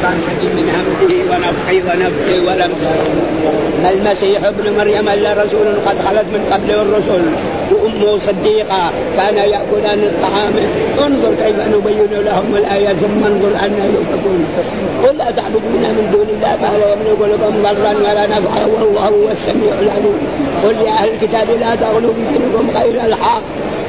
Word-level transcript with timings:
الشيطان 0.00 0.56
من 0.56 0.66
همزه 0.74 1.14
ونفخه 1.30 1.76
ونفخه 1.88 2.38
ولمسه 2.46 2.90
ما 3.82 3.90
المسيح 3.90 4.44
ابن 4.44 4.76
مريم 4.78 5.08
إلا 5.08 5.32
رسول 5.32 5.66
قد 5.86 5.96
خلت 6.06 6.26
من 6.34 6.42
قبله 6.52 6.82
الرسل. 6.82 7.22
وأمه 7.72 8.18
صديقة 8.18 8.90
كان 9.16 9.36
يأكلان 9.36 9.98
الطعام. 9.98 10.52
انظر 11.06 11.34
كيف 11.42 11.56
نبين 11.74 12.24
لهم 12.24 12.54
الآية 12.56 12.88
ثم 12.88 13.24
انظر 13.24 13.52
ان 13.64 13.72
يؤفكون. 13.94 14.46
قل 15.04 15.20
أتعبدون 15.20 15.84
من 15.96 16.10
دون 16.12 16.28
الله 16.34 16.52
ما 16.62 16.78
لا 16.78 16.92
يملك 16.92 17.20
لكم 17.32 17.62
ضرا 17.62 17.92
ولا 18.10 18.26
نفعا 18.26 18.66
والله 18.66 19.08
هو 19.08 19.28
السميع 19.32 19.72
العليم. 19.82 20.18
قل 20.64 20.76
يا 20.86 20.92
أهل 20.92 21.08
الكتاب 21.08 21.46
لا 21.60 21.74
تغلوا 21.74 22.12
في 22.14 22.22
دينكم 22.32 22.70
غير 22.78 23.06
الحق 23.06 23.42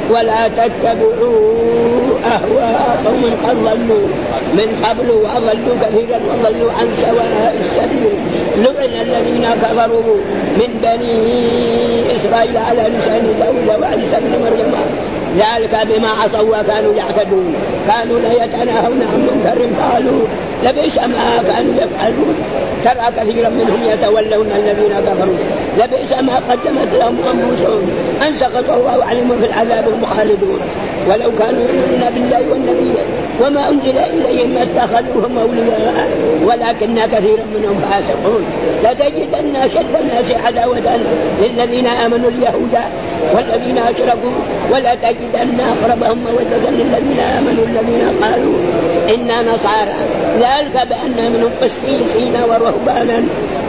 ولا 0.09 0.47
تتبعوا 0.47 1.90
اهواء 2.25 2.99
قوم 3.05 3.23
قد 3.45 3.57
من 4.53 4.69
قبل 4.85 5.11
وأضلوا 5.11 5.75
كثيرا 5.81 6.19
وضلوا 6.29 6.71
عن 6.71 6.87
سواء 7.01 7.55
السبيل. 7.59 8.13
لعن 8.57 8.93
الذين 9.01 9.45
كفروا 9.61 10.17
من 10.59 10.79
بني 10.83 11.15
إسرائيل 12.15 12.57
على 12.57 12.83
لسان 12.97 13.23
داود 13.39 13.81
وعيسى 13.81 14.17
بن 14.21 14.33
مريم. 14.43 14.73
ذلك 15.37 15.87
بما 15.89 16.09
عصوا 16.09 16.59
وكانوا 16.59 16.93
يعتدون. 16.93 17.55
كانوا 17.87 18.19
لا 18.19 18.43
يتناهون 18.43 19.01
عن 19.11 19.19
منكر 19.31 19.59
قالوا 19.81 20.21
لبئس 20.63 20.97
ما 20.97 21.43
كانوا 21.47 21.73
يفعلون 21.73 22.35
ترى 22.83 23.11
كثيرا 23.17 23.49
منهم 23.49 23.79
يتولون 23.83 24.47
الذين 24.55 24.93
كفروا. 24.99 25.35
لبئس 25.77 26.11
ما 26.11 26.35
قدمت 26.49 26.93
لهم 26.99 27.17
أنفسهم. 27.31 27.91
ان 28.27 28.35
سقط 28.35 28.69
الله 28.69 29.05
عليهم 29.09 29.31
في 29.39 29.45
العذاب 29.45 29.87
المخالدون 29.93 30.59
ولو 31.09 31.31
كانوا 31.39 31.61
يؤمنون 31.61 32.03
بالله 32.15 32.41
والنبي 32.51 32.93
وما 33.41 33.69
أنزل 33.69 33.97
إليهم 33.97 34.49
ما 34.49 34.63
اتخذوهم 34.63 35.37
اولياء 35.37 36.09
ولكن 36.45 37.05
كثيرا 37.05 37.43
منهم 37.55 37.81
فاسقون. 37.89 38.45
لتجدن 38.83 39.55
أشد 39.55 39.95
الناس 39.99 40.31
عداوة 40.45 40.99
للذين 41.41 41.87
آمنوا 41.87 42.29
اليهود 42.29 42.75
والذين 43.35 43.77
أشركوا. 43.77 44.31
ولا 44.71 44.95
تجدن 44.95 45.59
أقربهم 45.59 46.17
مودة 46.17 46.69
للذين 46.69 47.19
آمنوا 47.37 47.65
الذين 47.65 48.23
قالوا 48.23 48.53
أنا 49.09 49.53
نصارى 49.53 49.93
ذلك 50.39 50.87
بأن 50.89 51.31
منهم 51.31 51.51
قسيسين 51.61 52.35
ورهبانا 52.49 53.23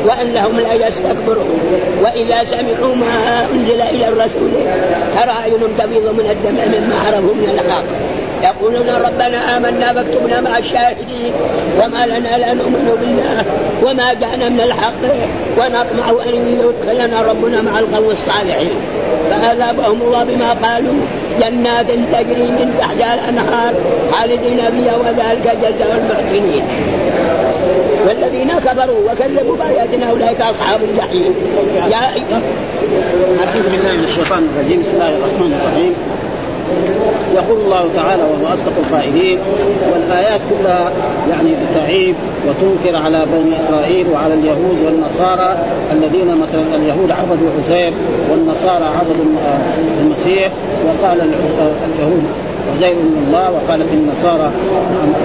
وانهم 0.06 0.60
لا 0.60 0.88
يستكبرون. 0.88 1.60
وإذا 2.02 2.44
سمعوا 2.44 2.94
ما 2.94 3.46
أنزل 3.54 3.80
إلى 3.80 4.08
الرسول 4.08 4.50
ترى 5.14 5.30
اعينهم 5.30 5.68
تفيض 5.78 6.06
من 6.18 6.30
الدمع 6.30 6.64
مما 6.64 6.96
عرفوا 7.06 7.34
من 7.34 7.60
الحق. 7.64 8.11
يقولون 8.42 8.88
ربنا 8.88 9.56
آمنا 9.56 9.92
فاكتبنا 9.92 10.40
مع 10.40 10.58
الشاهدين 10.58 11.32
وما 11.78 12.06
لنا 12.06 12.38
لا 12.38 12.54
نؤمن 12.54 12.96
بالله 13.00 13.44
وما 13.82 14.14
جاءنا 14.14 14.48
من 14.48 14.60
الحق 14.60 15.02
ونطمع 15.58 16.22
أن 16.26 16.60
يدخلنا 16.60 17.22
ربنا 17.22 17.62
مع 17.62 17.78
القوم 17.78 18.10
الصالحين. 18.10 18.70
فأذابهم 19.30 20.02
الله 20.02 20.24
بما 20.24 20.52
قالوا. 20.52 20.94
جنات 21.40 21.86
تجري 21.86 22.42
من 22.42 22.74
تحتها 22.78 23.14
الأنهار 23.14 23.74
خالدين 24.12 24.56
فيها 24.70 24.96
وذلك 24.96 25.56
جزاء 25.62 26.02
المحسنين. 26.02 26.62
والذين 28.08 28.48
كفروا 28.48 29.12
وكذبوا 29.12 29.56
بآياتنا 29.56 30.10
أولئك 30.10 30.40
أصحاب 30.40 30.80
الجحيم. 30.82 31.34
يا 31.90 31.96
أعوذ 33.46 33.62
بالله 33.72 33.92
من 33.92 34.04
الشيطان 34.04 34.48
الرجيم. 34.54 34.80
بسم 34.80 34.90
الله 34.94 35.08
الرحمن 35.08 35.60
الرحيم. 35.60 35.94
يقول 37.34 37.60
الله 37.60 37.88
تعالى 37.96 38.22
وهو 38.22 38.54
أصدق 38.54 38.72
القائلين 38.78 39.38
والآيات 39.92 40.40
كلها 40.50 40.92
يعني 41.30 41.54
تعيب 41.74 42.14
وتنكر 42.48 42.96
على 42.96 43.26
بني 43.32 43.56
إسرائيل 43.56 44.06
وعلى 44.12 44.34
اليهود 44.34 44.76
والنصارى 44.84 45.56
الذين 45.92 46.36
مثلا 46.36 46.62
اليهود 46.74 47.10
عبدوا 47.10 47.48
عزير 47.58 47.92
والنصارى 48.30 48.84
عبدوا 48.84 49.24
المسيح 50.00 50.52
وقال 50.86 51.20
اليهود 51.94 52.24
عزير 52.70 52.92
ابن 52.92 53.16
الله 53.26 53.50
وقالت 53.50 53.92
النصارى 53.92 54.50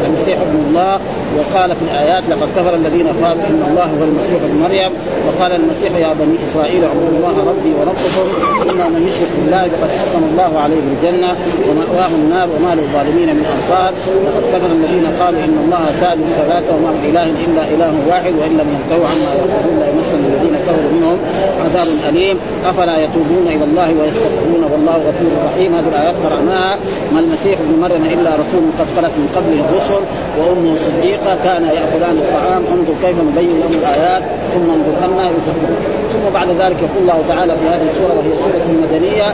المسيح 0.05 0.41
ابن 0.41 0.59
الله 0.67 0.99
وقالت 1.37 1.77
الآيات 1.81 2.23
لقد 2.29 2.47
كفر 2.57 2.75
الذين 2.75 3.07
قالوا 3.07 3.43
إن 3.49 3.63
الله 3.69 3.85
هو 3.85 4.03
المسيح 4.03 4.39
ابن 4.43 4.55
مريم 4.63 4.91
وقال 5.27 5.51
المسيح 5.51 5.91
يا 5.95 6.13
بني 6.19 6.37
إسرائيل 6.47 6.83
اعبدوا 6.83 7.17
الله 7.17 7.35
ربي 7.51 7.71
وربكم 7.79 8.25
اما 8.71 8.87
من 8.89 9.07
يشرك 9.07 9.29
بالله 9.41 9.67
فقد 9.67 9.89
حرم 9.89 10.23
الله 10.31 10.59
عليه 10.59 10.81
الجنه 10.93 11.35
ومأواه 11.69 12.11
النار 12.21 12.47
وما 12.55 12.75
للظالمين 12.75 13.29
من 13.35 13.45
أنصار. 13.55 13.93
لقد 14.25 14.43
كفر 14.53 14.71
الذين 14.79 15.05
قالوا 15.21 15.39
إن 15.39 15.57
الله 15.65 15.83
ثالث 16.01 16.27
ثلاثة 16.39 16.75
وما 16.75 16.91
من 16.91 17.01
إله 17.09 17.25
إلا 17.45 17.63
إله 17.73 17.91
واحد 18.09 18.33
وإن 18.39 18.53
لم 18.59 18.67
ينتهوا 18.75 19.07
عما 19.11 19.29
يقولون 19.39 19.77
ليمسن 19.83 20.19
الذين 20.29 20.55
كفروا 20.67 20.91
منهم 20.95 21.17
عذاب 21.63 21.87
أليم. 22.09 22.37
أفلا 22.69 22.95
يتوبون 23.03 23.47
إلى 23.55 23.63
الله 23.69 23.89
ويستغفرون 23.99 24.63
والله 24.71 24.95
غفور 25.07 25.31
رحيم. 25.47 25.75
هذه 25.75 25.87
الآيات 25.87 26.15
قرأناها. 26.25 26.77
ما 27.13 27.19
المسيح 27.27 27.59
ابن 27.59 27.79
مريم 27.81 28.05
إلا 28.05 28.29
رسول 28.29 28.63
قد 28.79 28.87
خلت 28.95 29.13
من 29.19 29.27
قبله 29.35 29.59
الرسل 29.69 30.03
وأمه 30.39 30.75
صديقة 30.75 31.37
كان 31.43 31.63
يأكلان 31.63 32.17
الطعام. 32.17 32.63
انظر 32.73 32.93
كيف 33.03 33.15
نبين 33.29 33.59
لهم 33.59 33.71
الآيات. 33.71 34.23
ثم 34.53 34.67
انظر 34.71 34.93
أنا 35.05 35.29
يفكرون. 35.29 35.77
ثم 36.13 36.33
بعد 36.33 36.47
ذلك 36.49 36.77
يقول 36.85 37.01
الله 37.01 37.19
تعالى 37.27 37.57
في 37.57 37.65
هذه 37.65 37.87
السورة 37.91 38.13
وهي 38.17 38.33
سورة 38.43 38.67
مدنيه 38.83 39.33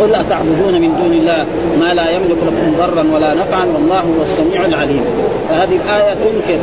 قل 0.00 0.14
أتعبدون 0.14 0.80
من 0.80 0.94
دون 1.02 1.12
الله 1.12 1.46
ما 1.80 1.94
لا 1.94 2.10
يملك 2.10 2.36
لكم 2.46 2.74
ضرا 2.78 3.04
ولا 3.14 3.34
نفعا 3.34 3.64
والله 3.74 4.00
هو 4.00 4.22
السميع 4.22 4.64
العليم. 4.64 5.04
فهذه 5.48 5.78
الآية 5.84 6.14
تنكر. 6.14 6.58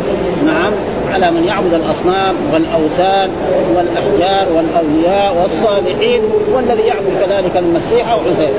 نعم. 0.45 0.73
على 1.13 1.31
من 1.31 1.43
يعبد 1.43 1.73
الأصنام 1.73 2.35
والأوثان 2.53 3.29
والأحجار 3.75 4.47
والأولياء 4.55 5.37
والصالحين 5.41 6.21
والذي 6.53 6.81
يعبد 6.81 7.13
كذلك 7.25 7.57
المسيح 7.57 8.11
أو 8.11 8.19
عزير 8.19 8.53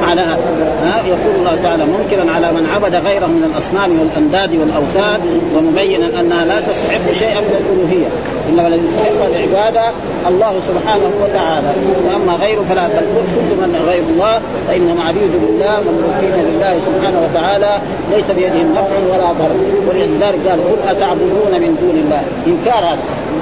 معناها 0.00 0.38
ها 0.82 1.02
يقول 1.06 1.34
الله 1.38 1.58
تعالى 1.62 1.84
منكرا 1.84 2.32
على 2.32 2.52
من 2.52 2.66
عبد 2.74 2.94
غيره 2.94 3.26
من 3.26 3.50
الأصنام 3.54 4.00
والأنداد 4.00 4.54
والأوثان 4.54 5.20
ومبينا 5.56 6.20
أنها 6.20 6.44
لا 6.44 6.60
تستحق 6.60 7.12
شيئا 7.12 7.40
من 7.40 7.54
الألوهية. 7.60 8.06
إنما 8.50 8.68
الذي 8.68 8.86
يستحق 8.88 9.20
العبادة 9.32 9.84
الله 10.28 10.54
سبحانه 10.68 11.10
وتعالى. 11.22 11.68
وأما 12.06 12.32
غيره 12.32 12.62
فلا 12.68 12.88
بل 12.88 13.06
كل 13.14 13.56
من 13.62 13.84
غير 13.88 14.02
الله 14.02 14.40
فإنهم 14.68 15.00
عبيد 15.08 15.32
لله 15.44 15.74
مملوكين 15.88 16.34
لله 16.48 16.74
سبحانه 16.86 17.28
وتعالى. 17.30 17.80
ليس 18.12 18.30
بيدهم 18.30 18.72
نفع 18.72 18.96
ولا 19.12 19.32
ضر. 19.32 19.52
ولذلك 19.88 20.40
قال 20.48 20.60
قل 20.70 20.78
أتعبدون 20.88 21.52
من 21.62 21.76
دون 21.80 21.96
الله. 22.04 22.22
إنكار 22.46 22.84
هذا. 22.84 22.98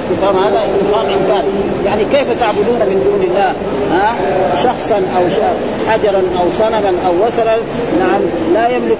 الاستفهام 0.09 0.35
هذا 0.43 0.59
استفهام 0.65 1.05
انكار 1.05 1.43
يعني 1.85 2.03
كيف 2.03 2.39
تعبدون 2.39 2.79
من 2.79 3.01
دون 3.05 3.21
الله؟ 3.21 3.53
ها؟ 3.91 4.15
شخصا 4.63 4.95
أو 4.95 5.23
حجرا 5.87 6.23
أو 6.39 6.51
صنما 6.51 6.93
أو 7.07 7.27
وثنا 7.27 7.55
نعم 7.99 8.21
لا 8.53 8.67
يملك 8.67 8.97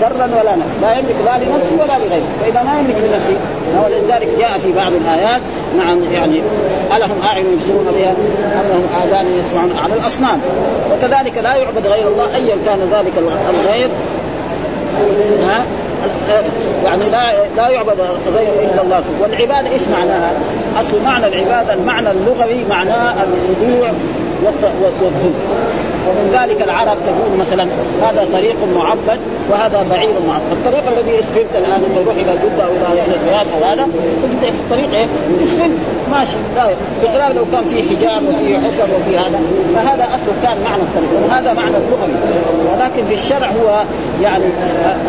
ضرا 0.00 0.26
ولا 0.40 0.56
نفع. 0.56 0.76
لا 0.82 0.92
يملك 0.98 1.14
لا 1.26 1.36
لنفسه 1.44 1.72
ولا 1.72 2.04
لغيره. 2.04 2.28
فإذا 2.42 2.62
ما 2.62 2.78
يملك 2.78 2.96
لنفسه 3.08 3.36
ولذلك 3.84 4.28
جاء 4.38 4.58
في 4.62 4.72
بعض 4.72 4.92
الآيات. 4.92 5.40
نعم 5.78 5.98
يعني 6.12 6.42
ألهم 6.96 7.22
أعين 7.24 7.46
يبصرون 7.52 7.86
بها 7.94 8.10
ام 8.60 8.68
لهم 8.68 8.86
آذان 9.02 9.26
يسمعون 9.38 9.72
على 9.84 9.94
الأصنام. 9.94 10.40
وكذلك 10.92 11.38
لا 11.42 11.54
يعبد 11.54 11.86
غير 11.86 12.08
الله 12.08 12.36
ايا 12.36 12.56
كان 12.66 12.78
ذلك 12.92 13.12
الغير. 13.50 13.88
ها؟ 15.48 15.64
يعني 16.84 17.10
لا 17.10 17.32
لا 17.56 17.68
يعبد 17.68 18.00
غير 18.36 18.48
إلا 18.48 18.82
الله 18.82 19.02
والعبادة 19.20 19.70
إيش 19.70 19.82
معناها؟ 19.98 20.32
أصل 20.80 21.02
معنى 21.04 21.26
العبادة 21.26 21.74
المعنى 21.74 22.10
اللغوي 22.10 22.64
معناه 22.64 23.14
الخضوع 23.22 23.92
والذل 24.42 25.32
ومن 26.08 26.38
ذلك 26.40 26.62
العرب 26.62 26.98
تقول 27.06 27.38
مثلا 27.40 27.66
هذا 28.02 28.28
طريق 28.32 28.56
معبد 28.76 29.18
وهذا 29.50 29.86
بعير 29.90 30.14
معبد، 30.28 30.52
الطريق 30.52 30.84
الذي 30.96 31.20
اسفلت 31.20 31.52
الآن؟ 31.58 31.72
أنت 31.72 31.98
تروح 32.04 32.16
إلى 32.16 32.32
جدة 32.44 32.64
أو 32.64 32.72
إلى 32.92 33.16
الرياض 33.16 33.46
أو 33.56 33.64
هذا. 33.64 33.88
الطريق 34.48 34.94
إيه؟ 34.94 35.06
اسفلت 35.44 35.76
ماشي. 36.10 36.36
داير 36.56 36.76
بخلاف 37.02 37.36
لو 37.36 37.44
كان 37.52 37.64
فيه 37.68 37.96
حجاب 37.96 38.22
وفيه 38.28 38.58
حفر 38.58 38.88
وفي 39.00 39.18
هذا 39.18 39.40
فهذا 39.74 40.04
أصله 40.04 40.34
كان 40.42 40.56
معنى 40.64 40.82
الطريق 40.82 41.28
وهذا 41.28 41.52
معنى 41.52 41.76
اللغوي 41.76 42.12
ولكن 42.72 43.06
في 43.08 43.14
الشرع 43.14 43.46
هو 43.46 43.82
يعني 44.22 44.44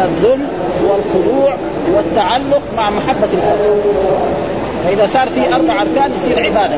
الذل 0.04 0.40
والخضوع 0.88 1.54
والتعلق 1.96 2.62
مع 2.78 2.90
محبة 2.90 3.30
الخلق 3.34 3.84
فإذا 4.86 5.08
صار 5.08 5.28
في 5.28 5.56
أربع 5.56 5.82
أركان 5.82 6.12
يصير 6.22 6.46
عبادة. 6.46 6.78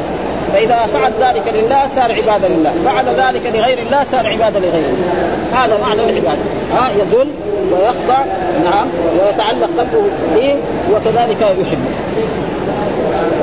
فإذا 0.54 0.76
فعل 0.76 1.12
ذلك 1.20 1.54
لله 1.54 1.88
صار 1.88 2.12
عبادة 2.12 2.48
لله. 2.48 2.74
فعل 2.86 3.06
ذلك 3.06 3.56
لغير 3.56 3.80
الله 3.80 4.04
صار 4.04 4.28
عبادة 4.28 4.60
لغير 4.60 4.84
الله 4.86 5.66
هذا 5.66 5.78
معنى 5.82 6.04
العبادة. 6.04 6.40
ها 6.74 6.90
يذل 7.00 7.28
ويخضع 7.72 8.24
نعم 8.64 8.88
ويتعلق 9.20 9.70
قلبه 9.78 10.04
به 10.36 10.56
وكذلك 10.94 11.42
يحب. 11.42 11.86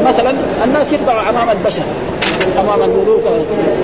مثلا 0.07 0.33
الناس 0.65 0.93
يخضعوا 0.93 1.29
أمام 1.29 1.51
البشر 1.51 1.83
أمام 2.61 2.83
الملوك. 2.83 3.23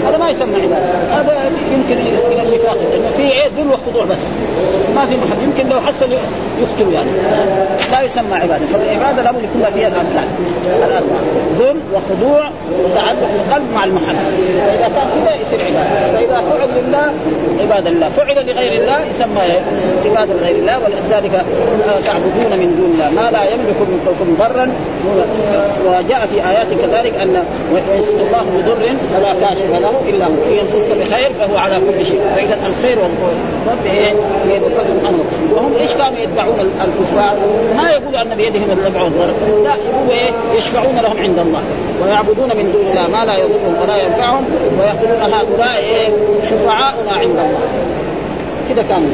هذا 0.09 0.17
ما 0.17 0.31
يسمى 0.31 0.55
عبادة. 0.55 0.87
هذا 1.11 1.51
يمكن 1.73 1.97
من 2.31 2.41
النفاق 2.47 2.77
لأنه 2.91 3.11
في 3.17 3.23
ذل 3.57 3.73
وخضوع 3.73 4.05
بس. 4.05 4.19
ما 4.95 5.07
في 5.07 5.17
محل. 5.17 5.43
يمكن 5.45 5.69
لو 5.69 5.81
حصل 5.81 6.07
يقتل 6.61 6.93
يعني. 6.93 7.11
لا 7.93 8.03
يسمى 8.03 8.35
عبادة. 8.35 8.67
فالعبادة 8.67 9.23
لابد 9.23 9.43
يكون 9.45 9.65
فيها 9.75 9.89
الاركان 9.89 10.29
الاربعه 10.87 11.21
ذل 11.59 11.77
وخضوع 11.95 12.51
وتعلق 12.85 13.31
القلب 13.41 13.73
مع 13.75 13.85
المحل. 13.85 14.15
فإذا 14.67 14.89
كان 14.95 15.09
كذا 15.15 15.35
يصير 15.35 15.61
عبادة. 15.67 16.13
فإذا 16.13 16.43
فعل 16.51 16.69
لله 16.83 17.13
عباد 17.61 17.87
الله 17.87 18.09
فعل 18.09 18.47
لغير 18.47 18.83
الله 18.83 19.01
يسمى 19.11 19.43
عبادة 20.05 20.35
لغير 20.35 20.57
الله. 20.57 20.79
ولذلك 20.79 21.45
تعبدون 22.07 22.59
من 22.59 22.77
دون 22.77 22.91
الله. 22.95 23.23
ما 23.23 23.31
لا 23.31 23.45
يملك 23.45 23.77
منكم 23.81 24.37
ضرا. 24.39 24.73
وجاء 25.87 26.27
في 26.27 26.49
آيات 26.51 26.67
كذلك 26.83 27.15
أن 27.21 27.45
ويمسك 27.73 28.15
الله 28.15 28.45
بضر 28.57 28.93
فلا 29.15 29.35
كاشف 29.41 29.71
له 29.71 29.95
إلا 30.09 30.27
هو. 30.27 30.61
إن 30.61 30.67
بخير 31.01 31.33
فهو 31.33 31.57
على 31.57 31.77
كل 31.77 32.07
شيء. 32.07 32.21
فإذا 32.37 32.59
الخير 32.67 32.99
والرب 32.99 33.87
إيه 33.87 34.13
الله 34.83 34.95
سبحانه 35.01 35.19
وهم 35.55 35.73
إيش 35.81 35.93
كانوا 35.93 36.19
يدعون 36.19 36.61
الكفار؟ 36.61 37.37
ما 37.77 37.91
يقولوا 37.91 38.23
أن 38.23 38.35
بيدهم 38.37 38.71
النفع 38.73 39.03
والضر 39.03 39.33
لا 39.65 39.75
يقولوا 39.75 40.11
إيه؟ 40.11 40.59
يشفعون 40.59 40.97
لهم 41.03 41.19
عند 41.19 41.39
الله. 41.39 41.63
ويعبدون 42.03 42.49
من 42.57 42.73
دون 42.73 42.87
الله 42.91 43.19
ما 43.19 43.25
لا 43.25 43.37
يضرهم 43.37 43.83
ولا 43.83 43.97
ينفعهم 43.97 44.45
ويقولون 44.79 45.33
هؤلاء 45.33 45.79
إيه؟ 45.79 46.09
شفعاؤنا 46.51 47.13
عند 47.13 47.31
الله. 47.31 47.61
كذا 48.69 48.83
كانوا. 48.89 49.09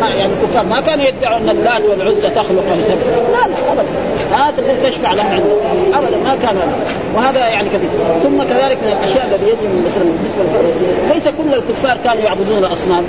يعني 0.00 0.32
الكفار 0.32 0.64
ما 0.64 0.80
كانوا 0.80 1.04
يدعوا 1.04 1.36
أن 1.36 1.48
اللات 1.48 1.82
والعزى 1.90 2.28
تخلق 2.28 2.64
وتفعل 2.72 3.22
لا 3.32 3.48
لا 3.48 3.72
ابدا. 3.72 3.88
ها 4.32 4.50
تقول 4.50 4.90
تشفع 4.90 5.08
عنده 5.08 5.56
ابدا 5.94 6.16
ما 6.24 6.36
كان 6.42 6.56
وهذا 7.16 7.48
يعني 7.48 7.68
كثير 7.68 7.90
ثم 8.22 8.42
كذلك 8.42 8.78
من 8.82 8.92
الأشياء 8.98 9.26
الذي 9.26 9.50
يجب 9.50 9.84
مثلا 9.86 10.04
بالنسبة 10.04 10.44
ليس 11.14 11.28
كل 11.28 11.54
الكفار 11.54 11.96
كانوا 12.04 12.22
يعبدون 12.22 12.58
الأصنام. 12.58 13.04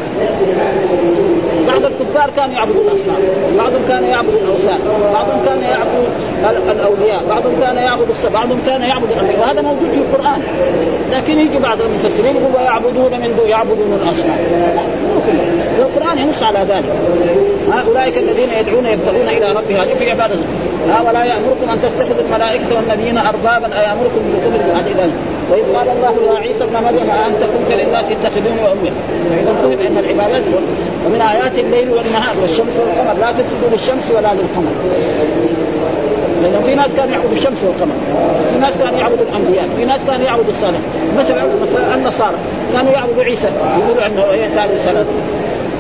بعض 1.68 1.86
الكفار 1.86 2.30
كانوا 2.36 2.56
يعبدون 2.56 2.86
الأصنام. 2.88 3.18
بعضهم 3.58 3.82
كانوا 3.88 4.10
يعبدوا 4.10 4.40
الأوثان. 4.40 4.80
بعضهم 5.14 5.46
كان 5.46 5.62
يعبد 5.62 6.70
الأولياء. 6.70 7.24
بعضهم 7.30 7.54
كان 7.62 7.78
يعبد 7.78 8.08
بعضهم 8.34 8.62
كان 8.66 8.82
يعبد 8.82 9.12
الأنبياء. 9.12 9.40
وهذا 9.40 9.62
موجود 9.62 9.92
في 9.92 9.98
القرآن. 9.98 10.42
لكن 11.12 11.40
يجي 11.40 11.60
بعض 11.60 11.82
المفسرين 11.82 12.36
يقول 12.36 12.56
ويعبدون 12.56 13.12
من 13.12 13.36
دون 13.38 13.50
يعبدون 13.50 14.00
الأصنام. 14.04 14.38
القرآن 15.80 16.18
ينص 16.18 16.44
على 16.44 16.60
ذلك. 16.60 16.92
اولئك 17.88 18.18
الذين 18.18 18.50
يدعون 18.60 18.86
يبتغون 18.86 19.30
إلى 19.30 19.52
رب 19.52 19.72
هذه 19.72 19.96
في 20.00 20.12
عبادة. 20.12 20.36
ها 20.90 21.02
ولا 21.02 21.24
يأمركم 21.26 21.70
أن 21.74 21.82
تتخذوا 21.82 22.22
الملائكة 22.26 22.76
والنبيين 22.76 23.18
اربابا 23.18 23.80
ايامركم 23.80 24.22
بالكفر 24.26 24.74
بعد 24.74 24.88
ذلك. 25.00 25.14
وإذ 25.52 25.64
قال 25.76 25.88
الله 25.90 26.34
يا 26.34 26.40
عيسى 26.40 26.64
ابن 26.64 26.74
مريم 26.74 27.10
انت 27.12 27.42
قلت 27.54 27.72
للناس 27.80 28.06
اتخذوني 28.12 28.62
وامي 28.64 28.92
فإذا 29.30 29.50
قلت 29.50 29.80
ان 29.88 29.98
العبادات 29.98 30.42
ومن 31.06 31.22
آيات 31.22 31.60
الليل 31.60 31.90
والنهار 31.90 32.36
والشمس 32.42 32.76
والقمر. 32.80 33.20
لا 33.20 33.32
تسجدوا 33.32 33.70
للشمس 33.72 34.12
ولا 34.12 34.28
للقمر. 34.34 34.72
لأنه 36.44 36.62
في 36.66 36.76
ناس 36.76 36.92
كانوا 36.98 37.12
يعبدوا 37.12 37.36
الشمس 37.36 37.64
والقمر. 37.64 37.96
في 38.54 38.60
ناس 38.60 38.74
كانوا 38.78 39.00
يعبدوا 39.00 39.26
الأنبياء. 39.30 39.68
في 39.78 39.86
ناس 39.86 40.02
كانوا 40.08 40.26
يعبدوا 40.26 40.54
الصالح 40.58 40.80
مثلا 41.18 41.44
مثلا 41.62 41.96
النصارى. 41.96 42.36
كانوا 42.74 42.92
يعبدوا 42.92 43.24
عيسى. 43.24 43.48
يقولوا 43.80 44.06
أنه 44.06 44.24
إيه 44.31 44.48
ثالث 44.48 44.90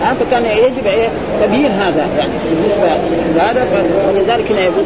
ها 0.01 0.13
فكان 0.13 0.45
يجب 0.45 0.85
إيه؟ 0.85 1.09
تبيين 1.43 1.71
هذا 1.71 2.07
يعني 2.17 2.31
بالنسبة 2.49 2.87
لهذا 3.35 3.65
فلذلك 4.13 4.51
هنا 4.51 4.61
يقول 4.61 4.85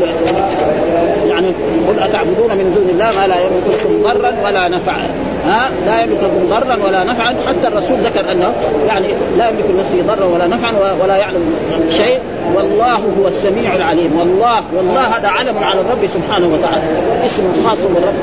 يعني 1.30 1.48
قل 1.88 2.00
أتعبدون 2.00 2.58
من 2.58 2.74
دون 2.76 2.90
الله 2.90 3.20
ما 3.20 3.28
لا 3.28 3.36
يملك 3.40 3.64
لكم 3.74 4.04
ضرا 4.04 4.34
ولا 4.46 4.68
نفعا. 4.68 5.08
ها؟ 5.46 5.70
لا 5.86 6.02
يملك 6.02 6.18
لكم 6.18 6.50
ضرا 6.50 6.78
ولا 6.88 7.04
نفعا. 7.04 7.36
حتى 7.48 7.68
الرسول 7.68 7.98
ذكر 7.98 8.32
أنه 8.32 8.54
يعني 8.88 9.08
لا 9.38 9.50
يملك 9.50 9.66
لنفسه 9.70 10.02
ضرا 10.08 10.26
ولا 10.26 10.48
نفعا 10.48 10.72
ولا 11.04 11.18
يعلم 11.18 11.54
شيء. 11.90 12.20
والله 12.56 12.96
هو 12.96 13.28
السميع 13.28 13.76
العليم. 13.76 14.20
والله 14.20 14.64
والله 14.78 15.02
هذا 15.02 15.28
علم 15.28 15.58
على 15.58 15.82
الرب 15.82 16.08
سبحانه 16.14 16.48
وتعالى. 16.48 16.84
اسم 17.26 17.44
خاص 17.66 17.82
بالرب. 17.82 18.14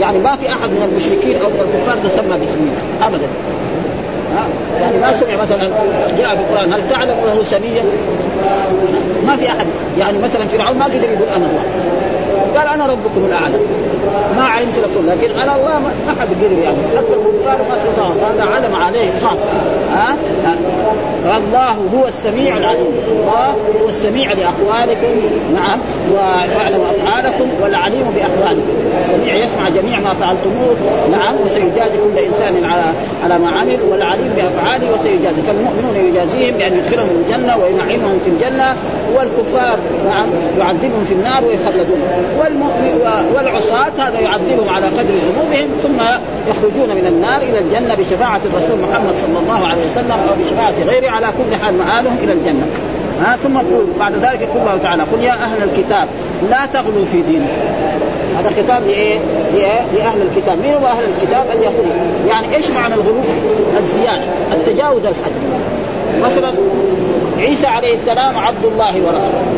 يعني 0.00 0.18
ما 0.18 0.36
في 0.36 0.48
أحد 0.48 0.70
من 0.70 0.82
المشركين 0.90 1.36
أو 1.42 1.48
من 1.48 1.60
الكفار 1.60 1.96
تسمى 2.10 2.38
باسمه. 2.38 3.06
ابدا. 3.06 3.28
يعني 4.80 4.98
ما 4.98 5.12
سمع 5.20 5.36
مثلا 5.42 5.70
جاء 6.18 6.28
في 6.28 6.40
القرآن 6.40 6.72
هل 6.72 6.88
تعلم 6.90 7.16
له 7.24 7.42
سميه؟ 7.42 7.82
ما 9.26 9.36
في 9.36 9.48
أحد. 9.48 9.66
يعني 9.98 10.18
مثلا 10.18 10.48
فرعون 10.48 10.78
ما 10.78 10.84
قدر 10.84 10.94
يقول 10.94 11.28
أنا 11.36 11.46
الله. 11.46 11.62
قال 12.56 12.68
أنا 12.68 12.86
ربكم 12.86 13.24
الأعلى. 13.26 13.54
ما 14.36 14.42
علمت 14.42 14.78
لكم 14.78 15.06
لكن 15.06 15.40
أنا 15.40 15.56
الله 15.56 15.78
ما 15.78 16.14
حد 16.20 16.28
قدر 16.28 16.58
يعني. 16.62 16.76
حتى 16.96 17.14
الكفار 17.14 17.58
ما 17.68 17.76
استطاعوا 17.76 18.14
هذا 18.14 18.44
علم 18.54 18.74
عليه 18.74 19.10
خاص. 19.22 19.38
ها؟ 19.92 20.16
فالله 21.24 21.72
هو 21.72 22.06
السميع 22.08 22.56
العليم. 22.56 22.92
الله 23.10 23.54
هو 23.82 23.88
السميع 23.88 24.32
لأقوالكم. 24.32 25.14
نعم. 25.54 25.78
ويعلم 26.12 26.80
أفعالكم 26.90 27.48
والعليم 27.62 28.06
باحوالكم 28.14 28.74
السميع 29.00 29.34
يسمع 29.34 29.68
جميع 29.68 30.00
ما 30.00 30.14
فعلتموه. 30.14 30.76
نعم. 31.12 31.34
وسيجازي 31.44 31.98
كل 32.04 32.18
انسان 32.18 32.64
على 32.64 32.82
على 33.24 33.38
ما 33.38 33.50
عمل. 33.50 33.78
والعليم 33.90 34.32
بأفعاله 34.36 34.86
وسيجازي. 34.94 35.42
فالمؤمنون 35.46 35.96
يجازيهم 35.96 36.54
بأن 36.54 36.72
يدخلهم 36.78 37.08
الجنة 37.08 37.56
وينعمهم 37.56 38.18
في 38.24 38.30
الجنة. 38.30 38.76
والكفار 39.16 39.78
نعم 40.08 40.28
يعذبهم 40.58 41.04
في 41.04 41.14
النار 41.14 41.44
ويخلدون. 41.44 42.00
والمؤمن 42.40 43.00
والعصاة 43.34 43.95
هذا 43.98 44.20
يعذبهم 44.20 44.68
على 44.68 44.86
قدر 44.86 45.14
ذنوبهم 45.26 45.68
ثم 45.82 46.00
يخرجون 46.48 46.96
من 46.96 47.06
النار 47.06 47.42
إلى 47.42 47.58
الجنة 47.58 47.94
بشفاعة 47.94 48.40
الرسول 48.44 48.78
محمد 48.88 49.14
صلى 49.18 49.38
الله 49.42 49.66
عليه 49.66 49.86
وسلم 49.86 50.12
أو 50.12 50.44
بشفاعة 50.44 50.74
غيره 50.86 51.10
على 51.10 51.26
كل 51.26 51.56
حال 51.56 51.74
مآلهم 51.78 52.16
إلى 52.22 52.32
الجنة 52.32 52.66
ها 53.20 53.36
ثم 53.36 53.58
يقول 53.58 53.86
بعد 53.98 54.12
ذلك 54.12 54.40
يقول 54.40 54.60
الله 54.60 54.78
تعالى 54.82 55.02
قل 55.02 55.22
يا 55.22 55.32
أهل 55.32 55.62
الكتاب 55.62 56.08
لا 56.50 56.66
تغلوا 56.66 57.04
في 57.12 57.22
دينكم 57.22 57.46
هذا 58.38 58.50
خطاب 58.50 58.86
لايه؟ 58.86 59.18
لأهل 59.94 60.22
الكتاب، 60.22 60.58
مين 60.58 60.74
هو 60.74 60.86
أهل 60.86 61.04
الكتاب؟ 61.16 61.46
اليهود، 61.58 61.86
يعني 62.28 62.56
إيش 62.56 62.70
معنى 62.70 62.94
الغلو؟ 62.94 63.20
الزيادة، 63.78 64.24
التجاوز 64.52 65.06
الحد. 65.06 65.32
مثلا 66.22 66.52
عيسى 67.38 67.66
عليه 67.66 67.94
السلام 67.94 68.38
عبد 68.38 68.64
الله 68.64 68.94
ورسوله 68.94 69.55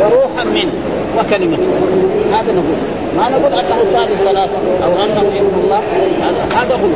وروحا 0.00 0.44
منه 0.44 0.72
وكلمته. 1.18 1.68
هذا 2.32 2.52
نقول. 2.52 2.78
ما 3.16 3.28
نقول 3.28 3.52
أنه 3.52 3.84
ثالث 3.92 4.22
ثلاثة 4.22 4.58
أو 4.84 5.04
أنه 5.04 5.20
ابن 5.20 5.60
الله. 5.64 5.80
هذا 6.56 6.74
غلو 6.74 6.94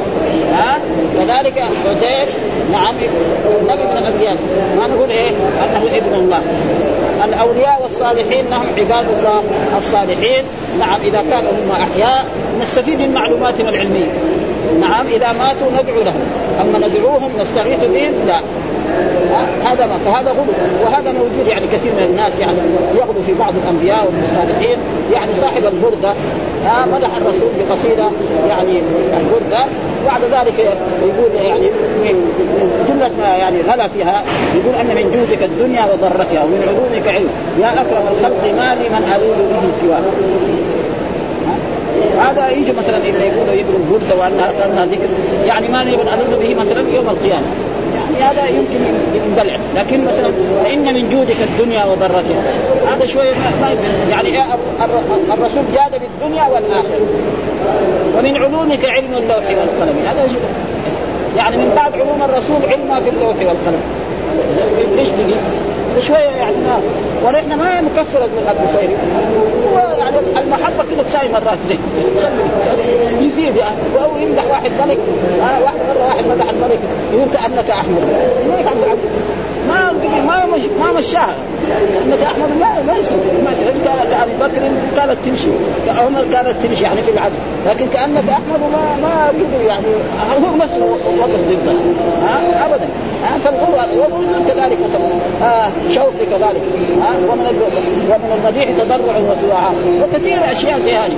ها؟ 0.53 0.79
كذلك 1.19 1.63
عزير 1.89 2.27
نعم 2.73 2.95
نبي 3.65 3.85
من 3.85 3.97
الأنبياء. 3.99 4.37
ما 4.79 4.87
نقول 4.87 5.11
إيه؟ 5.11 5.31
أنه 5.65 5.97
ابن 5.97 6.15
الله. 6.15 6.41
الأولياء 7.25 7.81
والصالحين 7.83 8.51
لهم 8.51 8.67
عباد 8.79 9.07
الله 9.19 9.43
الصالحين. 9.79 10.45
نعم 10.79 11.01
إذا 11.01 11.23
كانوا 11.31 11.51
هم 11.51 11.71
أحياء 11.71 12.25
نستفيد 12.63 13.01
من 13.01 13.15
معلوماتنا 13.15 13.69
العلمية. 13.69 14.13
نعم 14.81 15.07
إذا 15.07 15.33
ماتوا 15.33 15.83
ندعو 15.83 16.03
لهم. 16.03 16.23
أما 16.61 16.87
ندعوهم 16.89 17.31
نستغيث 17.41 17.85
بهم 17.85 18.13
لا. 18.27 18.41
هذا 19.65 19.87
ما 19.87 19.99
فهذا 20.05 20.31
غلو. 20.31 20.53
وهذا 20.85 21.13
موجود 21.13 21.47
يعني 21.49 21.67
كثير 21.67 21.93
من 21.93 22.03
الناس 22.03 22.39
يعني 22.39 22.59
يغلو 22.95 23.23
في 23.27 23.33
بعض 23.35 23.55
الأنبياء 23.65 24.07
والصالحين 24.07 24.79
يعني 25.13 25.33
صاحب 25.41 25.63
البردة 25.65 26.13
ها 26.65 26.87
مدح 26.87 27.17
الرسول 27.17 27.51
بقصيدة 27.59 28.11
يعني 28.49 28.83
البردة. 29.21 29.65
بعد 30.07 30.21
ذلك 30.23 30.59
يقول 31.03 31.47
يعني 31.47 31.71
من 32.05 32.15
جملة 32.89 33.11
ما 33.19 33.37
يعني 33.37 33.57
غلا 33.61 33.89
فيها 33.89 34.23
يقول 34.55 34.75
أن 34.75 34.87
من 34.87 35.11
جودك 35.15 35.43
الدنيا 35.43 35.85
وضرتها 35.85 36.45
ومن 36.45 36.63
علومك 36.69 37.09
علم. 37.09 37.29
يا 37.61 37.73
أكرم 37.83 38.05
الخلق 38.13 38.45
ما 38.57 38.75
لي 38.75 38.89
من 38.89 39.03
ألوذ 39.17 39.39
به 39.51 39.73
سواك. 39.81 40.05
هذا 42.21 42.49
يجي 42.49 42.73
مثلا 42.73 42.99
يقولوا 43.07 43.55
يقروا 43.55 43.79
البردة 43.79 44.15
وانها 44.21 44.87
ذكر. 44.87 45.09
يعني 45.47 45.69
ما 45.69 45.85
نبغى 45.85 46.05
نلوذ 46.05 46.41
به 46.41 46.55
مثلا 46.55 46.81
يوم 46.95 47.09
القيامة. 47.09 47.47
هذا 48.21 48.49
يمكن 48.49 48.81
يندلع 49.15 49.57
لكن 49.75 50.05
مثلا 50.05 50.31
فان 50.65 50.95
من 50.95 51.09
جودك 51.09 51.37
الدنيا 51.43 51.85
وضرتها 51.85 52.43
هذا 52.87 53.07
شوية 53.07 53.35
ما 53.35 53.75
يعني 54.11 54.29
إيه 54.29 54.45
الرسول 55.33 55.63
جاد 55.75 56.01
بالدنيا 56.01 56.45
والآخرة. 56.49 57.07
ومن 58.19 58.37
علومك 58.37 58.85
علم 58.85 59.15
اللوح 59.15 59.45
والقلم. 59.45 59.99
هذا 60.07 60.27
يعني 61.37 61.57
من 61.57 61.73
بعد 61.77 61.95
علوم 61.95 62.23
الرسول 62.23 62.57
علم 62.71 63.01
في 63.05 63.11
اللوح 63.11 63.37
والقلم. 63.37 63.81
بقي؟ 64.97 65.07
شوية 65.99 66.19
يعني 66.19 66.57
ما 66.57 66.81
ونحن 67.25 67.55
ما 67.59 67.81
نكفر 67.81 68.25
البصيري 68.51 68.97
هو 69.73 69.79
يعني 69.99 70.19
المحبة 70.19 70.85
كده 70.91 71.03
تساوي 71.03 71.29
مرات 71.29 71.59
زي 71.69 71.77
يزيد 73.21 73.57
يعني. 73.57 73.77
أو 74.05 74.17
يمدح 74.17 74.45
واحد 74.51 74.71
ملك. 74.71 74.99
آه 75.43 75.63
واحد 75.63 75.77
مره 75.77 76.07
واحد 76.07 76.25
مدح 76.27 76.51
الملك. 76.51 76.79
يقول 77.13 77.29
كأنك 77.33 77.71
أحمد. 77.71 78.03
الملك 78.43 78.67
عبد 78.67 78.83
العزيز 78.83 79.11
ما 79.69 79.93
ما 80.27 80.47
مش 80.57 80.63
ما 80.81 80.93
مشاها 80.93 81.35
كأنك 81.69 82.23
أحمد 82.23 82.49
لا 82.61 82.83
ما 82.83 82.99
يصير. 82.99 83.17
ما 83.45 83.53
يصير. 83.53 83.73
كأبي 83.85 84.33
بكر 84.41 84.71
كانت 84.97 85.17
تمشي. 85.25 85.51
كعمر 85.87 86.25
كانت 86.33 86.55
تمشي 86.65 86.83
يعني 86.85 87.03
في 87.03 87.11
العدل 87.11 87.35
لكن 87.67 87.89
كأنك 87.89 88.29
أحمد 88.29 88.61
ما 88.73 88.97
ما 89.03 89.33
يقدر 89.39 89.65
يعني. 89.67 89.87
هو 90.47 90.57
نفسه 90.57 90.85
وقف 91.21 91.41
ضده. 91.49 91.73
ها 92.23 92.67
ابدا. 92.67 92.89
ها 93.25 93.39
فالغلو 93.39 94.03
والغلو 94.03 94.45
كذلك 94.49 94.79
مثلا 94.85 95.09
آه 95.43 95.71
شوق 95.95 96.13
كذلك. 96.31 96.63
ها 97.03 97.33
ومن 97.33 97.47
ومن 98.11 98.31
المديح 98.39 98.69
تضرع 98.79 99.17
وتواعى 99.17 99.75
وكثير 100.03 100.39
اشياء 100.53 100.81
زي 100.81 100.95
هذه. 100.95 101.17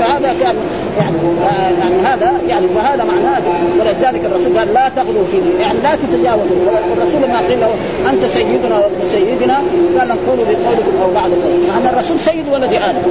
فهذا 0.00 0.34
كان 0.42 0.56
يعني 0.98 1.16
آه 1.50 1.70
يعني 1.80 1.96
هذا 2.06 2.32
يعني 2.48 2.66
وهذا 2.76 3.04
معناه 3.04 3.42
ولذلك 3.80 4.24
الرسول 4.24 4.58
قال 4.58 4.74
لا 4.74 4.88
تغلوا 4.88 5.24
في 5.30 5.36
يعني 5.60 5.78
لا 5.82 5.90
تتجاوزوا. 5.94 6.56
والرسول 6.90 7.20
ما 7.20 7.38
قيل 7.48 7.60
له 7.60 7.70
أنت 8.10 8.26
سيدنا 8.26 8.78
وابن 8.78 9.06
سيدنا. 9.06 9.56
قال 9.98 10.08
نقول 10.08 10.36
بقولكم 10.36 11.02
أو 11.02 11.10
بعض 11.14 11.30
مع 11.30 11.78
أن 11.78 11.94
الرسول 11.94 12.20
سيد 12.20 12.48
ولد 12.52 12.72
آدم. 12.72 13.02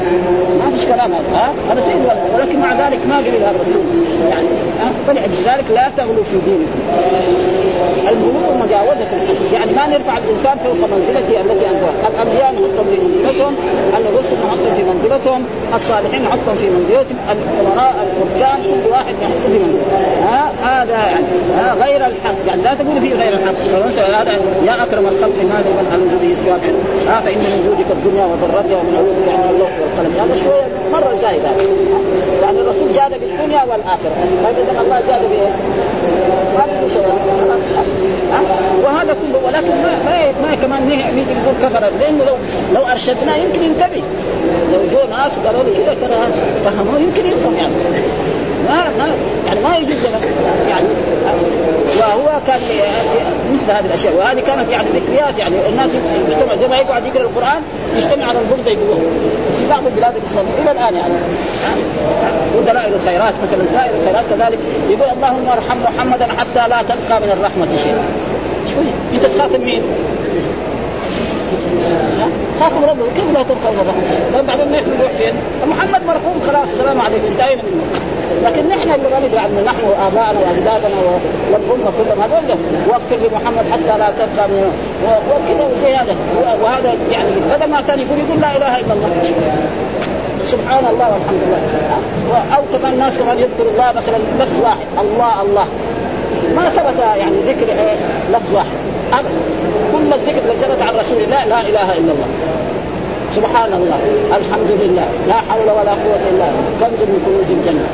ما 0.60 0.78
فيش 0.78 0.86
كلام 0.86 1.12
هذا 1.12 1.54
هذا 1.72 1.82
سيد 1.82 1.96
ولد 1.96 2.24
ولكن 2.36 2.60
مع 2.60 2.74
ذلك 2.74 3.00
ما 3.10 3.18
قبل 3.18 3.44
الرسول. 3.56 3.84
يعني 4.30 4.48
فلأجل 5.08 5.34
ذلك 5.46 5.66
لا 5.76 5.90
تغلوا 5.98 6.24
في 6.24 6.38
دينكم. 6.46 6.80
الغلو 8.10 8.56
مجاوزة 8.64 9.12
يعني 9.54 9.72
ما 9.76 9.88
نرفع 9.88 10.18
الإنسان 10.18 10.58
فوق 10.58 10.74
منزلته 10.74 11.42
التي 11.42 11.68
أنزلها 11.70 12.10
الأنبياء 12.14 12.54
نحطهم 12.54 12.86
في 12.92 12.98
منزلتهم 13.06 13.56
الرسل 13.98 14.36
نحطهم 14.36 14.74
في 14.78 14.84
منزلتهم 14.84 15.46
الصالحين 15.76 16.22
نحطهم 16.22 16.56
في 16.56 16.70
منزلتهم 16.70 17.18
الأمراء 17.32 17.96
الحكام 18.06 18.64
كل 18.64 18.90
واحد 18.92 19.16
نحطه 19.22 19.48
في 19.52 19.60
منزلته. 19.60 19.86
هذا 20.64 20.94
يعني 20.94 21.26
ها؟ 21.56 21.74
غير 21.86 22.06
الحق. 22.06 22.36
يعني 22.48 22.62
لا 22.62 22.74
تقول 22.74 23.02
فيه 23.02 23.14
غير 23.14 23.34
الحق. 23.34 23.56
هذا 24.20 24.32
يا 24.66 24.84
أكرم 24.84 25.06
الخلق 25.06 25.38
ماذا 25.50 25.70
من 25.70 25.88
ألم 25.94 26.20
به 26.22 26.36
سواك. 26.46 26.62
ها؟ 27.08 27.22
فإن 27.22 27.38
من 27.38 27.52
وجودك 27.62 27.92
الدنيا 27.92 28.26
وضرتها 28.26 28.78
ومن 28.80 28.96
علومك 28.98 29.28
يعني 29.28 29.50
اللوح 29.52 29.72
والقلم. 29.80 30.14
هذا 30.22 30.36
شوية 30.44 30.68
مرة 30.94 31.14
زايد 31.22 31.46
هذا. 31.46 31.64
يعني 32.44 32.60
الرسول 32.60 32.88
جاد 32.94 33.12
بالدنيا 33.12 33.64
والآخرة. 33.64 34.16
فإذا 34.68 34.82
الله 34.82 35.02
جاد 35.08 35.22
بإيه؟ 35.30 35.52
وهذا 38.84 39.14
كله 39.14 39.40
ولكن 39.46 39.68
ما 39.68 39.92
ما, 40.06 40.48
ما 40.50 40.56
كمان 40.56 40.88
نيجي 40.88 41.34
نقول 41.34 41.56
كفر 41.62 41.80
لأنه 42.00 42.24
لو 42.24 42.36
لو 42.74 42.88
أرشدناه 42.92 43.36
يمكن 43.36 43.64
ينتبه. 43.64 44.04
لو 44.74 44.80
جو 44.92 45.16
ناس 45.16 45.32
قالوا 45.46 45.64
له 45.64 45.74
كذا 45.78 45.94
ترى 45.94 46.18
فهموه 46.66 47.00
يمكن 47.00 47.26
يفهم 47.26 47.56
يعني. 47.56 47.74
ما 48.70 48.90
ما 48.98 49.16
يعني 49.48 49.60
ما 49.60 49.78
يجوز 49.78 50.06
يعني 50.70 50.88
وهو 52.00 52.42
كان 52.48 52.60
مثل 53.54 53.72
هذه 53.72 53.86
الأشياء. 53.86 54.14
وهذه 54.14 54.40
كانت 54.40 54.72
يعني 54.72 54.88
ذكريات 54.90 55.40
يعني 55.40 55.56
الناس 55.70 55.90
يجتمع 56.28 56.56
زي 56.56 56.68
ما 56.68 56.78
يقعد 56.78 57.06
يقرأ 57.06 57.22
القرآن 57.22 57.62
يجتمع 57.98 58.26
على 58.26 58.40
البرده 58.40 58.72
يقولوه 58.72 59.12
في 59.66 59.72
بعض 59.72 59.86
البلاد 59.86 60.16
الإسلامية. 60.16 60.52
إلى 60.62 60.72
الآن 60.72 60.96
يعني. 60.96 61.14
ودلائل 62.58 62.94
الخيرات 62.94 63.34
مثلا. 63.44 63.64
دلائل 63.72 63.96
الخيرات 64.02 64.26
كذلك. 64.30 64.60
يقول 64.90 65.10
اللهم 65.18 65.50
ارحم 65.50 65.78
محمدا 65.84 66.28
حتى 66.38 66.70
لا 66.70 66.82
تبقى 66.82 67.22
من 67.22 67.32
الرحمة 67.32 67.78
شيء 67.84 67.96
شو 68.74 68.82
أنت 69.16 69.26
تخاطب 69.26 69.60
مين؟ 69.60 69.84
خاطب 72.60 72.84
ربه 72.90 73.06
كيف 73.16 73.32
لا 73.34 73.44
من 73.44 73.80
الرحمة؟ 73.82 74.04
طيب 74.34 74.46
بعدين 74.48 74.72
نحن 74.72 74.90
نروح 75.00 75.12
فين؟ 75.12 75.34
محمد 75.68 76.02
مرحوم 76.06 76.42
خلاص 76.48 76.68
السلام 76.68 77.02
عليكم 77.02 77.28
انتهينا 77.28 77.62
منه 77.64 77.84
لكن 78.46 78.68
نحن 78.70 78.92
اللي 78.92 79.10
ما 79.10 79.20
ندري 79.20 79.40
عنه 79.40 79.62
نحن 79.66 79.84
وابائنا 79.90 80.40
وأجدادنا 80.40 80.96
والامه 81.52 81.92
كلهم 81.98 82.22
هذول 82.22 82.60
واغفر 82.88 83.16
لمحمد 83.16 83.66
حتى 83.72 83.98
لا 83.98 84.10
تبقى 84.20 84.48
من 84.48 84.72
وكذا 85.06 85.66
وزي 85.66 85.96
هذا 85.96 86.16
وهذا 86.62 86.94
يعني 87.12 87.30
بدل 87.56 87.72
ما 87.72 87.82
كان 87.82 88.00
يقول 88.00 88.20
يقول 88.20 88.42
لا 88.42 88.58
إله 88.58 88.80
إلا 88.80 88.94
الله 88.94 89.10
سبحان 90.46 90.86
الله 90.92 91.14
والحمد 91.14 91.42
لله 91.48 92.56
أو 92.56 92.62
كمان 92.74 92.94
الناس 92.94 93.18
كمان 93.18 93.40
يذكر 93.40 93.70
الله 93.74 93.92
مثلا 93.92 94.18
لفظ 94.40 94.62
واحد 94.62 94.88
الله 95.02 95.42
الله 95.42 95.66
ما 96.56 96.70
ثبت 96.70 97.00
يعني 97.18 97.38
ذكر 97.48 97.68
إيه؟ 97.70 97.96
لفظ 98.34 98.54
واحد. 98.54 99.26
كل 99.94 100.14
الذكر 100.14 100.42
الذي 100.46 100.58
ثبت 100.58 100.82
عن 100.82 100.96
رسول 100.96 101.22
الله 101.22 101.46
لا 101.46 101.62
إله 101.62 101.98
إلا 101.98 102.12
الله. 102.12 102.30
سبحان 103.32 103.74
الله. 103.74 104.00
الحمد 104.38 104.72
لله. 104.82 105.08
لا 105.28 105.34
حول 105.50 105.70
ولا 105.70 105.92
قوة 105.92 106.22
إلا 106.32 106.46
كنز 106.80 107.00
من 107.02 107.20
كنوز 107.26 107.52
الجنة. 107.52 107.88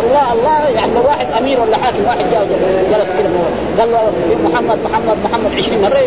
الله 0.00 0.32
الله 0.32 0.68
يعني 0.68 0.92
لو 0.94 1.02
واحد 1.06 1.26
أمير 1.40 1.60
ولا 1.60 1.76
حاكم 1.76 2.04
واحد 2.06 2.24
جاء 2.30 2.46
جلس 2.92 3.10
كده 3.18 3.28
قال 3.78 3.92
له 3.92 4.12
محمد 4.44 4.78
محمد 4.84 5.16
محمد 5.24 5.50
20 5.56 5.82
مرة 5.82 6.02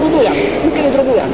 يطردوه 0.00 0.22
يعني 0.22 0.38
يمكن 0.64 0.84
يضربوه 0.88 1.16
يعني. 1.16 1.32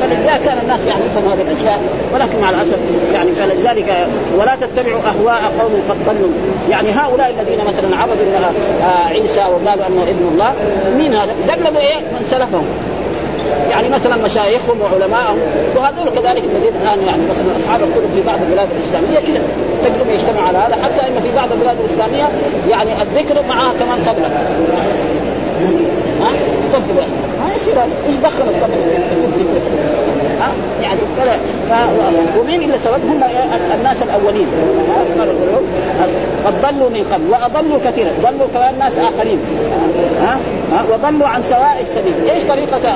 فلذلك 0.00 0.42
كان 0.44 0.58
الناس 0.62 0.80
يفهم 0.80 1.32
هذه 1.32 1.42
الأشياء 1.42 1.80
ولكن 2.14 2.40
مع 2.40 2.50
الأسف 2.50 2.78
يعني 3.12 3.30
فلذلك 3.32 4.06
ولا 4.38 4.54
تتبعوا 4.54 5.00
أهواء 5.00 5.52
قوم 5.60 5.82
قد 5.88 5.96
ضلوا. 6.06 6.32
يعني 6.70 6.90
هؤلاء 6.90 7.34
الذين 7.40 7.58
مثلا 7.66 7.96
عبدوا 7.96 8.52
عيسى 9.08 9.40
وقالوا 9.40 9.86
أنه 9.86 10.02
ابن 10.02 10.28
الله 10.32 10.54
مين 10.98 11.14
هذا؟ 11.14 11.32
قلبوا 11.50 11.80
إيه؟ 11.80 11.96
من 11.96 12.26
سلفهم. 12.30 12.64
يعني 13.70 13.88
مثلا 13.88 14.16
مشايخهم 14.16 14.80
وعلمائهم 14.80 15.38
وهذول 15.76 16.10
كذلك 16.10 16.42
الذين 16.44 16.72
الآن 16.82 17.06
يعني 17.06 17.22
مثلا 17.30 17.56
أصحاب 17.56 17.80
الكتب 17.80 18.10
في 18.14 18.22
بعض 18.26 18.38
البلاد 18.42 18.68
الإسلامية 18.76 19.18
كذا 19.18 19.42
تجرب 19.84 20.06
يجتمع 20.14 20.48
على 20.48 20.58
هذا. 20.58 20.84
حتى 20.84 21.08
إن 21.08 21.22
في 21.22 21.36
بعض 21.36 21.52
البلاد 21.52 21.76
الإسلامية 21.80 22.28
يعني 22.70 23.02
الذكر 23.02 23.42
معها 23.48 23.72
كمان 23.72 23.98
طبله 24.06 24.28
ها؟ 26.20 26.51
ما 26.72 27.54
يصير 27.56 27.82
إيش 28.06 28.16
دخل 28.16 28.48
الطبل 28.48 28.74
في 29.36 30.31
يعني 30.82 31.00
ف... 31.68 31.72
ومين 32.38 32.62
اللي 32.62 32.78
سبب؟ 32.78 33.00
هم 33.04 33.22
الناس 33.74 34.02
الأولين. 34.02 34.46
قد 36.46 36.54
ضلوا 36.62 36.90
من 36.90 37.04
قبل 37.12 37.30
وأضلوا 37.30 37.78
كثيرا. 37.84 38.10
ضلوا 38.22 38.48
كمان 38.54 38.78
ناس 38.78 38.98
آخرين. 38.98 39.38
ها؟ 40.22 40.38
ها؟ 40.72 40.84
وضلوا 40.92 41.28
عن 41.28 41.42
سواء 41.42 41.76
السبيل، 41.80 42.14
إيش 42.34 42.42
طريقة 42.42 42.88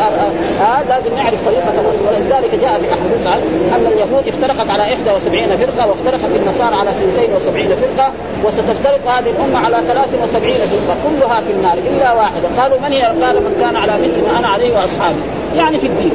ها؟ 0.61 0.83
لازم 0.89 1.17
نعرف 1.17 1.45
طريقة 1.47 1.73
الرسول. 1.81 2.07
ولذلك 2.09 2.55
جاء 2.61 2.79
في 2.79 2.93
أحد 2.93 3.21
يسعد 3.21 3.41
أن 3.77 3.87
اليهود 3.87 4.29
افترقت 4.29 4.71
على 4.71 4.83
71 4.83 5.57
فرقة 5.57 5.89
وافترقت 5.89 6.37
النصارى 6.37 6.75
على 6.75 6.91
72 6.91 7.77
فرقة 7.77 8.13
وستفترق 8.45 9.01
هذه 9.11 9.31
الأمة 9.31 9.67
على 9.67 9.77
73 9.89 10.55
فرقة. 10.55 10.97
كلها 11.05 11.41
في 11.41 11.53
النار 11.53 11.79
إلا 11.79 12.13
واحدة. 12.13 12.49
قالوا 12.59 12.79
من 12.79 12.93
هي؟ 12.93 13.03
قال 13.03 13.37
من 13.37 13.57
كان 13.61 13.77
على 13.77 13.93
مثل 13.93 14.33
ما 14.33 14.39
أنا 14.39 14.49
عليه 14.49 14.77
وأصحابي. 14.77 15.21
يعني 15.57 15.79
في 15.79 15.87
الدين. 15.87 16.13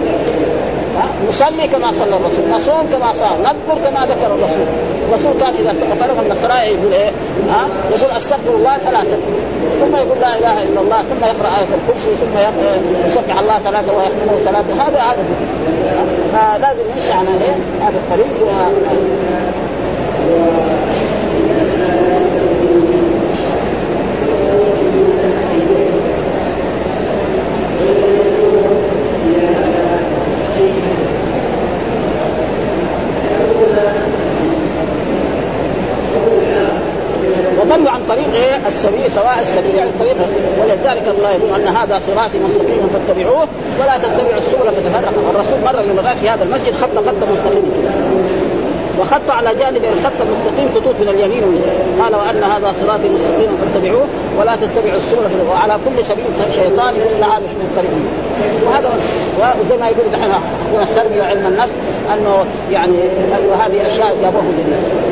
نصلي 1.29 1.67
كما 1.67 1.91
صلى 1.91 2.15
الرسول 2.15 2.49
نصوم 2.49 2.89
كما 2.93 3.13
صام 3.13 3.39
نذكر 3.39 3.89
كما 3.89 4.05
ذكر 4.05 4.35
الرسول. 4.35 4.65
الرسول 5.09 5.33
كان 5.39 5.53
إذا 5.53 5.73
فرغ 5.73 6.21
من 6.25 6.31
الصلاة 6.31 6.63
يقول 6.63 6.93
إيه؟ 6.93 7.11
ها؟ 7.49 7.67
يقول 7.91 8.17
أستغفر 8.17 8.55
الله 8.55 8.77
ثلاثة. 8.77 9.17
ثم 9.79 9.95
يقول 9.95 10.19
لا 10.19 10.39
إله 10.39 10.63
إلا 10.63 10.81
الله 10.81 11.01
ثم 11.01 11.25
يقرأ 11.25 11.49
آية 11.59 11.67
الكرسي 11.79 12.09
ثم 12.21 12.37
يسبح 13.07 13.39
الله 13.39 13.59
ثلاثة 13.59 13.97
ويحمده 13.97 14.51
ثلاثة. 14.51 14.73
هذا 14.87 14.99
هذا 14.99 15.23
فلازم 16.33 16.83
نمشي 16.95 17.11
على 17.11 17.29
إيه؟ 17.29 17.55
هذا 17.81 17.97
الطريق 17.97 18.27
وضلوا 37.81 37.93
عن 37.93 38.01
طريق 38.09 38.33
إيه؟ 38.33 38.67
السبيل 38.67 39.11
سواء 39.11 39.39
السبيل 39.41 39.75
يعني 39.75 39.89
الطريق. 39.89 40.15
ولذلك 40.61 41.03
الله 41.07 41.29
يقول 41.31 41.61
أن 41.61 41.75
هذا 41.75 42.01
صراطي 42.07 42.38
مستقيما 42.39 42.88
فاتبعوه. 42.93 43.47
ولا 43.79 43.97
تتبعوا 43.97 44.38
السبل 44.38 44.67
فتفرق. 44.77 45.13
الرسول 45.33 45.59
مره 45.65 45.81
من 45.81 46.15
في 46.15 46.29
هذا 46.29 46.43
المسجد 46.43 46.73
خط 46.81 46.95
خط 47.07 47.21
مستقيم. 47.31 47.71
وخط 49.00 49.29
على 49.29 49.50
جانب 49.59 49.83
الخط 49.83 50.19
المستقيم 50.21 50.69
خطوط 50.75 50.95
من 51.01 51.09
اليمين 51.09 51.43
واليمين 51.43 52.01
قال 52.01 52.15
وأن 52.15 52.43
هذا 52.43 52.73
صراطي 52.81 53.09
مستقيما 53.09 53.53
فاتبعوه. 53.61 54.05
ولا 54.39 54.55
تتبعوا 54.55 54.97
السبل 54.97 55.50
وعلى 55.50 55.73
كل 55.85 56.05
سبيل 56.05 56.25
شيطان 56.55 56.93
إلا 56.95 57.25
عابش 57.25 57.51
من 57.59 57.65
الطريق 57.69 57.91
وهذا 58.65 58.89
وزي 59.59 59.77
ما 59.77 59.88
يقول 59.89 60.11
نحن 60.11 60.31
التربيه 60.81 61.23
علم 61.23 61.47
النفس 61.47 61.73
أنه 62.13 62.45
يعني 62.71 62.97
هذه 63.65 63.88
أشياء 63.88 64.15
جابوه 64.21 64.41
جديد 64.41 64.65
ابدا 64.65 65.10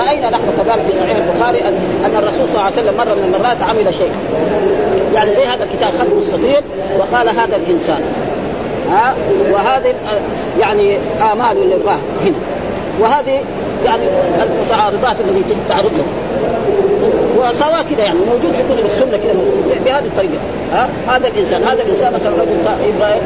ورأينا 0.00 0.30
نحن 0.30 0.42
كذلك 0.56 0.82
في 0.82 0.98
صحيح 0.98 1.16
البخاري 1.16 1.58
ان 1.60 1.74
أن 2.04 2.16
الرسول 2.16 2.48
صلى 2.48 2.54
الله 2.54 2.60
عليه 2.60 2.82
وسلم 2.82 2.96
مرة 2.96 3.14
من 3.14 3.34
المرات 3.34 3.62
عمل 3.62 3.94
شيء. 3.94 4.10
يعني 5.14 5.34
زي 5.34 5.44
هذا 5.44 5.64
الكتاب 5.64 5.92
خط 5.98 6.06
مستطيل 6.20 6.62
وقال 6.98 7.28
هذا 7.28 7.56
الإنسان. 7.56 8.00
ها؟ 8.90 9.14
وهذه 9.52 9.94
يعني 10.60 10.96
آمال 11.32 11.72
يبغاه 11.72 11.98
هنا 12.24 12.38
وهذه 13.00 13.40
يعني 13.84 14.02
المتعارضات 14.42 15.16
التي 15.20 15.54
تعرض 15.68 15.92
له 15.92 16.04
وسواء 17.38 17.84
كذا 17.90 18.04
يعني 18.04 18.18
موجود 18.18 18.52
في 18.52 18.62
كتب 18.62 18.86
السنة 18.86 19.16
كذا 19.16 19.34
بهذه 19.84 20.04
الطريقة. 20.04 20.40
ها؟ 20.72 20.88
هذا 21.06 21.28
الإنسان 21.28 21.62
هذا 21.62 21.82
الإنسان 21.82 22.12
مثلا 22.14 22.32
رجل 22.32 22.52
يبغى 22.88 23.20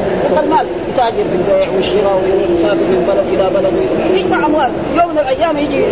مال 0.50 0.66
يتاجر 0.94 1.24
في 1.30 1.36
البيع 1.36 1.68
والشراء 1.76 2.22
ويسافر 2.24 2.84
من 2.84 3.04
بلد 3.08 3.40
إلى 3.40 3.50
بلد. 3.50 3.72
يجمع 4.14 4.46
أموال؟ 4.46 4.70
يوم 4.94 5.10
من 5.10 5.18
الأيام 5.18 5.58
يجي 5.58 5.82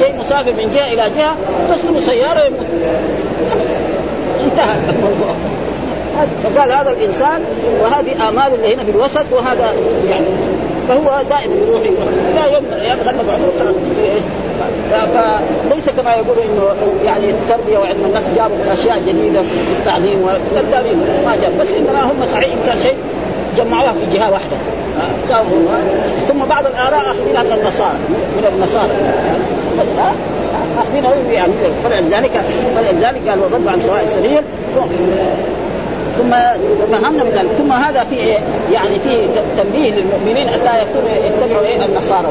جاي 0.00 0.12
مسافر 0.12 0.52
من 0.52 0.72
جهة 0.74 0.92
إلى 0.92 1.10
جهة 1.16 1.36
تسلم 1.74 2.00
سياره 2.00 2.44
يموت. 2.44 2.66
انتهى 4.44 4.74
الموضوع. 4.88 5.34
فقال 6.44 6.72
هذا 6.72 6.90
الإنسان 6.90 7.40
وهذه 7.82 8.28
آمال 8.28 8.54
اللي 8.54 8.74
هنا 8.74 8.84
في 8.84 8.90
الوسط 8.90 9.26
وهذا 9.32 9.74
يعني 10.10 10.26
فهو 10.88 11.22
دائما 11.30 11.54
يروح 11.54 11.82
يروح. 11.82 11.98
لا 12.36 12.46
يغلب 12.46 13.30
عمره 13.30 13.52
خلاص 13.58 13.74
فليس 14.90 15.90
كما 15.90 16.14
يقول 16.14 16.38
إنه 16.38 16.92
يعني 17.04 17.30
التربية 17.30 17.78
وعلم 17.78 18.04
الناس 18.04 18.24
جابوا 18.36 18.56
أشياء 18.72 18.98
جديدة 19.08 19.42
في 19.42 19.72
التعليم 19.80 20.22
والتعليم 20.54 21.04
ما 21.24 21.36
جاب 21.42 21.58
بس 21.60 21.68
إنما 21.78 22.02
هم 22.02 22.24
صحيح 22.32 22.54
كان 22.66 22.78
شيء 22.82 22.94
جمعوها 23.56 23.92
في 23.92 24.18
جهة 24.18 24.30
واحدة. 24.30 24.56
ثم 26.28 26.44
بعض 26.44 26.66
الآراء 26.66 27.10
اخذينها 27.10 27.42
من 27.42 27.52
النصارى 27.52 27.98
من 28.10 28.46
النصارى. 28.54 28.92
اخذينها 30.78 31.14
يعني 31.32 31.52
فلذلك 31.84 32.30
فلذلك 32.76 33.28
قال 33.28 33.38
وضرب 33.38 33.68
عن 33.68 33.80
سواء 33.80 34.04
السبيل 34.04 34.42
ثم 36.18 36.30
فهمنا 36.92 37.24
من 37.24 37.30
ذلك 37.30 37.50
ثم 37.50 37.72
هذا 37.72 38.04
في 38.04 38.16
إيه؟ 38.16 38.38
يعني 38.72 38.98
في 39.00 39.28
تنبيه 39.56 39.90
للمؤمنين 39.90 40.48
أن 40.48 40.60
لا 40.64 40.82
يكونوا 40.82 41.08
يتبعوا 41.26 41.64
إيه؟ 41.64 41.84
النصارى. 41.84 42.28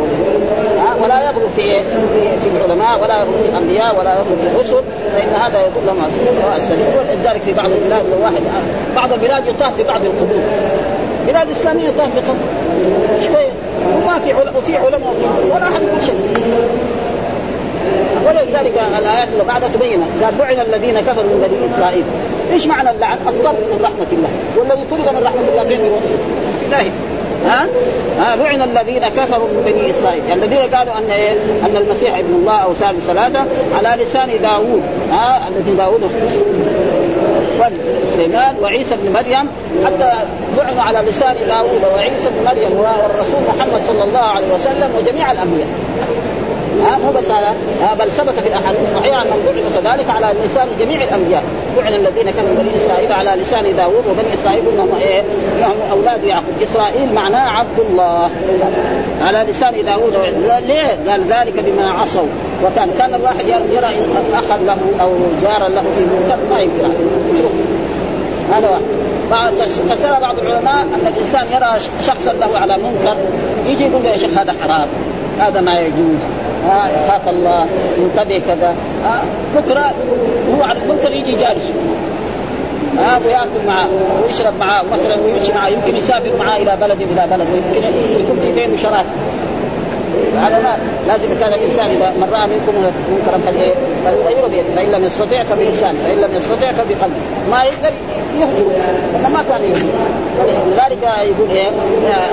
ولا 1.03 1.23
يغلو 1.23 1.49
في 1.55 1.61
إيه؟ 1.61 1.81
في 1.81 2.39
في 2.41 2.47
العلماء 2.57 3.03
ولا 3.03 3.19
يغلو 3.19 3.31
في 3.43 3.49
الأنبياء 3.49 3.99
ولا 3.99 4.13
يغلو 4.13 4.35
في 4.41 4.47
الرسل 4.47 4.83
فإن 5.13 5.41
هذا 5.41 5.59
يدل 5.65 5.85
لهم 5.87 5.97
سواء 6.41 6.77
ولذلك 6.97 7.41
في 7.41 7.53
بعض 7.53 7.69
البلاد 7.71 8.03
واحد 8.21 8.41
بعض 8.95 9.13
البلاد 9.13 9.47
يطاف 9.47 9.73
ببعض 9.81 10.01
القبور. 10.05 10.43
بلاد 11.27 11.47
إسلامية 11.51 11.89
يطاف 11.89 12.09
بقبر 12.15 12.37
شوية 13.27 13.51
وما 13.95 14.19
في 14.19 14.33
وفي 14.33 14.77
علماء 14.77 15.13
وفي 15.15 15.51
ولا 15.51 15.63
أحد 15.63 15.81
يقول 15.81 16.01
شيء. 16.05 16.19
ولذلك 18.25 18.73
الآيات 18.99 19.27
اللي 19.33 19.43
بعدها 19.43 19.69
تبين 19.69 20.03
قال 20.23 20.33
لعن 20.39 20.59
الذين 20.59 20.99
كفروا 20.99 21.23
من 21.23 21.47
بني 21.47 21.75
إسرائيل. 21.75 22.03
إيش 22.53 22.67
معنى 22.67 22.89
اللعن؟ 22.91 23.17
الطرد 23.27 23.55
من 23.55 23.79
رحمة 23.83 24.07
الله. 24.11 24.29
والذي 24.57 24.85
طرد 24.91 25.15
من 25.15 25.23
رحمة 25.23 25.41
الله 25.51 25.63
فين 25.63 25.79
يروح؟ 25.85 25.99
ها؟ 27.45 27.65
ها؟ 28.19 28.35
لعن 28.35 28.61
الذين 28.61 29.07
كفروا 29.07 29.47
من 29.47 29.63
بني 29.65 29.91
إسرائيل، 29.91 30.23
يعني 30.29 30.45
الذين 30.45 30.75
قالوا 30.75 30.97
أن 30.97 31.11
إيه؟ 31.11 31.31
أن 31.65 31.77
المسيح 31.77 32.17
ابن 32.17 32.33
الله 32.33 32.57
أو 32.57 32.73
ثالث 32.73 33.07
ثلاثة 33.07 33.45
على 33.75 34.03
لسان 34.03 34.29
داوود. 34.41 34.81
ها؟ 35.11 35.47
الذي 35.47 35.71
داوود. 35.71 36.11
سليمان 38.15 38.55
وعيسى 38.61 38.95
بن 38.95 39.13
مريم. 39.13 39.47
حتى 39.85 40.11
لعنوا 40.57 40.81
على 40.81 40.99
لسان 41.09 41.35
داوود 41.47 41.81
وعيسى 41.95 42.29
بن 42.29 42.45
مريم 42.45 42.79
والرسول 42.79 43.41
محمد 43.47 43.81
صلى 43.87 44.03
الله 44.03 44.19
عليه 44.19 44.53
وسلم 44.53 44.89
وجميع 44.97 45.31
الأنبياء. 45.31 45.67
ها 46.81 46.97
مو 46.97 47.11
بس 47.11 47.25
هذا 47.25 47.53
بل 47.99 48.11
ثبت 48.11 48.39
في 48.39 48.47
الأحاديث 48.47 48.81
الصحيحه 48.91 49.21
انهم 49.21 49.39
لعنوا 49.45 49.81
كذلك 49.81 50.09
على 50.09 50.27
لسان 50.45 50.67
جميع 50.79 51.03
الأنبياء. 51.03 51.43
لعن 51.77 51.93
الذين 51.93 52.29
كفروا 52.31 52.55
بني 52.55 52.85
إسرائيل 52.85 53.11
على 53.13 53.41
لسان 53.41 53.75
داوود 53.75 54.07
وبني 54.07 54.33
إسرائيل 54.33 54.63
انهم 54.73 54.95
إيه 55.01 55.23
انهم 55.57 55.75
أولاد 55.91 56.23
يعقوب. 56.23 56.53
إسرائيل 56.63 57.13
معناه 57.13 57.49
عبد 57.49 57.79
الله. 57.89 58.29
على 59.21 59.45
لسان 59.51 59.85
داوود 59.85 60.13
ليه؟ 60.67 60.99
قال 61.09 61.21
ذلك 61.29 61.53
بما 61.65 61.91
عصوا. 61.91 62.27
وكان 62.63 62.89
كان 62.99 63.13
الواحد 63.13 63.47
يرى 63.47 63.89
اخا 64.33 64.57
له 64.57 64.77
أو 65.01 65.11
جارا 65.41 65.69
له 65.69 65.83
في 65.95 66.01
منكر 66.01 66.37
ما 66.49 66.59
ينكر 66.59 66.89
هذا 68.53 68.69
واحد. 68.69 68.81
فسر 69.89 70.19
بعض 70.21 70.39
العلماء 70.39 70.81
أن 70.81 71.07
الإنسان 71.07 71.45
يرى 71.51 71.79
شخصا 72.07 72.33
له 72.33 72.57
على 72.57 72.77
منكر 72.77 73.17
يجي 73.65 73.83
يقول 73.83 74.03
له 74.03 74.09
يا 74.09 74.17
شيخ 74.17 74.29
هذا 74.37 74.55
حرام 74.63 74.87
هذا 75.39 75.61
ما 75.61 75.79
يجوز. 75.79 76.19
ها 76.67 76.89
يخاف 76.89 77.29
الله 77.29 77.65
ينتبه 77.97 78.41
كذا 78.47 78.75
ها 79.05 79.23
بكره 79.55 79.93
هو 80.57 80.63
على 80.63 80.79
المنكر 80.79 81.11
يجي 81.11 81.31
جالس. 81.31 81.71
ها 82.99 83.19
وياكل 83.25 83.65
معه 83.67 83.87
ويشرب 84.23 84.53
معه 84.59 84.83
مثلا 84.91 85.15
ويمشي 85.21 85.53
معه 85.53 85.67
يمكن 85.67 85.95
يسافر 85.95 86.31
معه 86.39 86.57
إلى 86.57 86.77
بلد 86.81 87.01
إلى 87.01 87.27
بلد 87.31 87.47
ويمكن 87.53 87.87
يكون 88.19 88.39
في 88.41 88.51
بينه 88.51 88.77
شراكة. 88.77 89.09
هذا 90.37 90.59
ما 90.59 90.77
لازم 91.07 91.27
كان 91.39 91.53
الإنسان 91.53 91.89
إذا 91.89 92.09
من 92.09 92.29
راى 92.33 92.47
منكم 92.47 92.73
منكرا؟ 93.11 93.37
فليغيره 93.37 94.47
بيده 94.47 94.69
فإن 94.75 94.91
لم 94.91 95.03
يستطع 95.03 95.43
فبلسانه 95.43 95.99
فإن 96.03 96.17
لم 96.17 96.35
يستطع 96.35 96.71
فبقلبه. 96.71 97.15
ما 97.51 97.63
يقدر 97.63 97.93
يهجر 98.39 98.65
لما 99.13 99.29
ما 99.29 99.43
كان 99.49 99.63
يهجر 99.63 99.89
ولذلك 100.39 101.03
يقول 101.03 101.49
إيه 101.49 101.69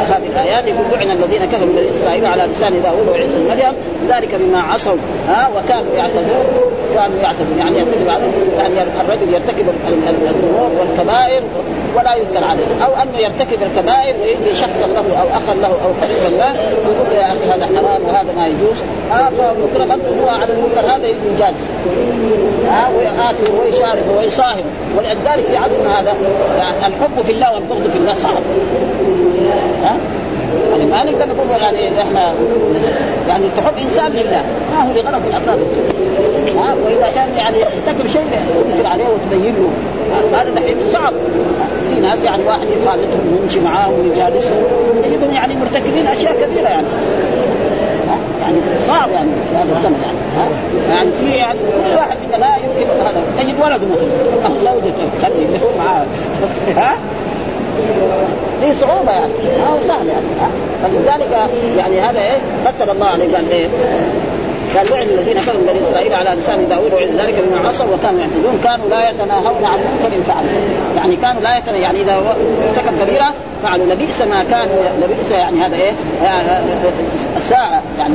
هذه 0.08 0.26
الآيات 0.32 0.64
يقول 0.66 0.84
لعن 0.92 1.10
الذين 1.10 1.44
كفروا 1.44 1.66
من 1.66 2.00
اسرائيل 2.00 2.26
على 2.26 2.42
لسان 2.42 2.82
داوود 2.82 3.08
وعيسى 3.08 3.38
مريم 3.48 3.72
ذلك 4.08 4.34
بما 4.34 4.58
عصوا 4.60 4.96
ها 5.28 5.48
وكانوا 5.56 5.94
يعتدون 5.96 6.44
كانوا 6.94 7.18
يعتدون 7.22 7.58
يعني 7.58 7.78
يرتكب 7.78 8.06
يعني 8.58 8.82
الرجل 9.00 9.34
يرتكب 9.34 9.66
الذنوب 10.08 10.70
والكبائر 10.80 11.42
ولا 11.96 12.14
ينكر 12.14 12.44
عليه. 12.44 12.84
أو 12.84 13.02
أنه 13.02 13.18
يرتكب 13.18 13.62
الكبائر 13.62 14.16
ويجي 14.20 14.56
شخصا 14.56 14.86
له 14.86 15.20
أو 15.20 15.28
أخا 15.28 15.54
له 15.62 15.68
أو 15.68 15.90
قريبا 16.02 16.36
له 16.36 16.52
يقول 16.84 17.12
يا 17.12 17.26
أخي 17.32 17.50
هذا 17.50 17.66
حرام. 17.66 17.89
وهذا 18.07 18.33
ما 18.37 18.46
يجوز. 18.46 18.83
آه 19.12 19.29
فمطلقا 19.29 19.98
هو 20.22 20.29
على 20.29 20.53
المنكر 20.53 20.96
هذا 20.96 21.07
يجي 21.07 21.18
جالس. 21.38 21.64
آه 22.68 22.96
ويآتي 22.96 23.53
ويشارك 23.61 24.05
ويصاحب. 24.18 24.64
ولذلك 24.96 25.46
في 25.46 25.57
عصرنا 25.57 26.00
هذا 26.00 26.14
يعني 26.59 26.87
الحب 26.87 27.24
في 27.24 27.33
الله 27.33 27.55
والبغض 27.55 27.90
في 27.90 27.98
الله 27.98 28.14
صعب. 28.14 28.42
ها 29.85 29.96
يعني 30.70 30.85
ما 30.85 31.05
نقدر 31.05 31.26
نقول 31.26 31.62
يعني 31.62 32.03
إحنا 32.03 32.33
يعني 33.29 33.44
تحب 33.57 33.79
إنسان 33.85 34.12
لله. 34.12 34.44
ما 34.72 34.83
هو 34.83 34.92
لغرض 34.92 35.22
من 35.26 35.33
اغراض 35.35 35.59
ها 36.57 36.74
وإذا 36.85 37.11
كان 37.14 37.29
يعني 37.37 37.57
يرتكب 37.59 38.09
شيء 38.09 38.22
تنكر 38.64 38.87
عليه 38.87 39.05
وتبين 39.05 39.55
له. 39.55 39.70
هذا 40.38 40.50
دحين 40.50 40.76
صعب. 40.92 41.12
في 41.90 42.00
ناس 42.00 42.22
يعني 42.22 42.42
واحد 42.44 42.66
يخالطهم 42.83 43.37
ويمشي 43.40 43.61
معاهم 43.61 43.92
ويجالسهم. 44.00 44.64
يجدون 45.05 45.35
يعني 45.35 45.55
مرتكبين 45.55 46.07
أشياء 46.07 46.33
كبيرة 46.42 46.68
يعني. 46.68 46.87
يعني 48.50 48.80
صعب 48.86 49.10
يعني 49.10 49.30
في 49.50 49.56
هذا 49.56 49.76
الزمن 49.76 50.02
يعني 50.02 50.18
ها؟ 50.36 50.48
يعني 50.94 51.12
في 51.12 51.30
يعني 51.30 51.58
كل 51.58 51.96
واحد 51.96 52.16
منا 52.28 52.36
لا 52.36 52.56
يمكن 52.56 52.90
هذا 53.00 53.22
تجد 53.38 53.54
ولده 53.60 53.86
مثلا 53.92 54.46
أو 54.46 54.58
زوجته 54.58 55.08
خلي 55.22 55.46
معاه 55.78 56.06
ها؟ 56.76 56.98
في 58.60 58.72
صعوبة 58.80 59.12
يعني 59.12 59.32
ما 59.58 59.68
هو 59.68 59.80
سهل 59.86 60.08
يعني 60.08 60.52
فلذلك 60.82 61.50
يعني 61.78 62.00
هذا 62.00 62.20
إيه؟ 62.20 62.38
رتب 62.66 62.90
الله 62.90 63.06
عليه 63.06 63.36
قال 63.36 63.50
إيه؟ 63.50 63.66
قال 64.76 64.90
لعن 64.90 65.02
الذين 65.02 65.38
كفروا 65.38 65.62
بني 65.68 65.88
إسرائيل 65.88 66.14
على 66.14 66.40
لسان 66.40 66.68
داوود 66.68 66.92
وعن 66.92 67.16
ذلك 67.18 67.34
بما 67.44 67.68
عصوا 67.68 67.94
وكانوا 67.94 68.20
يعتدون 68.20 68.60
كانوا 68.64 68.88
لا 68.88 69.10
يتناهون 69.10 69.64
عن 69.64 69.78
منكر 69.78 70.22
فعلوا. 70.26 70.50
يعني 70.96 71.16
كانوا 71.16 71.42
لا 71.42 71.58
يتناهون 71.58 71.82
يعني 71.82 72.00
إذا 72.00 72.14
ارتكب 72.14 73.04
كبيرة 73.04 73.34
فعلوا. 73.62 73.86
لبئس 73.86 74.20
ما 74.22 74.44
كانوا 74.44 74.84
لبئس 75.02 75.30
يعني 75.30 75.60
هذا 75.60 75.76
إيه؟ 75.76 75.92
الساعة 77.36 77.82
يعني. 77.98 78.14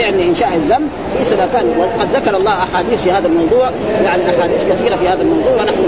فعل 0.00 0.14
إنشاء 0.14 0.54
الذنب 0.54 0.88
بئس 1.18 1.32
ما 1.32 1.48
كان. 1.52 1.64
وقد 1.78 2.16
ذكر 2.16 2.36
الله 2.36 2.52
أحاديث 2.52 3.02
في 3.02 3.10
هذا 3.12 3.26
الموضوع 3.28 3.70
يعني 4.04 4.22
أحاديث 4.38 4.64
كثيرة 4.64 4.96
في 4.96 5.08
هذا 5.08 5.22
الموضوع 5.22 5.52
ونحن 5.52 5.80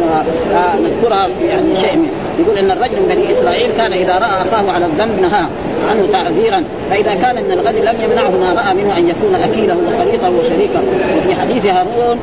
نذكرها 0.83 1.29
يعني 1.49 1.77
شيء 1.77 1.97
منه 1.97 2.11
يقول 2.39 2.59
إن 2.59 2.71
الرجل 2.71 2.97
من 3.03 3.09
بني 3.09 3.33
إسرائيل 3.33 3.71
كان 3.77 3.93
إذا 3.93 4.13
رأى 4.13 4.43
أخاه 4.43 4.71
على 4.71 4.87
الذنب 4.87 5.21
نهاه 5.21 5.49
عنه 5.91 6.09
تعذيرا 6.13 6.65
فإذا 6.91 7.15
كان 7.15 7.37
من 7.37 7.53
الغد 7.53 7.75
لم 7.75 8.01
يمنعه 8.01 8.31
ما 8.31 8.53
رأى 8.53 8.75
منه 8.75 8.99
أن 8.99 9.09
يكون 9.09 9.35
اكيله 9.35 9.77
وخليطه 9.77 10.31
وشريكه 10.31 10.83
وفي 11.19 11.35
حديث 11.35 11.67
هارون 11.67 12.19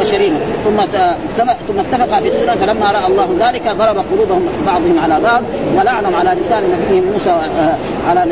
وشريكه 0.00 0.36
ثم 0.64 0.80
ثم 1.68 1.80
اتفق 1.80 2.20
في 2.20 2.28
السنن 2.28 2.54
فلما 2.54 2.92
رأى 2.92 3.06
الله 3.06 3.28
ذلك 3.40 3.62
ضرب 3.78 4.04
قلوبهم 4.12 4.48
بعضهم 4.66 4.98
على 5.04 5.20
بعض 5.24 5.42
ولعنهم 5.76 6.14
على 6.14 6.40
لسان 6.40 6.62
نبيهم 6.62 7.12
موسى 7.12 7.30
على 8.08 8.24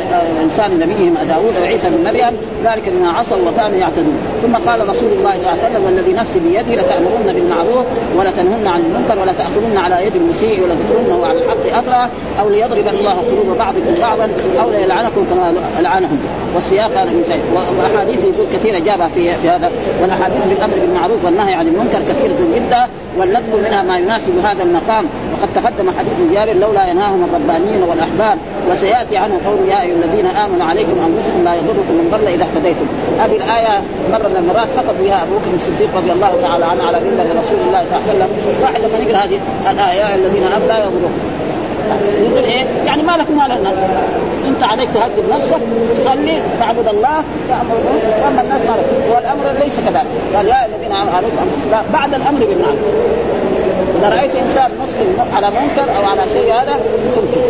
لسان 0.47 0.79
نبيهم 0.79 1.17
داوود 1.29 1.53
وعيسى 1.61 1.89
بن 1.89 2.03
مريم 2.03 2.33
ذلك 2.63 2.89
بما 2.89 3.09
عصوا 3.09 3.37
وكانوا 3.37 3.77
يعتدون. 3.77 4.17
ثم 4.41 4.55
قال 4.55 4.89
رسول 4.89 5.11
الله 5.11 5.31
صلى 5.31 5.51
الله 5.51 5.63
عليه 5.63 5.69
وسلم 5.69 5.83
والذي 5.85 6.13
نفسي 6.13 6.39
بيده 6.39 6.81
لتأمرن 6.81 7.33
بالمعروف 7.35 7.85
ولتنهن 8.17 8.67
عن 8.67 8.79
المنكر 8.79 9.19
ولتأخذن 9.21 9.77
على 9.77 10.05
يد 10.05 10.15
المسيء 10.15 10.61
ولتذكرنه 10.63 11.25
على 11.25 11.41
الحق 11.41 11.77
اطرا 11.77 12.09
أو 12.39 12.49
ليضرب 12.49 12.87
الله 12.87 13.11
قلوب 13.11 13.57
بعضكم 13.57 13.95
بعضا 14.01 14.29
أو 14.61 14.69
ليلعنكم 14.69 15.25
كما 15.29 15.53
لعنهم. 15.81 16.19
والسياق 16.55 16.91
هذا 16.91 17.11
من 17.11 17.23
زيد 17.29 17.43
وأحاديث 17.79 18.19
يقول 18.19 18.47
كثيره 18.53 18.79
جابها 18.79 19.07
في 19.07 19.35
في 19.35 19.49
هذا. 19.49 19.71
والأحاديث 20.01 20.41
في 20.47 20.53
الأمر 20.53 20.73
بالمعروف 20.81 21.25
والنهي 21.25 21.53
عن 21.53 21.67
المنكر 21.67 21.99
كثيره 22.09 22.35
جدا 22.55 22.87
ولنذكر 23.17 23.57
منها 23.57 23.81
ما 23.81 23.97
يناسب 23.97 24.33
هذا 24.45 24.63
المقام. 24.63 25.05
وقد 25.33 25.49
تقدم 25.55 25.91
حديث 25.99 26.33
جابر 26.33 26.53
لولا 26.53 26.87
ينهاهم 26.87 27.23
الربانيين 27.23 27.83
والاحبار 27.83 28.37
وسيأتي 28.71 29.17
عنه 29.17 29.39
قول 29.45 29.66
يا 29.67 29.81
أيها 29.81 29.95
الذين 29.95 30.25
آمنوا 30.25 30.65
عليكم 30.65 30.95
أنفسكم 31.07 31.43
لا 31.43 31.53
يضركم 31.55 31.93
من 31.99 32.07
ضل 32.11 32.27
إذا 32.27 32.45
اهتديتم. 32.45 32.87
هذه 33.19 33.35
الآية 33.35 33.73
مرة 34.11 34.27
من 34.27 34.37
المرات 34.37 34.67
خطب 34.77 34.95
بها 35.03 35.23
أبو 35.23 35.33
بكر 35.37 35.51
الصديق 35.55 35.89
رضي 35.95 36.11
الله 36.11 36.31
تعالى 36.41 36.65
عنه 36.65 36.83
على 36.83 36.99
منبر 36.99 37.23
رسول 37.41 37.59
الله 37.67 37.81
صلى 37.89 37.97
الله 37.97 38.03
عليه 38.07 38.13
وسلم. 38.13 38.29
واحد 38.63 38.81
لما 38.83 38.97
يقرأ 38.97 39.17
هذه 39.25 39.39
الآية 39.71 39.99
يا 39.99 40.15
الذين 40.15 40.43
آمنوا 40.43 40.67
لا 40.67 40.77
يضركم. 40.77 41.13
يقول 42.21 42.43
إيه؟ 42.43 42.65
يعني 42.85 43.03
ما 43.03 43.11
لكم 43.11 43.37
مال 43.37 43.51
الناس. 43.51 43.79
أنت 44.47 44.63
عليك 44.63 44.89
تهذب 44.93 45.29
نفسك 45.29 45.61
تصلي 45.99 46.41
تعبد 46.59 46.87
الله 46.87 47.17
تأمر 47.49 47.77
أما 48.27 48.41
الناس 48.41 48.61
ما 48.61 48.75
والأمر 49.15 49.45
ليس 49.59 49.75
كذلك. 49.85 50.07
قال 50.35 50.47
يا 50.47 50.65
الذين 50.65 50.91
آمنوا 50.91 51.31
لا 51.71 51.79
بعد 51.93 52.13
الأمر 52.13 52.39
بالمعروف. 52.39 52.79
إذا 53.99 54.09
رأيت 54.09 54.35
إنسان 54.35 54.71
مسلم 54.83 55.15
على 55.33 55.47
منكر 55.47 55.97
أو 55.97 56.05
على 56.05 56.21
شيء 56.33 56.53
هذا 56.53 56.79
تنكر 57.15 57.41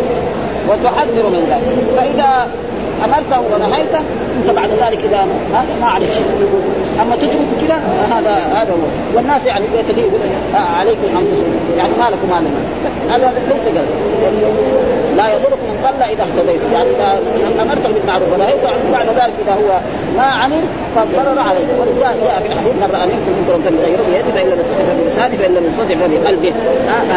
وتحذر 0.69 1.29
من 1.29 1.47
ذلك. 1.49 1.97
فإذا 1.97 2.47
أمرته 3.05 3.39
ونهيته 3.39 3.99
أنت 4.37 4.49
بعد 4.55 4.69
ذلك 4.69 4.99
إذا 5.09 5.25
ما 5.81 5.87
عليك 5.87 6.11
شيء. 6.11 6.25
أما 7.01 7.15
تترك 7.15 7.47
كذا 7.61 7.75
هذا 8.11 8.33
هذا 8.33 8.71
هو. 8.71 9.15
والناس 9.15 9.45
يعني 9.45 9.65
كثير 9.89 10.05
آه 10.55 10.57
عليكم 10.57 11.07
أنفسكم. 11.19 11.51
يعني 11.77 11.89
ما 11.99 12.09
لكم 12.09 12.29
مال 12.29 12.43
هذا 13.11 13.33
ليس 13.49 13.65
قال 13.77 13.85
لا 15.17 15.27
يضركم 15.33 15.67
من 15.69 15.77
ضل 15.83 16.03
إذا 16.03 16.23
اهتديتم 16.23 16.73
يعني 16.73 16.89
إذا 16.89 17.19
امرتم 17.61 17.93
بالمعروف 17.93 18.33
ونهيتم 18.33 18.91
بعد 18.91 19.07
ذلك 19.07 19.33
إذا 19.45 19.53
هو 19.53 19.79
ما 20.17 20.23
عمل 20.23 20.61
فالضرر 20.95 21.39
عليه. 21.39 21.67
ولذلك 21.79 22.17
جاء 22.23 22.39
في 22.41 22.47
الحديث 22.47 22.73
من 22.73 22.89
رأى 22.93 23.05
منكم 23.07 23.31
منكرا 23.39 23.57
فليغيره 23.65 24.03
بيده 24.07 24.31
فإن 24.35 24.47
لم 24.49 24.59
يستطع 24.59 24.83
فبلسانه 24.83 25.35
فإن 25.35 25.53
لم 25.53 25.65
يستطع 25.65 25.95
فبقلبه 25.95 26.53
آه 26.89 27.13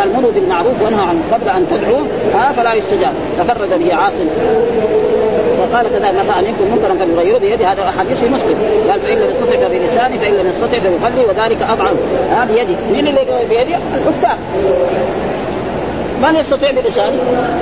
قال 0.00 0.12
مروا 0.16 0.32
بالمعروف 0.32 0.82
وانهوا 0.82 1.06
عن 1.06 1.18
قبل 1.32 1.48
أن 1.48 1.66
تدعوه 1.68 2.06
آه 2.34 2.52
فلا 2.52 2.74
يستجاب. 2.74 3.12
تفرد 3.38 3.78
به 3.78 3.94
عاصم. 3.94 4.28
وقال 5.58 5.90
كذا 5.90 6.12
من 6.12 6.30
راى 6.30 6.42
منكم 6.42 6.74
منكرا 6.74 6.94
فليغيره 6.94 7.38
بيده. 7.38 7.72
هذا 7.72 7.94
حديث 7.98 8.20
في 8.20 8.28
مسلم. 8.28 8.56
قال 8.90 9.00
فإن 9.00 9.18
لم 9.18 9.30
يستطع 9.30 9.56
فبلسانه 9.56 10.16
فإن 10.18 10.34
لم 10.34 10.48
يستطع 10.48 10.78
فبقلبه 10.78 11.22
وذلك 11.28 11.62
أضعف. 11.62 11.94
ها 12.30 12.44
بيده. 12.44 12.76
مين 12.92 13.08
اللي 13.08 13.44
بيده؟ 13.48 13.78
الحكام. 13.94 14.38
من 16.22 16.36
يستطيع 16.36 16.70
بلسانه؟ 16.70 17.18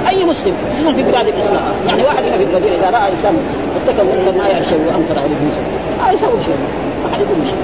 أي 0.09 0.25
مسلم 0.25 0.55
خصوصا 0.75 0.93
في 0.93 1.03
بلاد 1.03 1.29
الإسلام، 1.29 1.63
يعني 1.87 2.03
واحد 2.03 2.25
هنا 2.25 2.37
في 2.37 2.43
البلديه 2.43 2.77
إذا 2.79 2.91
رأى 2.91 3.13
إنسان 3.13 3.37
ارتكب 3.77 4.05
منكر 4.05 4.39
ما 4.39 4.49
يعرف 4.49 4.69
شيء 4.69 4.79
وانكر 4.79 5.19
عليه 5.19 5.37
مسلم 5.49 5.67
ما 5.99 6.13
يسوي 6.13 6.43
شيء. 6.45 6.57
ما 7.05 7.15
حد 7.15 7.21
يقول 7.21 7.47
شيء. 7.47 7.57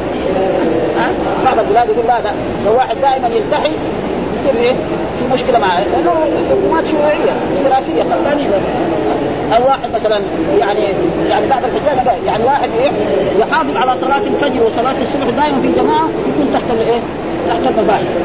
بعض 1.45 1.59
البلاد 1.59 1.89
يقول 1.89 2.07
لا 2.07 2.21
لا. 2.21 2.31
لو 2.67 2.77
واحد 2.77 2.97
دائما 3.01 3.29
يلتحي 3.29 3.71
يصير 4.35 4.61
إيه؟ 4.61 4.73
في 5.19 5.25
مشكلة 5.35 5.59
معه 5.59 5.81
لأنه 5.81 6.11
حكومات 6.51 6.87
شيوعيه 6.87 7.33
اشتراكيه 7.57 8.03
خلاني 8.03 8.47
أو 9.57 9.67
واحد 9.67 9.89
مثلا 9.95 10.21
يعني 10.59 10.81
يعني 11.29 11.47
بعض 11.47 11.63
الحجاج 11.65 12.17
يعني 12.27 12.45
واحد 12.45 12.71
يحافظ 13.39 13.77
على 13.77 13.93
صلاة 14.01 14.27
الفجر 14.27 14.63
وصلاة 14.63 14.95
الصبح 15.03 15.29
دائما 15.43 15.61
في 15.61 15.73
جماعة 15.81 16.09
يكون 16.29 16.51
تحت 16.53 16.65
الايه؟ 16.71 17.01
تحت 17.49 17.75
المباحث. 17.79 18.21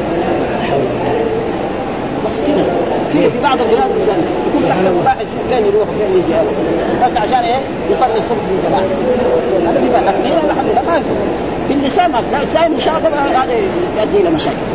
بس 2.26 2.40
كذا 2.46 2.64
في 3.12 3.30
في 3.30 3.38
بعض 3.42 3.58
البلاد 3.60 3.90
الاسلاميه 3.90 4.28
يكون 4.48 4.68
تحت 4.68 4.86
المباحث 4.86 5.26
فين 5.48 5.66
يروح 5.66 5.88
وفين 5.88 6.16
يجي؟ 6.16 6.34
بس 7.04 7.16
عشان 7.16 7.44
إيه؟ 7.44 7.60
يصلي 7.90 8.18
الصبح 8.18 8.44
في 8.48 8.68
جماعة. 8.68 8.82
هذا 9.70 9.80
في 9.80 9.86
لكن 9.86 10.46
الحمد 10.50 10.68
لله 10.70 10.82
ما 10.82 11.00
في. 11.68 11.74
اللسان 11.74 12.10
ما 12.12 12.20
الانسان 12.20 12.72
مشاغب 12.72 13.12
هذا 13.14 13.52
يؤدي 13.98 14.20
إلى 14.20 14.30
مشاكل. 14.30 14.73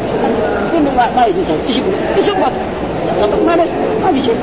كله 0.72 0.92
ما, 0.98 1.06
ما 1.16 1.26
يجوز. 1.26 1.46
إيش 1.68 1.78
يقول؟ 1.78 1.94
يسبك 2.18 2.52
صدق 3.20 3.46
ما 3.46 3.56
ما 4.04 4.12
في 4.14 4.22
شيء. 4.22 4.36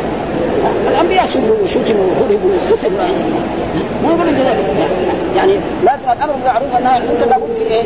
الأنبياء 0.90 1.26
سبوا 1.26 1.56
وشتموا 1.64 2.06
وضربوا 2.20 2.50
وقتلوا 2.70 2.98
ما 4.04 4.08
يقول 4.08 4.28
انت 4.28 4.38
يعني 5.36 5.52
لازم 5.84 6.10
الأمر 6.16 6.32
بالمعروف 6.32 6.74
عن 6.74 7.02
المنكر 7.02 7.26
لابد 7.30 7.54
في 7.56 7.64
إيه؟ 7.64 7.82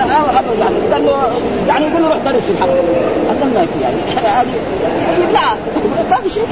أمر 0.00 0.42
بالمعروف. 0.50 0.92
قال 0.92 1.04
له 1.06 1.22
يعني 1.68 1.86
يقول 1.86 2.02
له 2.02 2.08
روح 2.08 2.18
درس 2.18 2.50
الحق. 2.50 2.68
أقل 3.28 3.48
ما 3.54 3.66
يعني. 3.82 3.96
هذه 4.16 4.48
لا. 5.32 5.54
ما 6.10 6.16
في 6.16 6.30
شيء. 6.30 6.46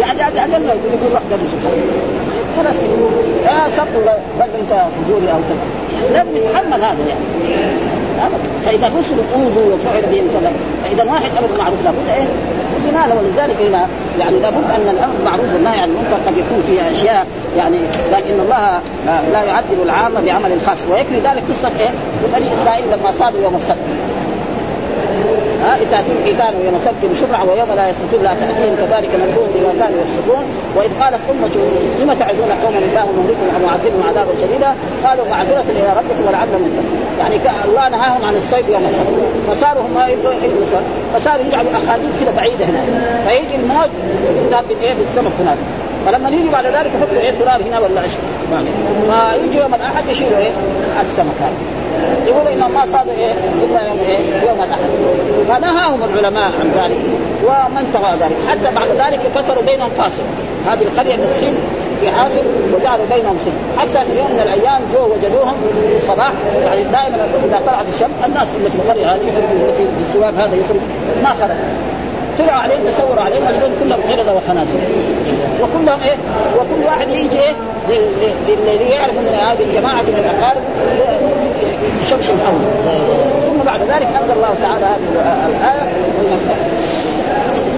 يعني 0.00 0.22
أقل 0.22 0.66
ما 0.66 0.72
يقول 0.72 1.12
روح 1.12 1.22
درس 1.30 1.54
الحق. 1.54 1.78
خلاص 2.58 2.76
يا 3.44 3.70
سب 3.76 3.86
رجل 4.40 4.50
أنت 4.60 4.84
فجوري 4.94 5.32
أو 5.32 5.38
كذا. 5.48 6.12
لازم 6.12 6.36
يتحمل 6.36 6.84
هذا 6.84 6.96
يعني. 7.08 7.97
فإذا 8.64 8.86
رسلوا 8.98 9.24
اوذوا 9.34 9.74
وفعل 9.74 10.02
بهم 10.02 10.28
كذا 10.40 10.52
فإذا 10.84 11.04
واحد 11.04 11.30
أمر 11.38 11.46
بالمعروف 11.46 11.84
لابد 11.84 12.08
إيه؟ 12.16 12.26
ينال 12.88 13.18
ولذلك 13.18 13.56
هنا 13.68 13.86
يعني 14.18 14.38
لابد 14.38 14.70
أن 14.70 14.88
الأمر 14.88 15.14
بالمعروف 15.16 15.54
والنهي 15.54 15.78
عن 15.78 15.88
المنكر 15.88 16.16
قد 16.26 16.36
يكون 16.36 16.62
فيها 16.66 16.90
أشياء 16.90 17.26
يعني 17.56 17.76
لكن 18.12 18.40
الله 18.40 18.80
لا 19.32 19.42
يعدل 19.42 19.82
العام 19.84 20.12
بعمل 20.26 20.52
الخاص 20.52 20.78
ويكفي 20.90 21.14
ذلك 21.14 21.42
قصة 21.50 21.70
إيه؟ 21.80 21.90
بني 22.36 22.46
إسرائيل 22.62 22.84
لما 22.92 23.12
صادوا 23.12 23.40
يوم 23.40 23.56
السبت. 23.56 23.76
ها 25.68 25.76
تاتيهم 25.90 26.18
حيتان 26.24 26.52
يوم 26.64 26.74
السبت 26.80 27.02
بشرع 27.12 27.42
ويوم 27.42 27.70
لا 27.76 27.84
يسبتون 27.90 28.22
لا 28.22 28.32
تأتيهم 28.40 28.74
كذلك 28.82 29.10
نبلوهم 29.22 29.50
بما 29.54 29.72
كانوا 29.80 29.98
يفسقون. 30.02 30.44
وإذ 30.76 30.90
قالت 31.00 31.20
أمة 31.30 31.54
لم 32.00 32.12
تعدون 32.20 32.50
قوما 32.62 32.78
الله 32.78 33.06
مهلكهم 33.16 33.48
أو 33.54 33.60
معذبهم 33.66 34.02
عذابا 34.08 34.32
شديدا؟ 34.42 34.70
قالوا 35.04 35.24
معذرة 35.30 35.64
إلى 35.70 35.88
ربكم 36.00 36.22
ولعلهم 36.28 36.62
يتقون. 36.68 36.98
يعني 37.20 37.36
الله 37.68 37.88
نهاهم 37.88 38.24
عن 38.24 38.34
الصيد 38.36 38.68
يوم 38.68 38.84
السبت. 38.84 39.16
فصاروا 39.48 39.82
هم 39.82 39.96
يبغوا 40.12 40.34
يصير 40.34 40.80
فصاروا 41.14 41.44
يجعلوا 41.46 41.70
اخاديد 41.72 42.10
كذا 42.20 42.32
بعيدة 42.36 42.64
هنا 42.64 42.82
فيجي 43.28 43.54
الموت 43.56 43.90
يذهب 44.46 44.64
بالايه 44.68 44.94
بالسمك 44.94 45.32
هناك. 45.40 45.58
فلما 46.06 46.28
يجي 46.28 46.48
بعد 46.48 46.66
ذلك 46.66 46.90
يحطوا 46.96 47.20
إيه 47.20 47.30
تراب 47.30 47.60
هنا 47.60 47.78
ولا 47.78 48.00
اشياء 48.06 48.64
فيجي 49.40 49.58
يوم 49.58 49.74
الأحد 49.74 50.08
يشيلوا 50.08 50.38
إيه 50.38 50.52
السمك 51.00 51.38
هذا. 51.40 51.77
يقول 52.26 52.48
انهم 52.52 52.74
ما 52.74 52.86
صادوا 52.86 53.12
إيه؟ 53.12 53.32
الا 53.64 53.88
يوم 53.88 53.98
إيه؟ 54.08 54.18
يوم 54.48 54.62
الأحد. 54.62 54.90
فنهاهم 55.48 56.00
العلماء 56.04 56.44
عن 56.44 56.72
ذلك 56.82 56.98
وما 57.44 57.80
انتهى 57.80 58.14
ذلك. 58.20 58.36
حتى 58.50 58.74
بعد 58.74 58.88
ذلك 58.88 59.20
كسروا 59.34 59.62
بينهم 59.62 59.90
فاصل. 59.90 60.22
هذه 60.66 60.82
القرية 60.82 61.14
التي 61.14 61.52
في 62.00 62.10
حاصل 62.10 62.42
وجعلوا 62.74 63.06
بينهم 63.10 63.36
سن. 63.44 63.80
حتى 63.80 64.06
في 64.06 64.18
يوم 64.18 64.30
من 64.32 64.40
الأيام 64.40 64.80
جو 64.94 65.04
وجدوهم 65.04 65.54
في 65.90 65.96
الصباح. 65.96 66.32
يعني 66.64 66.82
دائما 66.82 67.28
إذا 67.44 67.60
طلعت 67.66 67.86
الشمس 67.94 68.24
الناس 68.26 68.48
اللي 68.56 68.70
في 68.70 68.76
القرية 68.76 69.06
هذه 69.14 69.20
يخرجوا 69.28 69.72
في 69.76 70.02
السواق 70.08 70.34
هذا 70.34 70.56
يخرج 70.56 70.80
ما 71.22 71.28
خرج 71.28 71.56
طلعوا 72.38 72.60
عليهم 72.60 72.80
تصوروا 72.86 73.22
عليهم 73.22 73.42
وجدون 73.42 73.70
كلهم 73.80 74.00
قردة 74.10 74.34
وخنازير. 74.34 74.80
وكلهم 75.62 76.00
إيه؟ 76.02 76.16
وكل 76.56 76.84
واحد 76.86 77.08
يجي 77.08 77.38
إيه؟ 77.40 77.52
اللي 78.48 78.90
يعرف 78.90 79.18
من 79.18 79.38
هذه 79.48 79.62
الجماعة 79.62 80.02
من 80.02 80.24
الأقارب. 80.24 80.62
يشمشم 82.08 82.34
الأول. 82.34 82.60
ثم 83.46 83.64
بعد 83.66 83.80
ذلك 83.80 84.08
أنزل 84.22 84.32
الله 84.32 84.54
تعالى 84.62 84.84
هذه 84.84 85.48
الآية. 85.48 85.88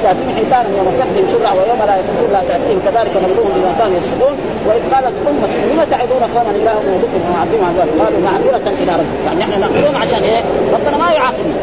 تاتيهم 0.03 0.33
حيتانا 0.37 0.69
يوم 0.79 0.89
سبتهم 1.01 1.27
شرع 1.33 1.53
ويوم 1.53 1.81
لا 1.87 1.97
يسبتون 2.01 2.31
لا 2.33 2.43
تأتيهم. 2.49 2.81
كذلك 2.87 3.13
نبلوهم 3.25 3.51
بما 3.57 3.73
كانوا 3.79 3.97
يفسقون 3.97 4.35
وإذ 4.67 4.83
قالت 4.95 5.15
أمة 5.31 5.49
لم 5.71 5.81
تعدون 5.91 6.23
قوما 6.35 6.51
الله 6.59 6.77
مهلكهم 6.89 7.23
ومعذبهم 7.29 7.65
عذاب 7.71 7.89
قالوا 8.01 8.21
معذرة 8.29 8.67
إلى 8.83 8.93
ربكم 9.01 9.23
يعني 9.27 9.45
إحنا 9.45 9.57
نقولون 9.67 9.97
عشان 10.03 10.23
إيه؟ 10.23 10.43
ربنا 10.75 10.97
ما 11.05 11.11
يعاقبنا. 11.13 11.55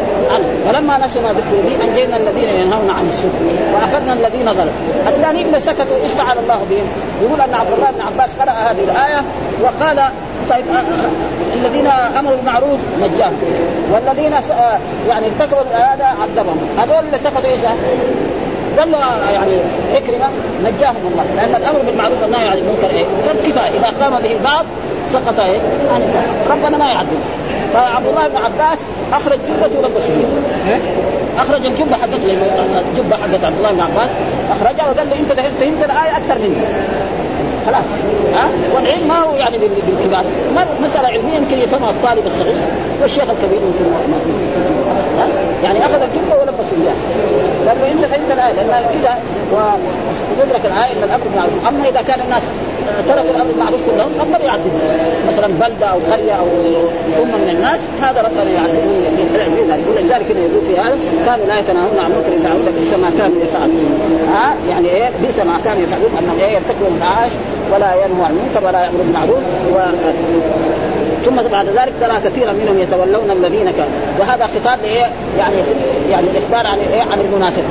فلما 0.65 0.97
نسوا 1.05 1.21
ما 1.21 1.29
ذكروا 1.29 1.61
به 1.65 1.85
أنجينا 1.85 2.17
الذين 2.17 2.49
ينهون 2.49 2.89
عن 2.89 3.07
السوء 3.07 3.31
وأخذنا 3.73 4.13
الذين 4.13 4.53
ظلموا. 4.53 5.07
الثانيين 5.07 5.59
سكتوا 5.59 5.95
إيش 5.95 6.11
فعل 6.11 6.37
الله 6.43 6.59
بهم؟ 6.69 6.87
يقول 7.23 7.41
أن 7.41 7.53
عبد 7.53 7.73
الله 7.77 7.91
بن 7.91 8.01
عباس 8.01 8.29
قرأ 8.39 8.51
هذه 8.51 8.83
الآية 8.83 9.21
وقال 9.63 9.99
طيب 10.49 10.65
الذين 11.53 11.87
أمروا 12.19 12.35
بالمعروف 12.35 12.79
نجاهم 13.01 13.37
والذين 13.93 14.31
يعني 15.09 15.25
ارتكبوا 15.25 15.61
هذا 15.73 16.05
عذبهم. 16.21 16.57
هذول 16.77 17.05
اللي 17.05 17.17
سكتوا 17.17 17.49
إيش؟ 17.49 17.59
قال 18.79 18.91
له 18.91 18.97
يعني 19.31 19.51
إكرمة 19.95 20.27
نجاهم 20.63 20.95
الله. 21.11 21.25
لأن 21.35 21.55
الأمر 21.55 21.79
بالمعروف 21.79 22.21
والنهي 22.21 22.47
عن 22.47 22.57
المنكر 22.57 22.89
إيه؟ 22.95 23.05
فرض 23.23 23.37
كفاية. 23.47 23.69
إذا 23.79 24.03
قام 24.03 24.21
به 24.21 24.31
البعض 24.31 24.65
سقط 25.09 25.39
إيه؟ 25.39 25.57
يعني 25.89 26.03
ربنا 26.49 26.77
ما 26.77 26.85
يعذب. 26.85 27.19
فعبد 27.73 28.07
الله 28.07 28.27
بن 28.27 28.37
عباس 28.37 28.79
أخرج 29.13 29.39
جبته 29.47 29.79
ولبسه 29.79 30.13
أخرج 31.37 31.65
الجبة 31.65 31.95
حقت 31.95 32.13
الجبه 32.13 33.15
حقت 33.15 33.43
عبد 33.43 33.57
الله 33.57 33.71
بن 33.71 33.81
عباس 33.81 34.09
أخرجها 34.51 34.89
وقال 34.89 35.09
له 35.09 35.15
انت 35.19 35.39
فهمت 35.59 35.83
الآية 35.83 36.17
أكثر 36.17 36.35
مني. 36.39 36.55
خلاص. 37.67 37.85
ها؟ 38.33 38.49
والعلم 38.75 39.07
ما 39.07 39.19
هو 39.19 39.35
يعني 39.35 39.57
بالكبار. 39.57 40.23
مسألة 40.83 41.07
علمية 41.07 41.35
يمكن 41.35 41.57
يفهمها 41.57 41.89
الطالب 41.89 42.25
الصغير 42.27 42.55
والشيخ 43.01 43.29
الكبير 43.29 43.59
يمكن 43.61 43.91
ما 43.91 44.17
ها؟ 45.19 45.27
يعني 45.63 45.79
أخذ 45.85 46.01
الجملة 46.01 46.37
ولبسه 46.41 46.77
اياها 46.81 46.95
قال 47.67 47.77
له 47.81 47.91
أنت 47.91 48.05
فهمت 48.05 48.31
الآية 48.31 48.53
لأن 48.53 48.85
كذا 48.93 49.17
وتدرك 49.51 50.65
الآية 50.65 50.91
إن 50.93 51.03
الأمر 51.03 51.23
بالمعروف 51.23 51.67
أما 51.67 51.89
إذا 51.89 52.01
كان 52.01 52.19
الناس 52.25 52.43
تركوا 53.07 53.31
الأمر 53.31 53.51
بالمعروف 53.51 53.79
كلهم 53.91 54.11
ربنا 54.21 54.45
يعذبهم 54.45 54.79
مثلا 55.27 55.47
بلدة 55.47 55.85
أو 55.85 55.99
قريه 56.11 56.33
أو 56.33 56.47
أمة 57.23 57.37
من 57.37 57.49
الناس 57.49 57.79
هذا 58.01 58.21
ربنا 58.21 58.51
يعذبهم 58.51 58.97
ولذلك 59.89 60.29
يقول 60.29 60.65
في 60.67 60.77
هذا 60.77 60.97
كانوا 61.25 61.45
لا 61.45 61.59
يتناهون 61.59 61.99
عن 61.99 62.11
منكر 62.11 62.33
يفعلون 62.39 62.65
بئس 62.79 62.93
ما 62.93 63.09
كانوا 63.17 63.41
يفعلون. 63.43 63.99
ها؟ 64.33 64.55
يعني 64.69 64.89
إيه؟ 64.89 65.09
بئس 65.21 65.39
ما 65.39 65.59
كانوا 65.65 65.83
يفعلون 65.83 66.11
أنهم 66.19 66.39
إيه؟ 66.39 66.51
يرتكبوا 66.53 66.87
المعاش 66.87 67.31
ولا 67.73 68.05
ينهوا 68.05 68.25
عن 68.25 68.31
المنكر 68.31 68.67
ولا 68.67 68.83
يامروا 68.83 69.03
بالمعروف 69.03 69.43
و... 69.73 69.77
ثم 71.25 71.35
بعد 71.51 71.65
ذلك 71.65 71.93
ترى 72.01 72.19
كثيرا 72.19 72.51
منهم 72.51 72.79
يتولون 72.79 73.31
الذين 73.31 73.71
كانوا. 73.71 74.19
وهذا 74.19 74.47
خطاب 74.47 74.79
إيه 74.83 75.05
يعني 75.37 75.55
يعني 76.09 76.27
الاخبار 76.29 76.67
عن 76.67 76.79
إيه؟ 76.79 77.01
عن 77.11 77.19
المنافق 77.19 77.63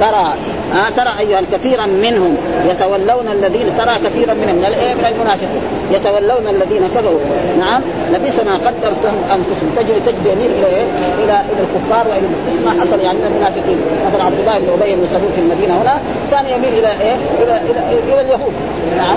ترى 0.00 0.32
آه 0.74 0.90
ترى 0.90 1.18
أيها 1.18 1.42
كثيرا 1.52 1.86
منهم 1.86 2.36
يتولون 2.70 3.28
الذين 3.32 3.66
ترى 3.78 3.94
كثيرا 4.04 4.34
منهم 4.34 4.56
من 4.56 4.70
من 4.98 5.04
المنافقين 5.12 5.62
يتولون 5.90 6.48
الذين 6.48 6.88
كفروا. 6.94 7.20
نعم 7.58 7.82
لبئس 8.12 8.38
ما 8.40 8.54
قدرتم 8.54 9.14
أنفسهم. 9.34 9.68
تجري 9.76 10.00
تجري 10.00 10.30
يميل 10.32 10.50
إلى 10.58 10.66
إيه؟ 10.66 10.86
إلى 11.24 11.36
إلى 11.50 11.60
الكفار 11.66 12.04
وإلى 12.08 12.26
مثل 12.48 12.64
ما 12.64 12.82
حصل 12.82 13.00
يعني 13.00 13.18
من 13.18 13.26
المنافقين. 13.26 13.78
مثلا 14.08 14.22
عبد 14.24 14.38
الله 14.40 14.58
بن 14.58 14.82
أبي 14.82 14.94
بن 14.94 15.06
سلول 15.06 15.32
في 15.32 15.40
المدينة 15.40 15.82
هنا 15.82 16.00
كان 16.30 16.44
يميل 16.46 16.72
إلى 16.78 16.90
إيه؟ 17.04 17.16
إلى 17.42 17.54
إلى, 17.70 17.80
إلى 18.12 18.20
اليهود. 18.20 18.54
نعم 18.96 19.16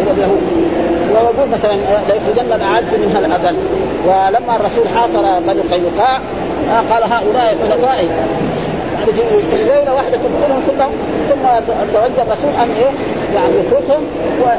إلى 0.00 0.10
اليهود. 0.10 0.42
ويقول 1.12 1.48
مثلا 1.52 1.76
ليخرجن 2.08 2.52
الأعز 2.52 2.94
منها 3.02 3.18
الأذل. 3.18 3.56
ولما 4.06 4.56
الرسول 4.56 4.88
حاصر 4.88 5.40
بني 5.40 5.62
قينقاع 5.72 6.18
قال 6.90 7.02
هؤلاء 7.02 7.56
خلفائي. 7.70 8.08
في 8.53 8.53
ليله 9.08 9.94
واحدة 9.94 10.16
تدخلهم 10.16 10.62
كلهم 10.70 10.92
ثم 11.28 11.42
توجه 11.92 12.22
الرسول 12.22 12.50
ان 12.50 12.70
إيه؟ 12.78 12.90
يعني 13.34 13.54
يتركهم 13.58 14.02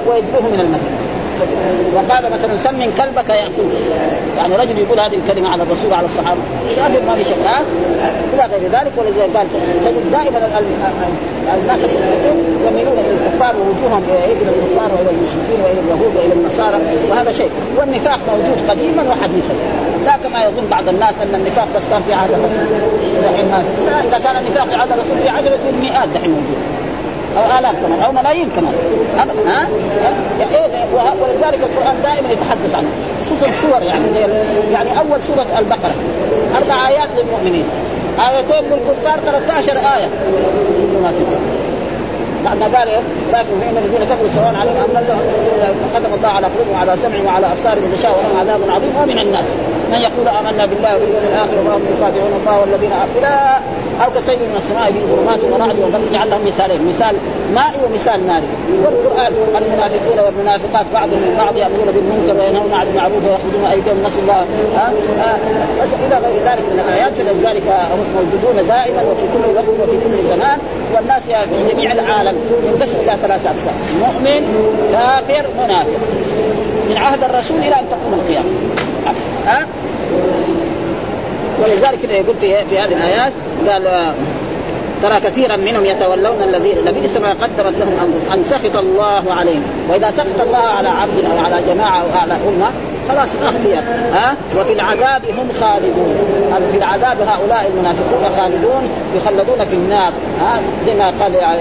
ويجبرهم 0.08 0.54
من 0.54 0.60
المدينة. 0.60 1.05
وقال 1.96 2.32
مثلا 2.32 2.58
سمن 2.58 2.92
كلبك 2.98 3.30
ياكل 3.30 3.68
يعني 4.38 4.56
رجل 4.56 4.78
يقول 4.80 5.00
هذه 5.00 5.16
الكلمة 5.16 5.50
على 5.50 5.64
الرسول 5.64 5.92
وعلى 5.92 6.06
الصحابة. 6.06 6.40
يقول 6.78 7.06
ما 7.06 7.16
في 7.16 7.24
شك. 7.24 7.36
إلى 8.34 8.44
غير 8.52 8.72
ذلك. 8.72 8.92
ولذلك 8.98 9.38
قال 9.38 9.48
تجد 9.86 10.12
دائما 10.12 10.38
الناس 11.62 11.80
يميلون 12.68 12.98
إلى 13.00 13.12
الكفار 13.28 13.56
ووجوههم 13.56 14.04
إلى 14.26 14.34
الكفار 14.34 14.90
وإلى 14.96 15.10
المشركين 15.10 15.60
وإلى 15.64 15.80
اليهود 15.80 16.16
وإلى 16.16 16.34
النصارى 16.34 16.78
وهذا 17.10 17.32
شيء. 17.32 17.50
والنفاق 17.78 18.20
موجود 18.30 18.70
قديما 18.70 19.04
وحديثا. 19.10 19.54
لا 20.06 20.18
كما 20.24 20.44
يظن 20.44 20.68
بعض 20.72 20.90
الناس 20.90 21.14
أن 21.22 21.36
النفاق 21.36 21.68
بس 21.76 21.84
كان 21.92 22.04
في 22.04 22.14
عهد 22.14 22.32
الرسول. 22.32 22.68
دحين 23.24 23.48
لا 23.86 24.00
إذا 24.00 24.20
كان 24.20 24.38
النفاق 24.38 24.68
في 24.68 24.76
عهد 24.76 24.92
الرسول 24.92 25.18
في 25.18 25.30
عشرة 25.30 25.60
مئات 25.82 26.10
دحين 26.10 26.30
موجود. 26.30 26.75
أو 27.38 27.60
آلاف 27.60 27.80
كمان 27.80 28.00
أو 28.00 28.12
ملايين 28.12 28.50
كمان. 28.56 28.74
ها؟ 29.48 29.68
يعني 30.40 30.86
ولذلك 31.22 31.60
القرآن 31.64 32.02
دائما 32.04 32.32
يتحدث 32.32 32.76
عنه 32.76 32.88
خصوصا 33.26 33.52
سور 33.52 33.84
يعني 33.84 34.04
زي 34.14 34.22
يعني 34.72 35.00
أول 35.00 35.22
سورة 35.28 35.46
البقرة. 35.60 35.94
أربع 36.58 36.88
آيات 36.88 37.10
للمؤمنين. 37.18 37.66
آيتين 38.30 38.70
للكفار 38.72 39.20
13 39.20 39.72
آية. 39.72 40.10
للمنافقين 40.80 41.26
بعد 41.32 41.55
ما 42.54 42.78
قال 42.78 42.88
لكن 43.34 43.60
فإن 43.60 43.78
الذين 43.78 44.04
كفروا 44.10 44.30
سواء 44.36 44.56
عليهم 44.56 44.78
أم 44.78 44.92
لم 44.92 45.76
ختم 45.94 46.14
الله 46.18 46.30
على 46.30 46.48
قلوبهم 46.48 46.74
وعلى 46.74 46.98
سمعهم 46.98 47.26
وعلى 47.26 47.48
أبصارهم 47.48 47.94
غشاوة 47.98 48.16
ولهم 48.18 48.40
عذاب 48.40 48.60
عظيم. 48.70 48.90
ومن 49.02 49.20
الناس 49.20 49.46
من 49.92 49.98
يقول 49.98 50.28
آمنا 50.28 50.66
بالله 50.66 50.94
واليوم 50.94 51.24
الآخر 51.32 51.60
وما 51.60 51.76
هم 51.76 51.84
يخادعون 51.98 52.34
الله 52.42 52.60
والذين 52.60 52.92
آمنوا. 52.92 53.56
أو 54.04 54.12
كسيد 54.12 54.40
من 54.40 54.56
السماء 54.58 54.92
به 54.92 55.16
ظلمات 55.16 55.40
ورعد 55.44 55.80
وبرد 55.80 56.12
جعل 56.14 56.30
لهم 56.30 56.48
مثالين 56.48 56.88
مثال 56.88 57.16
مائي 57.54 57.80
ومثال 57.86 58.28
ناري 58.28 58.48
والقرآن 58.84 59.34
المنافقون 59.58 60.20
والمنافقات 60.26 60.86
بعضهم 60.94 61.20
من 61.20 61.36
بعض 61.38 61.58
يأمرون 61.58 61.92
بالمنكر 61.92 62.42
وينهون 62.42 62.74
عن 62.74 62.88
المعروف 62.88 63.24
ويأخذون 63.26 63.66
أيديهم 63.72 64.04
نسوا 64.04 64.22
الله. 64.22 64.46
بس 65.82 65.90
إلى 66.08 66.18
غير 66.28 66.38
ذلك 66.50 66.66
من 66.72 66.80
الآيات 66.86 67.14
فلذلك 67.14 67.68
هم 67.68 68.00
موجودون 68.16 68.68
دائما 68.68 69.02
وفي 69.02 69.26
كل 69.34 69.56
وقت 69.56 69.68
وفي 69.68 69.98
كل 70.04 70.28
زمان. 70.28 70.60
والناس 70.96 71.24
في 71.24 71.74
جميع 71.74 71.92
العالم 71.92 72.36
ينقسم 72.66 72.98
إلى 73.04 73.18
ثلاث 73.22 73.46
أقسام. 73.46 73.76
مؤمن 74.00 74.42
كافر 74.92 75.46
منافق. 75.64 76.00
من 76.90 76.98
عهد 76.98 77.24
الرسول 77.24 77.58
إلى 77.58 77.76
أن 77.80 77.86
تقوم 77.90 78.14
القيامة. 78.14 78.50
ها؟ 79.46 79.68
ولذلك 81.64 82.04
يقول 82.04 82.36
في 82.36 82.56
هذه 82.56 82.86
الآيات 82.86 83.34
قال 83.68 84.14
ترى 85.06 85.20
كثيرا 85.20 85.56
منهم 85.56 85.86
يتولون 85.86 86.44
الذين 86.44 86.78
لبئس 86.86 87.18
ما 87.18 87.30
قدمت 87.30 87.76
لهم 87.80 87.94
انفسهم 88.04 88.34
أن 88.34 88.44
سخط 88.44 88.76
الله 88.76 89.34
عليهم. 89.34 89.64
وإذا 89.90 90.12
سخط 90.12 90.42
الله 90.42 90.58
على 90.58 90.90
عبد 90.90 91.26
أو 91.26 91.38
على 91.46 91.64
جماعة 91.68 92.02
أو 92.02 92.08
على 92.22 92.34
أمة 92.34 92.72
خلاص 93.10 93.30
اختيار 93.44 93.84
ها؟ 94.14 94.36
وفي 94.60 94.74
العذاب 94.74 95.22
هم 95.38 95.50
خالدون. 95.62 96.16
في 96.72 96.78
العذاب 96.78 97.18
هؤلاء 97.28 97.72
المنافقون 97.74 98.24
خالدون 98.38 98.90
يخلدون 99.16 99.66
في 99.66 99.76
النار. 99.76 100.12
ها؟ 100.42 100.60
زي 100.86 100.94
ما 100.94 101.06
قال 101.22 101.36
يعني 101.36 101.60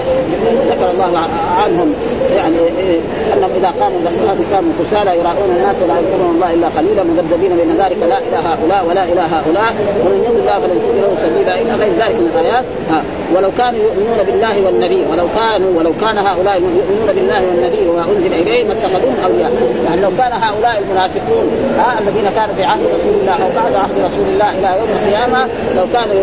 ذكر 0.69 0.91
الله 0.91 1.19
عنهم. 1.63 1.93
يعني 2.35 2.57
إيه 2.57 2.99
أنهم 3.33 3.49
إذا 3.57 3.73
قاموا 3.79 3.99
بالصلاه 3.99 4.37
كانوا 4.51 4.71
كسالى 4.79 5.11
يراؤون 5.19 5.49
الناس 5.57 5.75
ولا 5.83 5.99
يذكرون 5.99 6.35
الله 6.35 6.53
إلا 6.53 6.67
قليلا 6.67 7.03
مذبذبين 7.03 7.57
بين 7.57 7.77
ذلك 7.77 7.97
لا 8.09 8.17
إلى 8.17 8.37
هؤلاء 8.49 8.85
ولا 8.89 9.03
إلى 9.03 9.21
هؤلاء. 9.21 9.73
ومن 10.05 10.23
يضل 10.23 10.39
الله 10.39 10.59
فلن 10.59 10.81
تجد 10.83 11.01
له 11.03 11.15
سبيلا 11.23 11.61
إلى 11.61 11.71
غير 11.71 11.93
ذلك 11.93 12.15
من 12.15 12.31
الآيات. 12.33 12.65
ها؟ 12.89 13.01
ولو 13.35 13.49
كانوا 13.57 13.79
يؤمنون 13.79 14.19
بالله 14.25 14.55
والنبي 14.65 15.01
ولو 15.11 15.27
كانوا 15.35 15.71
ولو 15.77 15.93
كان 16.01 16.17
هؤلاء 16.17 16.55
يؤمنون 16.55 17.09
بالله 17.15 17.41
والنبي 17.47 17.87
وما 17.89 18.05
أنزل 18.11 18.33
إليه 18.33 18.63
ما 18.63 18.73
اتخذوهم 18.73 19.15
أولياء. 19.25 19.51
يعني 19.85 20.01
لو 20.01 20.11
كان 20.17 20.33
هؤلاء 20.33 20.83
المنافقون 20.83 21.34
ها 21.77 21.99
الذين 21.99 22.29
كانوا 22.35 22.55
في 22.55 22.63
عهد 22.63 22.81
رسول 22.95 23.13
الله 23.21 23.33
أو 23.33 23.49
بعد 23.55 23.73
عهد 23.75 23.95
رسول 24.07 24.27
الله 24.33 24.49
إلى 24.57 24.79
يوم 24.79 24.89
القيامة 24.97 25.47
لو 25.75 25.85
كانوا 25.93 26.15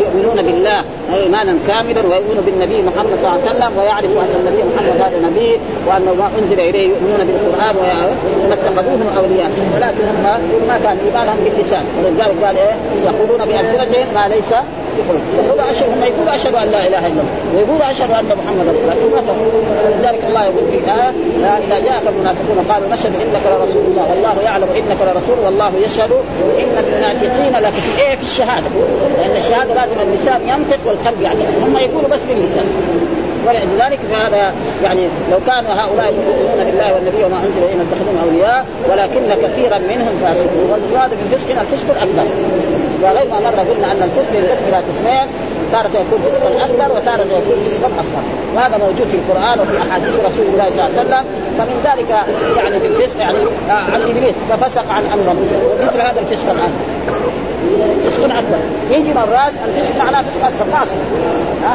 يؤمنون 0.00 0.42
بالله 0.46 0.84
إيمانا 1.14 1.54
كاملا 1.68 2.00
ويؤمنون 2.00 2.42
بالنبي 2.46 2.82
محمد 2.82 3.18
صلى 3.22 3.28
الله 3.28 3.40
عليه 3.40 3.50
وسلم 3.50 3.78
ويعرفوا 3.78 4.20
أن 4.22 4.34
النبي 4.40 4.62
محمد 4.70 5.00
هذا 5.04 5.18
نبي 5.28 5.58
وانه 5.86 6.14
ما 6.14 6.30
أنزل 6.38 6.60
إليه 6.60 6.88
يؤمنون 6.88 7.20
بالقرآن 7.28 7.74
وما 7.76 8.54
اتخذوهم 8.54 9.08
أولياء. 9.18 9.50
ولكن 9.74 10.04
هم 10.10 10.22
ما 10.68 10.78
كان 10.84 10.96
إيمانهم 11.06 11.38
باللسان. 11.44 11.84
ولذلك 11.98 12.44
قال 12.44 12.56
إيه؟ 12.56 12.74
يقولون 13.04 13.40
بألسنتهم 13.48 14.06
ما 14.14 14.28
ليس 14.28 14.52
يقول 15.38 15.60
اشهد 15.70 15.88
هم 15.88 16.02
يقولوا 16.02 16.34
أشهد 16.34 16.54
أن 16.54 16.68
لا 16.70 16.80
إله 16.88 17.02
إلا 17.10 17.20
الله. 17.22 17.36
ويقولوا 17.54 17.90
أشهد 17.90 18.10
أن 18.10 18.30
محمدا 18.40 18.70
رسول 18.92 19.10
الله. 19.18 19.22
ولذلك 19.84 20.22
الله 20.28 20.42
يقول 20.44 20.64
في 20.70 20.78
إذا 21.66 21.78
جاءك 21.86 22.06
المنافقون 22.12 22.58
قالوا 22.70 22.88
نشهد 22.92 23.12
انك 23.24 23.44
لرسول 23.52 23.84
الله. 23.90 24.04
والله 24.10 24.42
يعلم 24.42 24.59
انك 24.68 24.96
لرسول 25.00 25.38
والله 25.44 25.72
يشهد 25.76 26.12
ان 26.58 27.62
لك 27.62 27.72
في 27.72 28.02
إيه 28.02 28.16
في 28.16 28.22
الشهادة. 28.22 28.66
لأن 29.18 29.36
الشهادة 29.36 29.74
لازم 29.74 29.96
اللسان 30.02 30.40
ينطق 30.48 30.78
والقلب 30.86 31.22
يعني. 31.22 31.40
هم 31.66 31.76
يقولوا 31.76 32.10
بس 32.10 32.24
باللسان. 32.28 32.64
ولذلك 33.46 34.00
فهذا 34.10 34.54
يعني 34.84 35.08
لو 35.30 35.38
كان 35.46 35.64
هؤلاء 35.66 36.06
يؤمنون 36.06 36.64
بالله 36.66 36.94
والنبي 36.94 37.24
وما 37.24 37.36
أنزل 37.36 37.62
اليهم 37.64 37.80
يتخذون 37.86 38.18
أولياء 38.24 38.66
ولكن 38.90 39.42
كثيرا 39.42 39.78
منهم 39.78 40.14
فاسقون. 40.22 40.70
والمراد 40.70 41.10
بالفسق 41.10 41.60
الفسق 41.60 41.86
الاكبر 41.90 42.26
وغير 43.02 43.28
ما 43.30 43.40
مره 43.40 43.62
قلنا 43.70 43.92
أن 43.92 44.02
الفسق 44.02 44.32
ينقسم 44.38 44.64
إلى 44.68 44.76
قسمين 44.76 45.26
تارة 45.72 45.88
يكون 45.88 46.20
فسقا 46.20 46.64
أكبر 46.64 46.96
وتارة 46.96 47.26
يكون 47.38 47.60
فسقا 47.68 47.90
أصغر. 48.00 48.22
وهذا 48.54 48.78
موجود 48.78 49.08
في 49.08 49.16
القرآن 49.16 49.60
وفي 49.60 49.78
أحاديث 49.78 50.14
رسول 50.26 50.46
الله 50.52 50.70
صلى 50.70 50.86
الله 50.86 50.98
عليه 50.98 51.00
وسلم. 51.00 51.24
فمن 51.58 51.76
ذلك 51.84 52.10
يعني 52.56 52.80
في 52.80 52.86
الفسق 52.86 53.20
يعني 53.20 53.38
عن 53.68 54.02
إبليس 54.02 54.34
ففسق 54.50 54.92
عن 54.92 55.02
أمر 55.14 55.36
مثل 55.86 56.00
هذا 56.00 56.20
الفسق 56.20 56.50
الآن. 56.50 56.70
فسق 58.06 58.24
أكبر. 58.24 58.58
يجي 58.90 59.14
مرات 59.14 59.52
الفسق 59.68 59.98
معناه 59.98 60.22
فسق 60.22 60.46
أصغر. 60.46 60.66
معصيه 60.72 60.98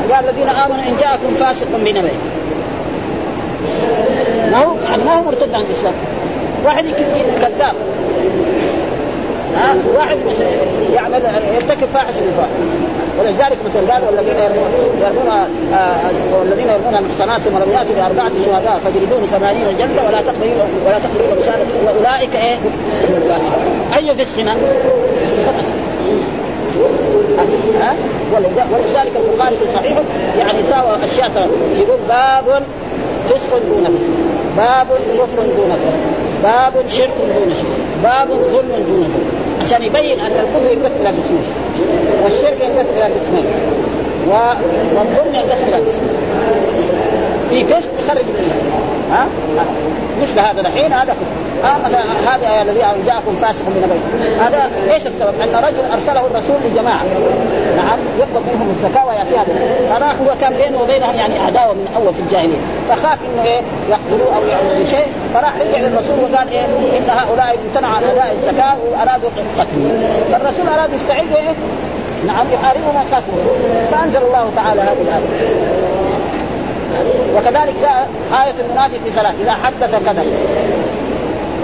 يا 0.09 0.19
الذين 0.19 0.49
آمنوا 0.49 0.83
إن 0.87 0.97
جاءكم 1.01 1.35
فاسق 1.35 1.67
بنبأ 1.77 2.11
ما 4.51 4.57
هو 4.57 4.75
يعني 4.89 5.03
ما 5.03 5.13
هو 5.13 5.23
مرتد 5.23 5.53
عن 5.53 5.61
الإسلام. 5.61 5.93
واحد 6.65 6.85
كذاب. 7.41 7.75
ها 9.55 9.75
واحد 9.97 10.17
مثلا 10.29 10.47
يعمل 10.93 11.21
يرتكب 11.55 11.87
فاحشة 11.93 12.21
من 12.21 12.27
الفاحشه 12.27 13.04
ولذلك 13.19 13.57
مثلا 13.65 13.93
قال 13.93 14.03
والذين 14.03 14.35
يرمون 14.35 14.71
يرمون 15.01 15.29
آه 15.73 16.39
والذين 16.39 16.69
يرمون 16.69 16.95
المحصنات 16.95 17.41
ثم 17.41 17.57
لم 17.57 17.71
يأتوا 17.71 17.95
بأربعة 17.95 18.31
شهداء 18.45 18.79
فجلدوهم 18.85 19.25
ثمانين 19.25 19.77
جلده 19.79 20.07
ولا 20.07 20.21
تقبلوا 20.21 20.65
ولا 20.85 20.99
تقبلوا 20.99 21.41
بشهاده 21.41 21.65
وأولئك 21.85 22.35
إيه؟ 22.35 22.57
الفاسقون 23.17 23.63
أي 23.97 24.15
فسق 24.15 24.39
هنا؟ 24.39 24.55
ها؟ 27.81 27.95
ولذلك 28.33 29.11
البخاري 29.15 29.57
في 29.57 29.65
صحيحه 29.75 30.01
يعني 30.39 30.63
ساوى 30.69 30.97
أشياء 31.05 31.49
يقول 31.75 31.99
باب 32.07 32.63
فسق 33.25 33.57
دون 33.69 33.83
فسق. 33.83 34.11
باب 34.57 34.87
كفر 35.17 35.41
دون 35.41 35.69
كفر. 35.69 35.97
باب 36.43 36.73
شرك 36.89 37.13
دون 37.17 37.53
شرك. 37.53 38.03
باب 38.03 38.27
ظلم 38.27 38.83
دون 38.87 39.03
ظلم. 39.13 39.34
عشان 39.61 39.83
يبين 39.83 40.19
أن 40.19 40.31
الكفر 40.31 40.71
ينقسم 40.71 41.01
إلى 41.01 41.09
قسمين 41.09 41.43
والشرك 42.23 42.61
ينقسم 42.61 42.97
إلى 42.97 43.03
قسمين 43.03 43.45
والظلم 44.27 45.35
ينقسم 45.35 45.67
إلى 45.67 45.75
قسمين 45.75 46.09
في 47.49 47.63
فسق 47.65 47.89
يخرج 47.99 48.23
من 48.23 48.51
ها؟ 49.11 49.27
مثل 50.21 50.39
هذا 50.39 50.61
الحين 50.61 50.93
هذا 50.93 51.13
كفر. 51.13 51.44
ها 51.63 51.77
مثلا 51.85 52.03
هذا 52.35 52.61
الذي 52.61 52.79
جاءكم 53.05 53.35
فاسق 53.41 53.65
من 53.65 53.89
بيت 53.91 54.05
هذا 54.41 54.71
إيش 54.93 55.07
السبب؟ 55.07 55.33
أن 55.41 55.63
رجل 55.63 55.91
أرسله 55.93 56.25
الرسول 56.25 56.55
لجماعة. 56.65 57.03
نعم 57.77 57.99
يطلب 58.19 58.43
منهم 58.53 58.69
الزكاة 58.69 59.05
ويعطيها 59.05 59.45
فراح 59.89 60.15
هو 60.21 60.35
كان 60.41 60.53
بينه 60.53 60.81
وبينهم 60.81 61.15
يعني 61.15 61.39
عداوة 61.39 61.73
من 61.73 61.87
أول 61.95 62.13
في 62.13 62.19
الجاهلية. 62.19 62.57
فخاف 62.89 63.19
إنه 63.25 63.43
إيه 63.43 63.61
يقتلوه 63.89 64.35
أو 64.37 64.47
يعملوا 64.47 64.85
شيء. 64.85 65.07
فراح 65.33 65.53
رجع 65.57 65.77
للرسول 65.77 66.19
وقال 66.19 66.49
إيه 66.49 66.65
إن 66.97 67.09
هؤلاء 67.09 67.55
امتنعوا 67.67 67.95
عن 67.95 68.03
أداء 68.03 68.35
الزكاة 68.37 68.75
وأرادوا 68.91 69.29
قتله 69.59 70.09
فالرسول 70.31 70.67
أراد 70.79 70.93
يستعيد 70.93 71.33
إيه؟ 71.33 71.53
نعم 72.27 72.45
يحاربهم 72.53 72.95
ويقاتلهم 72.95 73.47
فأنزل 73.91 74.27
الله 74.27 74.51
تعالى 74.55 74.81
هذه 74.81 75.01
الآية. 75.01 75.25
وكذلك 77.37 77.73
جاء 77.81 78.07
آية 78.45 78.53
المنافق 78.65 78.97
في 79.05 79.11
ثلاث 79.11 79.33
إذا 79.41 79.51
حدث 79.51 79.95
كذب. 80.05 80.25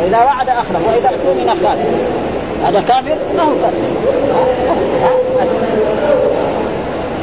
وإذا 0.01 0.23
وعد 0.23 0.49
أخلف 0.49 0.79
وإذا 0.87 1.09
اؤتمن 1.09 1.49
خان 1.63 1.77
هذا 2.65 2.83
كافر؟ 2.87 3.17
ما 3.37 3.43
هو 3.43 3.53
كافر. 3.61 3.81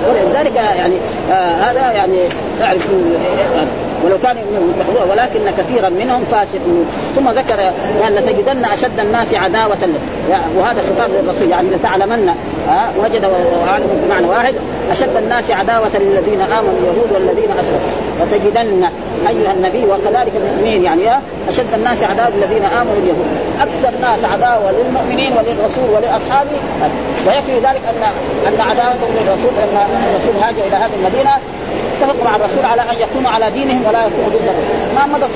ولذلك 0.08 0.56
يعني 0.56 0.94
آه 1.30 1.54
هذا 1.54 1.92
يعني 1.92 2.18
تعرف 2.60 2.86
ولو 4.04 4.18
كان 4.18 4.36
ولكن 5.10 5.40
كثيرا 5.58 5.88
منهم 5.88 6.24
فاسقون. 6.30 6.86
ثم 7.16 7.30
ذكر 7.30 7.68
ان 8.08 8.14
لتجدن 8.14 8.64
أشد 8.64 9.00
الناس 9.00 9.34
عداوة 9.34 9.78
وهذا 10.56 10.80
خطاب 10.80 11.10
للرسول 11.10 11.50
يعني 11.50 11.68
لتعلمن 11.70 12.34
وجد 12.98 13.24
وعالم 13.62 14.02
بمعنى 14.04 14.26
واحد 14.26 14.54
أشد 14.90 15.16
الناس 15.16 15.50
عداوة 15.50 15.90
للذين 15.94 16.40
آمنوا 16.40 16.74
اليهود 16.80 17.12
والذين 17.14 17.50
أشركوا. 17.50 17.98
لتجدن 18.20 18.88
أيها 19.28 19.52
النبي 19.52 19.84
وكذلك 19.84 20.32
المؤمنين 20.36 20.84
يعني 20.84 21.02
أشد 21.48 21.74
الناس 21.74 22.02
عداوة 22.02 22.30
للذين 22.36 22.64
آمنوا 22.64 22.96
اليهود. 23.02 23.26
أكثر 23.60 23.96
الناس 23.96 24.24
عداوة 24.24 24.72
للمؤمنين 24.72 25.32
وللرسول 25.32 25.90
ولأصحابه. 25.94 26.58
ويكفي 27.26 27.56
ذلك 27.56 27.82
ان 27.90 28.02
أن 28.48 28.60
عداوتهم 28.60 29.10
للرسول 29.20 29.52
لما 29.62 29.86
الرسول 30.10 30.42
هاجر 30.42 30.66
إلى 30.66 30.76
هذه 30.76 30.94
المدينة. 30.98 31.30
اتفقوا 32.02 32.24
مع 32.24 32.36
الرسول 32.36 32.64
على 32.64 32.82
أن 32.82 32.96
يكونوا 33.00 33.30
على 33.30 33.50
دينهم 33.50 33.82
ولا 33.88 33.98
يكونوا 34.06 34.28
ضد 34.28 34.40
ما 34.94 35.06
مضت 35.06 35.30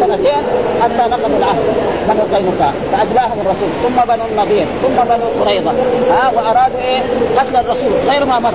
سنتين 0.00 0.42
حتى 0.82 1.10
نقضوا 1.10 1.38
العهد 1.38 1.62
بنو 2.08 2.36
قينقاع 2.36 2.72
فأجلاهم 2.92 3.38
الرسول. 3.40 3.68
ثم 3.82 4.12
بنو 4.12 4.24
النضير 4.32 4.66
ثم 4.82 5.04
بنو 5.04 5.44
قريظة. 5.44 5.70
ها 6.10 6.32
وأرادوا 6.36 6.78
إيه؟ 6.78 7.00
قتل 7.38 7.56
الرسول 7.56 7.92
غير 8.08 8.24
ما 8.24 8.38
مر. 8.38 8.52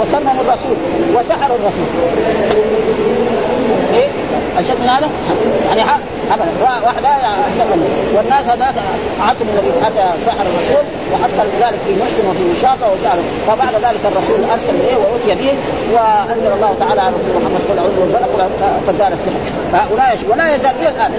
وسمموا 0.00 0.42
الرسول 0.44 0.76
وسحروا 1.14 1.56
الرسول. 1.56 1.88
إيه؟ 3.94 4.08
اشد 4.58 4.80
من 4.80 4.88
هذا؟ 4.88 5.08
يعني 5.68 5.82
ابدا 6.32 6.50
واحد 6.62 7.04
اشد 7.50 7.70
والناس 8.16 8.44
هذاك 8.44 8.74
عاصم 9.20 9.44
الذي 9.54 9.72
أتى 9.86 10.06
سحر 10.26 10.44
الرسول 10.50 10.84
وحتى 11.12 11.42
لذلك 11.48 11.78
في 11.86 11.92
مشكل 11.92 12.22
وفي 12.30 12.58
مشاقة 12.58 12.92
وجعله. 12.92 13.22
فبعد 13.46 13.74
ذلك 13.74 14.00
الرسول 14.04 14.50
أرسل 14.52 14.74
إليه 14.80 14.96
واتي 14.96 15.42
به 15.42 15.52
وأنزل 15.94 16.52
الله 16.52 16.74
تعالى 16.80 17.00
على 17.00 17.12
رسول 17.16 17.42
محمد 17.42 17.60
صلى 17.68 17.80
الله 17.80 17.82
عليه 17.82 18.14
وسلم 18.14 18.50
فزال 18.86 19.12
السحر. 19.12 19.42
فهؤلاء 19.72 20.18
ولا 20.30 20.54
يزال 20.54 20.74
إلى 20.80 20.88
الآن. 20.88 21.12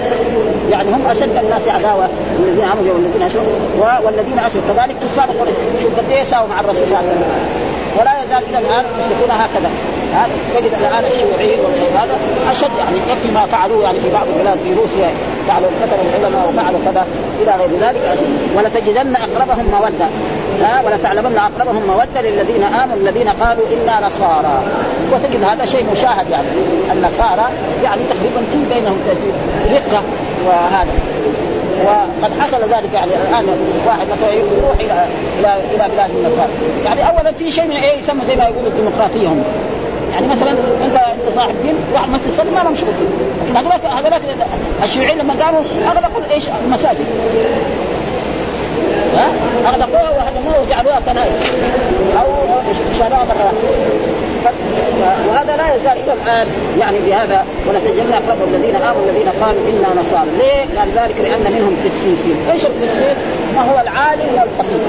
يعني 0.70 0.90
هم 0.90 1.06
أشد 1.06 1.36
الناس 1.44 1.68
عداوة 1.68 2.08
الذين 2.38 2.64
آمنوا 2.64 2.94
والذين 2.94 3.22
أشركوا 3.22 3.98
والذين 4.04 4.38
أشركوا. 4.38 4.68
كذلك 4.68 4.96
قريش. 5.40 5.54
شوف 5.82 5.92
قد 5.98 6.10
إيه 6.10 6.24
ساووا 6.24 6.48
مع 6.48 6.60
الرسول 6.60 6.86
صلى 6.88 6.98
الله 6.98 6.98
عليه 6.98 7.10
وسلم. 7.10 7.69
ولا 7.98 8.12
يزال 8.24 8.42
إلى 8.50 8.58
الآن 8.58 8.84
المشركون 8.92 9.30
هكذا. 9.30 9.70
هذا 10.14 10.32
تجد 10.54 10.72
الآن 10.80 11.04
الشيوعيين 11.04 11.60
هذا 11.94 12.14
أشد 12.50 12.70
يعني 12.78 12.96
يكفي 12.96 13.30
ما 13.34 13.46
فعلوه 13.46 13.82
يعني 13.82 14.00
في 14.00 14.10
بعض 14.10 14.26
البلاد 14.28 14.58
في 14.64 14.74
روسيا 14.80 15.10
فعلوا 15.48 15.68
قتلوا 15.82 16.04
العلماء 16.18 16.48
وفعلوا 16.48 16.80
كذا 16.84 17.06
إلى 17.42 17.52
غير 17.60 17.70
ذلك. 17.80 18.00
ولتجدن 18.56 19.16
أقربهم 19.16 19.66
مودة. 19.74 20.06
ها 20.62 20.82
ولتعلمن 20.86 21.38
أقربهم 21.38 21.82
مودة 21.88 22.30
للذين 22.30 22.62
آمنوا 22.62 22.96
الذين 22.96 23.28
قالوا 23.28 23.64
إنا 23.74 24.06
نصارى. 24.06 24.62
وتجد 25.12 25.44
هذا 25.44 25.64
شيء 25.64 25.84
مشاهد 25.92 26.30
يعني. 26.30 26.48
النصارى 26.92 27.46
يعني 27.84 28.00
تقريبا 28.10 28.40
في 28.52 28.74
بينهم 28.74 28.98
رقة 29.72 30.02
وهذا. 30.46 30.94
وقد 31.84 32.40
حصل 32.40 32.62
ذلك 32.62 32.92
يعني 32.94 33.10
الآن 33.30 33.46
واحد 33.86 34.06
مثلا 34.06 34.32
يروح 34.32 34.76
إلى 34.80 35.06
إلى 35.40 35.54
إلى 35.74 35.88
بلاد 35.94 36.10
النصارى. 36.10 36.48
يعني 36.84 37.08
اولا 37.08 37.32
في 37.32 37.50
شيء 37.50 37.64
من 37.64 37.76
إيه 37.76 37.98
يسمى 37.98 38.20
زي 38.28 38.36
ما 38.36 38.44
يقولوا 38.44 38.70
الديمقراطية 38.70 39.28
هم. 39.28 39.44
يعني 40.12 40.26
مثلا 40.26 40.50
انت 40.50 40.96
أنت 40.96 41.36
صاحب 41.36 41.54
دين 41.62 41.74
واحد 41.94 42.08
مثل 42.10 42.22
تصلي 42.32 42.50
ما 42.50 42.60
لهم 42.60 42.76
شغل 42.76 42.90
لكن 43.44 43.56
هذولاك 43.56 43.80
هذولاك 43.98 44.20
الشيوعيين 44.82 45.18
لما 45.18 45.34
قاموا 45.44 45.60
اغلقوا 45.86 46.22
إيش؟ 46.34 46.44
المساجد. 46.64 47.06
ها؟ 49.14 49.26
اغلقوها 49.66 50.10
وهدموها 50.10 50.58
وجعلوها 50.66 51.00
كنائس. 51.06 51.34
أو 52.20 52.26
شالوها 52.98 53.24
وهذا 55.28 55.56
لا 55.56 55.74
يزال 55.74 55.92
إلى 55.92 56.12
الآن 56.12 56.46
يعني 56.80 56.98
بهذا 57.06 57.44
ولتجدن 57.68 58.12
أقرب 58.12 58.38
الذين 58.48 58.76
آمنوا 58.76 59.04
الذين 59.10 59.28
قالوا 59.42 59.62
إنا 59.68 60.00
نصارى، 60.02 60.30
ليه؟ 60.38 60.78
قال 60.78 60.88
ذلك 60.94 61.20
لأن 61.20 61.52
منهم 61.52 61.76
قسيسين، 61.84 62.36
إيش 62.52 62.66
القسيس؟ 62.66 63.16
ما 63.54 63.62
هو 63.62 63.80
العالم 63.80 64.28
والفقير. 64.34 64.80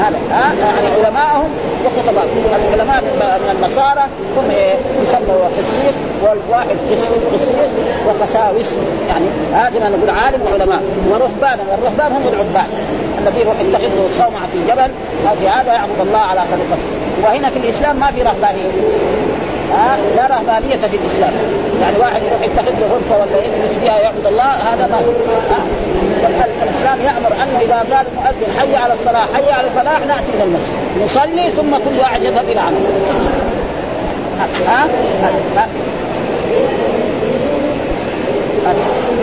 هذا 0.00 0.18
ها؟ 0.30 0.52
يعني 0.60 0.88
علماءهم 0.96 1.50
وخطبائهم 1.84 2.44
العلماء 2.74 3.02
من 3.02 3.56
النصارى 3.56 4.04
هم 4.36 4.50
إيه؟ 4.50 4.74
يسموا 5.02 5.48
قسيس 5.58 5.94
والواحد 6.22 6.76
قسيس 6.90 7.70
وقساوس. 8.06 8.72
يعني 9.08 9.26
هذا 9.52 9.88
نقول 9.88 10.10
عالم 10.10 10.42
وعلماء 10.42 10.82
ورهبانا 11.10 11.62
والرهبان 11.70 12.12
هم 12.12 12.22
العباد 12.32 12.70
الذي 13.18 13.40
يروح 13.40 13.54
يتخذ 13.60 14.18
صومعه 14.18 14.46
في 14.52 14.58
جبل. 14.68 14.90
في 15.40 15.48
هذا 15.48 15.72
يعبد 15.72 16.00
الله 16.00 16.18
على 16.18 16.40
طريقته 16.40 17.03
وهنا 17.22 17.50
في 17.50 17.58
الإسلام 17.58 17.96
ما 17.96 18.10
في 18.10 18.22
رهبانية. 18.22 18.70
ها؟ 19.72 19.96
لا 20.16 20.26
رهبانية 20.26 20.76
في 20.76 20.96
الإسلام. 20.96 21.32
يعني 21.80 21.98
واحد 21.98 22.22
يروح 22.22 22.42
يتخذ 22.42 22.70
له 22.80 22.86
غرفة 22.92 23.14
ولا 23.14 23.36
يجلس 23.44 23.78
فيها 23.78 23.98
يعبد 23.98 24.26
الله 24.26 24.52
هذا 24.52 24.86
ما 24.86 25.00
الإسلام 26.62 27.00
يأمر 27.00 27.32
أنه 27.42 27.60
إذا 27.60 27.96
قال 27.96 28.06
المؤذن 28.06 28.60
حي 28.60 28.76
على 28.76 28.94
الصلاة 28.94 29.26
حي 29.34 29.52
على 29.52 29.66
الفلاح 29.66 30.06
نأتي 30.06 30.32
إلى 30.34 30.44
المسجد. 30.44 30.74
نصلي 31.04 31.50
ثم 31.50 31.76
كل 31.76 31.98
واحد 31.98 32.22
يذهب 32.22 32.44
إلى 32.48 32.60
عمله. 32.60 32.88
ها؟ 34.66 34.86
ها؟ 35.56 35.68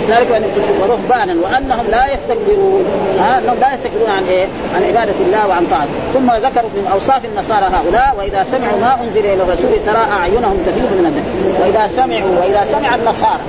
ذلك 0.09 0.31
وان 0.31 0.43
ورهبانا 0.81 1.35
وأنهم 1.43 1.85
لا 1.91 2.13
يستكبرون. 2.13 2.85
ها 3.19 3.39
أنهم 3.39 3.57
لا 3.61 3.73
يستكبرون 3.73 4.09
عن 4.09 4.23
إيه؟ 4.23 4.45
عن 4.75 4.83
عبادة 4.83 5.19
الله 5.19 5.47
وعن 5.49 5.67
طاعته، 5.71 5.91
ثم 6.13 6.31
ذكروا 6.31 6.69
من 6.75 6.89
أوصاف 6.93 7.25
النصارى 7.25 7.65
هؤلاء 7.73 8.15
وإذا 8.17 8.43
سمعوا 8.51 8.79
ما 8.79 8.97
أنزل 9.03 9.19
إلى 9.19 9.43
الرسول 9.43 9.71
ترى 9.85 10.03
أعينهم 10.19 10.57
تفيض 10.65 10.91
من 10.99 11.05
الدم، 11.05 11.61
وإذا 11.61 11.87
سمعوا 11.87 12.39
وإذا 12.39 12.65
سمع 12.71 12.95
النصارى. 12.95 13.41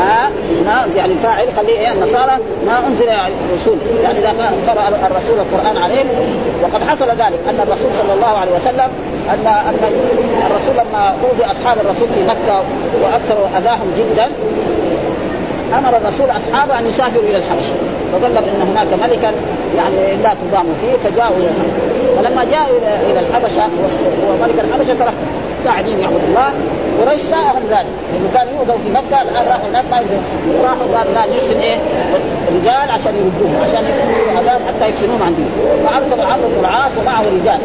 ها 0.00 0.30
ما 0.66 0.86
يعني 0.96 1.12
الفاعل 1.12 1.46
خليه 1.56 1.78
إيه؟ 1.78 1.92
النصارى 1.92 2.38
ما 2.66 2.86
أنزل 2.86 3.08
الرسول. 3.08 3.78
يعني 4.02 4.18
إذا 4.18 4.28
قرا 4.66 4.88
الرسول 5.06 5.38
القرآن 5.38 5.76
عليهم 5.76 6.06
وقد 6.62 6.82
حصل 6.88 7.08
ذلك 7.08 7.40
أن 7.50 7.60
الرسول 7.60 7.90
صلى 8.02 8.12
الله 8.14 8.26
عليه 8.26 8.52
وسلم 8.52 8.88
ان 9.30 9.46
أن 9.46 9.74
الرسول 10.50 10.74
لما 10.74 11.14
أوذي 11.24 11.44
أصحاب 11.44 11.76
الرسول 11.78 12.08
في 12.14 12.22
مكة 12.24 12.62
وأكثر 13.02 13.36
أذاهم 13.58 13.92
جدا 13.98 14.30
أمر 15.78 15.96
الرسول 15.96 16.26
أصحابه 16.30 16.78
أن 16.78 16.86
يسافروا 16.86 17.24
إلى 17.24 17.36
الحبشه 17.36 17.74
فظل 18.12 18.36
إن 18.36 18.62
هناك 18.70 18.86
ملكا 19.02 19.32
يعني 19.76 20.22
لا 20.22 20.30
تضام 20.34 20.66
فيه 20.80 21.10
فجاءوا 21.10 21.36
إلى 21.36 21.48
الحبشه 21.48 22.22
فلما 22.22 22.44
جاءوا 22.44 22.78
إلى 23.10 23.20
الحبشة 23.20 23.62
هو 23.62 24.36
ملك 24.42 24.64
الحبشة 24.64 24.98
ترك 24.98 25.14
قاعدين 25.66 26.00
يعبد 26.00 26.22
الله. 26.28 26.52
قريش 27.00 27.20
ساءهم 27.20 27.62
ذلك. 27.70 27.86
لأنه 28.12 28.28
كانوا 28.34 28.52
يؤذوا 28.52 28.78
في 28.84 28.90
مكة 28.90 29.22
الآن 29.22 29.46
راحوا 29.48 29.68
هناك 29.70 29.84
ما 29.90 30.02
راحوا 30.62 30.96
قال 30.96 31.06
لا 31.14 31.34
نرسل 31.34 31.56
إيه؟ 31.56 31.76
رجال 32.54 32.90
عشان 32.90 33.14
يردوهم 33.16 33.56
عشان 33.62 33.84
يردوا 33.84 34.38
عذاب 34.38 34.60
حتى 34.68 34.88
يفصلوهم 34.90 35.22
عن 35.22 35.34
دين 35.34 35.50
فارسل 35.86 36.20
عمرو 36.20 36.48
بن 36.48 36.60
العاص 36.60 36.92
ومعه 37.00 37.20
رجال. 37.20 37.60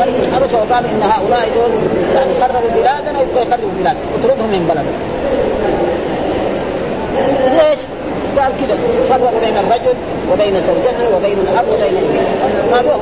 ملك 0.00 0.14
الحبشة 0.28 0.56
وقال 0.56 0.84
إن 0.84 1.02
هؤلاء 1.02 1.48
دول 1.54 1.70
يعني 2.14 2.30
خربوا 2.40 2.70
بلادنا 2.80 3.22
يبقى 3.22 3.42
يخربوا 3.42 3.70
بلادنا. 3.78 4.00
اطردهم 4.18 4.48
من 4.52 4.66
بلدنا. 4.68 4.92
ليش؟ 7.58 7.78
قال 8.38 8.52
كذا 8.60 8.76
فرق 9.08 9.34
بين 9.44 9.56
الرجل 9.56 9.96
وبين 10.32 10.54
زوجته 10.54 11.16
وبين 11.16 11.38
الأب 11.44 11.66
وبين 11.74 11.96
البنت. 12.02 12.28
قالوا 12.72 12.98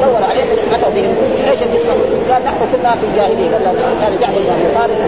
دور 0.00 0.22
عليهم 0.30 0.48
اتوا 0.74 0.90
بهم 0.94 1.14
إيش 1.50 1.62
القصة؟ 1.62 1.92
قال 2.30 2.44
نحن 2.44 2.60
كنا 2.72 2.90
في 3.00 3.06
الجاهلية. 3.10 3.50
قال 3.52 3.76
كان 4.00 4.12
جعفر 4.20 4.40
بن 4.44 4.50
ابي 4.56 4.66
طالب 4.78 4.98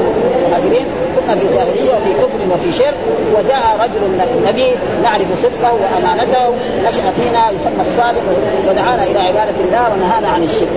المهاجرين 0.44 0.86
كنا 1.16 1.34
في 1.40 1.46
الجاهلية 1.46 1.90
وفي 1.94 2.12
كفر 2.22 2.40
وفي 2.54 2.72
شرك. 2.78 2.94
وجاء 3.34 3.62
رجل 3.82 4.02
النبي 4.38 4.70
نعرف 5.02 5.42
صدقه 5.42 5.72
وأمانته. 5.74 6.48
نشأ 6.84 7.10
فينا 7.16 7.50
يسمى 7.50 7.82
الصادق 7.88 8.22
ودعانا 8.68 9.04
إلى 9.04 9.18
عبادة 9.18 9.58
الله 9.64 9.92
ونهانا 9.92 10.28
عن 10.28 10.42
الشرك. 10.42 10.68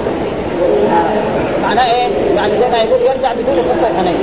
معناه 1.64 1.86
إيه؟ 1.86 2.08
يعني 2.36 2.52
زي 2.52 2.70
ما 2.72 2.78
يقول 2.78 3.02
يرجع 3.02 3.32
بدون 3.34 3.64
خطه 3.70 3.98
حنين 3.98 4.18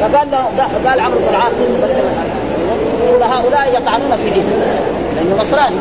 فقال 0.00 0.28
له 0.30 0.90
قال 0.90 1.00
عمرو 1.00 1.18
بن 1.18 1.28
العاص 1.28 1.52
يقول 3.08 3.22
هؤلاء 3.22 3.68
يطعنون 3.68 4.16
في 4.16 4.30
عيسى 4.34 4.56
لأنه 5.16 5.36
نصراني. 5.42 5.76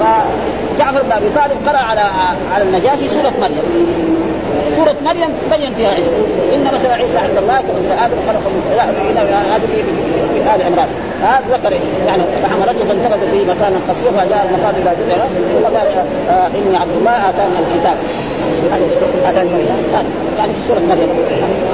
فجعفر 0.00 1.02
بن 1.02 1.12
أبي 1.12 1.26
طالب 1.36 1.68
قرأ 1.68 1.78
على 1.78 2.00
على 2.54 2.64
النجاشي 2.64 3.08
سورة 3.08 3.32
مريم. 3.40 3.62
سورة 4.76 4.96
مريم 5.04 5.28
تبين 5.50 5.74
فيها 5.74 5.90
عيسى. 5.90 6.16
إن 6.54 6.64
مثل 6.64 6.90
عيسى 6.90 7.18
عند 7.18 7.38
الله 7.38 7.56
كمثل 7.56 8.04
آدم 8.04 8.16
خلق 8.28 8.40
من 8.48 8.62
هذا 9.52 9.66
في 10.32 10.54
آل 10.54 10.62
عمران. 10.66 10.88
هذا 11.22 11.42
ذكر 11.52 11.72
يعني 12.06 12.22
فحملته 12.42 12.84
فانتبذت 12.88 13.30
به 13.32 13.54
مكانا 13.54 13.76
قصير 13.88 14.10
فجاء 14.10 14.46
المقام 14.48 14.74
إلى 14.82 14.90
جدها 15.04 15.26
ثم 15.26 15.64
قال 15.76 15.86
آه 16.30 16.46
إني 16.46 16.76
عبد 16.76 16.96
الله 17.00 17.28
اتانا 17.28 17.58
الكتاب. 17.58 17.96
آتاني 19.24 19.50
يعني 20.38 20.52
في 20.52 20.60
سورة 20.68 20.78
مريم. 20.78 21.08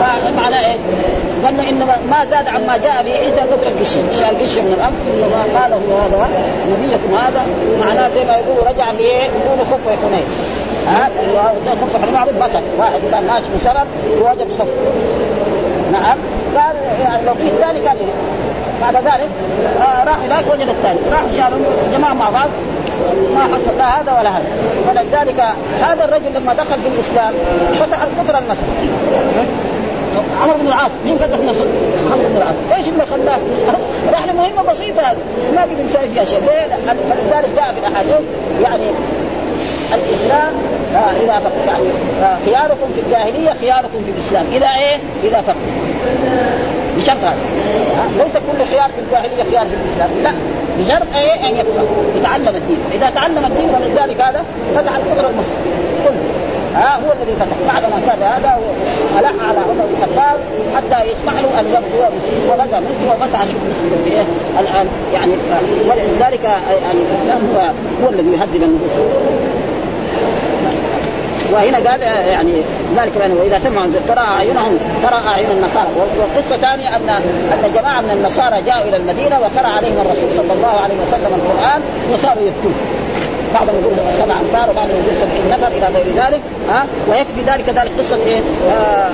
فمعنى 0.01 0.67
إيه؟ 0.67 0.77
قال 1.45 1.61
إنما 1.69 1.97
ما 2.11 2.25
زاد 2.25 2.49
عما 2.49 2.77
جاء 2.77 3.03
به 3.05 3.13
عيسى 3.13 3.41
قبل 3.41 3.67
القش 3.67 3.93
شال 4.19 4.37
القش 4.37 4.59
من 4.59 4.73
الامر 4.73 4.97
انما 5.15 5.61
قاله 5.61 5.77
هذا 5.77 6.29
نبيكم 6.73 7.15
هذا. 7.15 7.47
معناه 7.81 8.09
زي 8.09 8.25
ما 8.25 8.33
يقول 8.33 8.67
رجع 8.67 8.93
بايه؟ 8.93 9.23
يقول 9.23 9.67
خف 9.71 9.89
حنين. 10.05 10.25
ها؟ 10.87 11.11
خف 11.83 11.97
حنين. 12.03 12.15
معروف 12.15 12.35
بصر 12.35 12.61
واحد 12.79 13.01
كان 13.11 13.27
ماشي 13.27 13.45
بسرب 13.57 13.87
ووجد 14.21 14.49
خف. 14.59 14.69
نعم. 15.93 16.19
قال 16.57 16.77
يعني 17.03 17.27
لو 17.27 17.35
في 17.35 17.49
الثاني 17.49 17.81
كان 17.81 17.97
بعد 18.81 18.97
ذلك 18.97 19.31
آه 19.81 20.05
راح 20.05 20.19
هناك 20.19 20.45
وجد 20.53 20.69
الثاني. 20.69 20.99
راح 21.13 21.23
شالوا 21.37 21.59
جماعة 21.93 22.13
مع 22.13 22.31
بعض 22.31 22.49
ما 23.35 23.41
حصل 23.41 23.79
لا 23.79 24.01
هذا 24.01 24.13
ولا 24.13 24.31
هذا. 24.31 24.47
فلذلك 24.89 25.45
هذا 25.81 26.05
الرجل 26.05 26.35
لما 26.35 26.55
دخل 26.55 26.81
في 26.81 26.89
الإسلام 26.89 27.35
فتح 27.75 27.99
القطر 28.03 28.39
المسجد 28.39 28.99
عمرو 30.43 30.59
بن 30.59 30.67
العاص 30.67 30.91
مين 31.05 31.19
فتح 31.19 31.39
مصر؟ 31.39 31.65
عمرو 32.13 32.29
بن 32.29 32.37
العاص، 32.37 32.55
إيش 32.77 32.89
اللي 32.89 33.07
خلاه؟ 33.07 33.39
راح 34.15 34.27
لمهمة 34.27 34.73
بسيطة 34.73 35.03
هذه. 35.03 35.17
ما 35.57 35.63
قدر 35.63 35.85
يسوي 35.87 36.09
فيها 36.09 36.25
شيء، 36.25 36.41
فلذلك 36.41 37.49
جاء 37.57 37.73
في 37.73 37.79
الأحاديث 37.79 38.21
يعني 38.63 38.85
الإسلام 39.95 40.53
آه 40.95 41.11
اذا 41.25 41.39
فقه. 41.39 41.65
يعني 41.67 41.85
آه 42.23 42.37
خياركم 42.45 42.87
في 42.95 43.01
الجاهلية 43.01 43.57
خياركم 43.61 44.05
في 44.05 44.11
الإسلام، 44.11 44.47
اذا 44.53 44.67
إيه؟ 44.67 44.99
اذا 45.25 45.41
فقه. 45.41 45.57
بشرط 46.99 47.17
هذا. 47.23 47.37
ليس 48.19 48.33
كل 48.33 48.65
خيار 48.71 48.89
في 48.89 49.01
الجاهلية 49.01 49.43
خيار 49.51 49.67
في 49.67 49.75
الإسلام، 49.75 50.11
لا 50.23 50.33
بشرط 50.79 51.17
إيه؟ 51.17 51.49
أن 51.49 51.57
يفقه 51.57 51.87
يتعلم 52.17 52.57
الدين، 52.57 52.79
إذا 52.95 53.11
تعلم 53.11 53.45
الدين 53.47 53.69
ولذلك 53.75 54.21
هذا 54.21 54.45
فتح 54.75 54.97
القدر 54.97 55.31
المسلم 55.31 55.57
كله 56.05 56.23
ها؟ 56.75 56.97
هو 56.97 57.13
الذي 57.13 57.33
فتح. 57.33 57.57
بعد 57.73 57.83
ما 57.83 58.01
كان 58.07 58.23
هذا 58.23 58.59
ألح 59.19 59.49
على 59.49 59.59
عمر 59.59 59.85
بن 59.89 59.95
الخطاب 59.97 60.39
حتى 60.77 61.11
يسمح 61.11 61.33
له 61.33 61.61
أن 61.61 61.67
يبدو 61.67 62.17
مسلم 62.17 62.51
وبدأ 62.51 62.81
مسلم 62.81 63.09
وفتح 63.11 63.45
شوف 63.45 63.61
مسلم 63.71 64.03
بايه 64.05 64.25
الآن. 64.61 64.87
يعني 65.15 65.33
ولذلك 65.89 66.41
الإسلام 66.93 67.41
هو 67.55 67.61
هو 68.05 68.09
الذي 68.09 68.31
يهذب 68.31 68.63
النفوس. 68.63 68.95
وهنا 71.53 71.91
قال 71.91 72.03
يعني 72.29 72.53
ذلك 72.97 73.17
يعني 73.17 73.35
واذا 73.35 73.59
سمعوا 73.59 73.87
ترى 74.09 74.25
أعينهم 74.37 74.79
ترى 75.03 75.21
أعين 75.29 75.47
النصارى. 75.51 75.89
وقصه 76.19 76.57
ثانية 76.57 76.89
ان 76.89 77.09
أن 77.53 77.73
جماعة 77.75 78.01
من 78.01 78.11
النصارى 78.11 78.63
جاءوا 78.63 78.85
إلى 78.89 78.97
المدينة 78.97 79.41
وقرأ 79.41 79.69
عليهم 79.69 80.01
الرسول 80.01 80.31
صلى 80.37 80.53
الله 80.53 80.81
عليه 80.85 80.95
وسلم 80.95 81.33
القرآن 81.39 81.81
وصاروا 82.13 82.43
يبكون. 82.43 82.75
بعضهم 83.55 83.81
يقول 83.81 83.97
سبع 84.19 84.35
امتار 84.41 84.71
وبعضهم 84.71 84.97
يقول 85.05 85.17
سبعين 85.17 85.51
نفر 85.51 85.69
إلى 85.69 85.87
غير 85.95 86.27
ذلك 86.27 86.41
ها؟ 86.71 86.87
ويكفي 87.11 87.43
ذلك 87.47 87.69
ذلك 87.69 87.91
قصة 87.99 88.17
إيه؟ 88.17 88.41
آه 88.71 89.11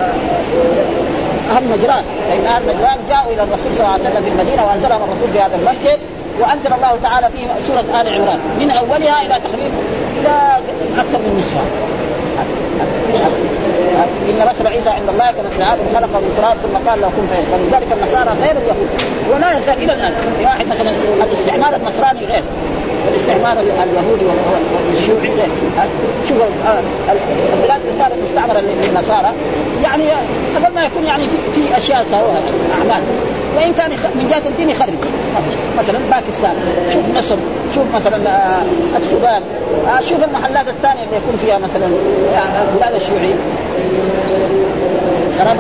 أهل 1.57 1.64
نجران. 1.78 2.05
فان 2.30 2.47
أهل 2.47 2.62
نجران 2.62 2.99
جاءوا 3.09 3.32
إلى 3.32 3.43
الرسول 3.43 3.70
صلى 3.76 3.80
الله 3.80 3.93
عليه 3.93 4.05
وسلم 4.11 4.22
في 4.22 4.28
المدينة 4.28 4.66
وأنزلهم 4.66 5.01
الرسول 5.03 5.28
في 5.32 5.41
هذا 5.41 5.57
المسجد 5.57 5.99
وأنزل 6.41 6.72
الله 6.72 6.99
تعالى 7.03 7.28
فيه 7.28 7.47
سورة 7.66 8.01
آل 8.01 8.09
عمران. 8.09 8.39
من 8.61 8.70
أولها 8.70 9.22
إلى 9.22 9.35
تقريبا 9.47 9.78
إلى 10.20 10.57
أكثر 10.99 11.18
من 11.18 11.37
نصفها 11.39 12.04
إن 14.30 14.49
مثل 14.49 14.66
عيسى 14.66 14.91
عند 14.91 15.09
الله 15.09 15.30
كمثل 15.30 15.62
آدم 15.72 15.82
خلقه 15.95 16.20
من 16.20 16.35
تراب 16.39 16.57
ثم 16.57 16.91
قال 16.91 17.01
له 17.01 17.07
كن 17.07 17.26
فيكون. 17.26 17.61
ولذلك 17.64 17.93
النصارى 17.93 18.39
غير 18.41 18.57
اليهود. 18.62 18.89
ولا 19.30 19.59
يزال 19.59 19.82
إلى 19.82 19.93
الآن. 19.93 20.12
في 20.39 20.45
واحد 20.45 20.66
مثلا 20.66 20.93
الاستعمار 21.24 21.76
النصراني 21.76 22.26
غير. 22.26 22.43
والاستعمار 23.07 23.53
اليهودي 23.62 24.24
والشيوعي 24.89 25.28
غير. 25.28 25.49
شوف 26.28 26.39
البلاد 27.53 27.80
الثانية 27.89 28.14
المستعمرة 28.14 28.61
للنصارى. 28.61 29.32
يعني 29.82 30.05
قبل 30.57 30.74
ما 30.74 30.85
يكون 30.85 31.05
يعني 31.05 31.28
في, 31.28 31.37
في 31.55 31.76
أشياء 31.76 32.05
سووها 32.11 32.43
أعمال. 32.78 33.03
وإن 33.57 33.73
كان 33.73 33.91
من 33.91 34.29
جهة 34.31 34.49
الدين 34.49 34.71
يخرب 34.71 34.95
مثلا 35.79 35.99
باكستان. 36.11 36.57
شوف 36.93 37.03
مصر. 37.17 37.37
شوف 37.75 37.85
مثلا 37.95 38.17
السودان. 38.97 39.43
شوف 40.09 40.25
المحلات 40.25 40.69
الثانية 40.69 41.03
اللي 41.03 41.17
يكون 41.17 41.37
فيها 41.45 41.59
مثلا 41.59 41.87
البلاد 42.73 42.95
الشيوعية. 42.95 43.35
ترى 45.39 45.57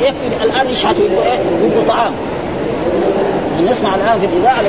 يكفي 0.00 0.44
الآن 0.44 0.70
يشحتوا 0.70 1.04
يبقوا 1.04 1.22
إيه؟ 1.22 1.88
طعام. 1.88 2.12
نسمع 3.70 3.94
الآن 3.94 4.20
في 4.20 4.26
الإذاعة 4.26 4.62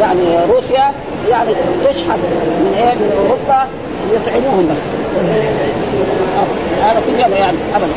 يعني 0.00 0.52
روسيا 0.52 0.92
يعني 1.30 1.52
تشحن 1.88 2.10
من 2.10 2.74
إيه؟ 2.78 2.94
من 2.94 3.12
أوروبا 3.16 3.68
يطعموهم 4.14 4.68
بس. 4.72 4.99
هذا 6.82 7.00
كل 7.06 7.20
يوم 7.20 7.32
يعني 7.32 7.56
ابدا. 7.76 7.92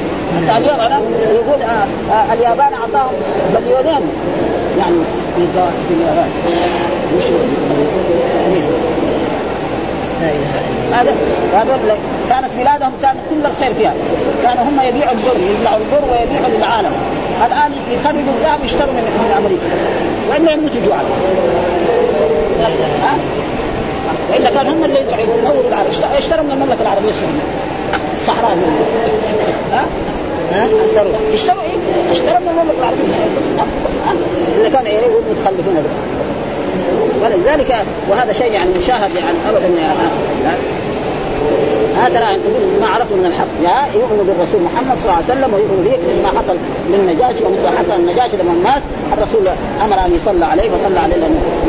حتى 0.47 0.57
اليوم 0.57 0.80
أنا 0.80 0.99
يقول 1.34 1.61
آه 1.61 2.14
آه 2.14 2.34
اليابان 2.34 2.74
أعطاهم 2.74 3.14
مليونين 3.55 4.01
يعني 4.80 4.95
في 5.36 5.47
في 5.88 5.93
اليابان 5.93 6.30
مش 7.18 7.24
هذا 10.93 11.14
هذا 11.53 11.97
كانت 12.30 12.49
بلادهم 12.59 12.91
كانت 13.01 13.18
كل 13.30 13.45
الخير 13.45 13.74
فيها. 13.78 13.93
كانوا 14.43 14.64
هم 14.64 14.80
يبيعوا 14.88 15.11
البر 15.11 15.38
يزرعوا 15.51 15.78
البر 15.78 16.03
ويبيعوا 16.11 16.57
للعالم. 16.57 16.91
الآن 17.45 17.72
يخرجوا 17.91 18.20
الذهب 18.20 18.66
يشتروا 18.66 18.93
من 18.93 19.34
أمريكا. 19.38 19.61
والا 20.30 20.51
يموتوا 20.51 20.82
جوعا 20.86 21.03
ها؟ 23.03 23.18
وإلا 24.32 24.49
كان 24.49 24.67
هم 24.67 24.84
اللي 24.86 24.99
ينوروا 24.99 25.67
العالم 25.67 25.89
اشتروا 26.17 26.43
من 26.43 26.51
المملكة 26.51 26.82
العربية 26.82 27.09
السعوديه 27.09 27.45
الصحراء 28.13 28.57
ها؟ 29.74 29.86
اشتروا. 30.51 31.11
اشتروا 31.34 31.61
إيه؟ 31.61 32.11
اشتروا 32.11 32.39
من 32.39 32.49
المملكة 32.49 32.80
العربية. 32.80 33.03
السعوديه 34.07 34.61
اذا 34.61 34.69
كان 34.69 34.86
إيه 34.86 35.07
متخلفون 35.32 35.84
ولذلك 37.24 37.76
وهذا 38.09 38.34
شيء 38.34 38.51
يعني 38.51 38.69
مشاهد 38.80 39.15
يعني 39.15 39.38
ابدا 39.49 39.67
يعني 39.67 40.57
هذا 42.01 42.19
ترى 42.19 42.39
ما 42.81 42.87
عرفوا 42.87 43.17
من 43.17 43.25
الحق. 43.25 43.51
يا 43.67 43.77
يؤمن 43.99 44.19
بالرسول 44.27 44.61
محمد 44.67 44.95
صلى 44.99 45.05
الله 45.05 45.19
عليه 45.21 45.31
وسلم 45.33 45.49
ويؤمن 45.53 45.79
به 45.85 45.95
مثل 46.03 46.19
ما 46.25 46.31
حصل 46.39 46.57
للنجاشي 46.91 47.41
ومثل 47.45 47.63
ما 47.63 47.73
حصل 47.79 47.95
النجاشي 48.01 48.35
لما 48.37 48.53
مات. 48.67 48.83
الرسول 49.15 49.43
أمر 49.85 49.97
أن 50.05 50.11
يصلى 50.17 50.45
عليه 50.45 50.67
فصلى 50.73 50.99
عليه 51.05 51.15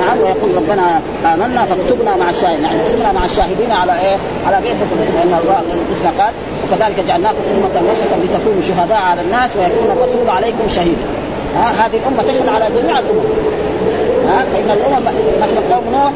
نعم 0.02 0.16
ويقول 0.22 0.50
ربنا 0.60 0.86
آمنا 1.32 1.62
فاكتبنا 1.70 2.12
مع 2.16 2.30
الشاهدين. 2.30 2.64
يعني 2.64 2.78
اكتبنا 2.86 3.12
مع 3.12 3.24
الشاهدين 3.24 3.70
على 3.80 3.92
إيه؟ 4.04 4.16
على 4.46 4.56
بعثه 4.64 4.86
الرسول 4.94 5.14
لأن 5.18 5.32
الله 5.42 5.58
الحسنى 5.60 6.10
قال 6.20 6.32
وكذلك 6.62 6.98
جعلناكم 7.08 7.42
أمة 7.54 7.76
وسطا 7.90 8.16
لتكونوا 8.22 8.62
شهداء 8.68 9.02
على 9.10 9.20
الناس 9.26 9.50
ويكون 9.56 9.88
الرسول 9.96 10.26
عليكم 10.36 10.64
شهيدا 10.76 11.06
ها 11.56 11.66
هذه 11.80 11.96
الأمة 12.02 12.22
تشهد 12.28 12.48
على 12.48 12.64
جميع 12.76 12.98
الأمم. 12.98 13.26
ها 14.28 14.44
فإن 14.52 14.70
الأمم 14.76 15.04
مثل 15.42 15.74
قوم 15.74 15.84
نوح 15.92 16.12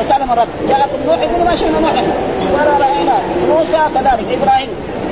وسلم 0.00 0.32
الرب 0.32 0.48
جاءكم 0.68 0.98
نوح 1.06 1.18
يقولوا 1.20 1.44
ما 1.44 1.56
شئنا 1.56 1.80
نوح. 1.80 1.90
إحنا 1.90 2.14
ولا 2.54 2.86
راينا 2.86 3.18
موسى 3.48 3.78
كذلك 3.94 4.38
إبراهيم. 4.42 4.68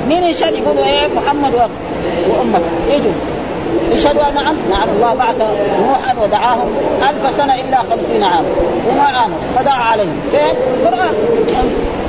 مين 0.09 0.23
يشهد؟ 0.23 0.53
يقولوا 0.53 0.85
إيه 0.85 1.07
محمد 1.07 1.53
وامته 2.29 2.71
يجوا. 2.89 3.11
يشهدوا 3.91 4.29
نعم 4.35 4.55
نعم 4.69 4.89
الله 4.89 5.13
بعث 5.13 5.41
نوحا 5.81 6.15
ودعاهم 6.23 6.69
ألف 7.09 7.37
سنة 7.37 7.55
إلا 7.55 7.77
خمسين 7.77 8.23
عاما 8.23 8.49
وما 8.89 9.25
آمنوا. 9.25 9.39
فدعا 9.55 9.83
عليهم. 9.83 10.19
فين؟ 10.31 10.55
القرآن. 10.79 11.13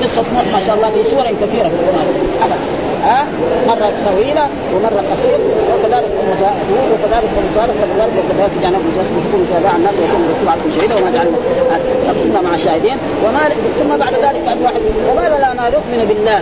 قصة 0.02 0.22
نوح 0.34 0.44
ما 0.52 0.60
شاء 0.66 0.76
الله 0.76 0.90
في 0.90 1.10
سور 1.10 1.24
كثيرة 1.24 1.68
في 1.68 1.74
القرآن. 1.74 2.77
ها 3.08 3.26
مرة 3.66 3.92
طويلة 4.08 4.44
ومرة 4.74 5.00
قصيرة 5.10 5.38
وكذلك 5.72 6.10
أمة 6.22 6.40
هود 6.70 6.88
وكذلك 6.92 7.30
أم 7.38 7.46
صالح 7.54 7.74
وكذلك 7.82 8.12
وكذلك 8.18 8.52
جعلناكم 8.62 8.90
تكونوا 9.28 9.46
شهداء 9.50 9.70
على 9.72 9.76
الناس 9.76 9.94
ويكون 10.00 10.20
الرسول 10.24 10.48
عليكم 10.48 10.70
شهيدا 10.76 10.94
وما 10.94 11.10
جعلنا 11.10 11.38
كنا 12.22 12.40
مع 12.40 12.54
الشاهدين. 12.54 12.96
وما 13.24 13.40
ثم 13.78 13.96
بعد 13.96 14.12
ذلك 14.12 14.48
قال 14.48 14.58
واحد 14.62 14.82
وما 15.08 15.28
لنا 15.28 15.64
نؤمن 15.76 16.00
بالله؟ 16.08 16.40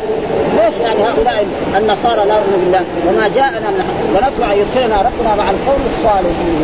ليش 0.59 0.75
يعني 0.85 1.01
هؤلاء 1.09 1.47
النصارى 1.79 2.23
لا 2.29 2.35
يؤمنون 2.39 2.61
بالله؟ 2.65 2.85
وما 3.09 3.29
جاءنا 3.29 3.69
من 3.75 3.83
ونطمع 4.15 4.53
يدخلنا 4.55 4.97
ربنا 5.09 5.33
مع 5.41 5.51
القوم 5.51 5.83
الصالحين. 5.85 6.61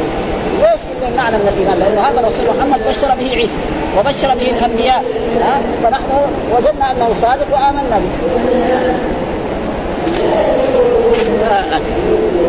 ليش 0.62 0.80
معنى 1.16 1.36
من 1.36 1.48
الإيمان؟ 1.52 1.78
لأنه 1.78 2.00
هذا 2.08 2.20
الرسول 2.20 2.56
محمد 2.56 2.80
بشر 2.88 3.14
به 3.20 3.36
عيسى 3.36 3.60
وبشر 3.98 4.34
به 4.40 4.50
الأنبياء. 4.58 5.04
ها؟ 5.42 5.60
فنحن 5.82 6.10
وجدنا 6.52 6.90
أنه 6.90 7.08
صادق 7.22 7.46
وآمنا 7.52 7.98
به. 8.02 9.21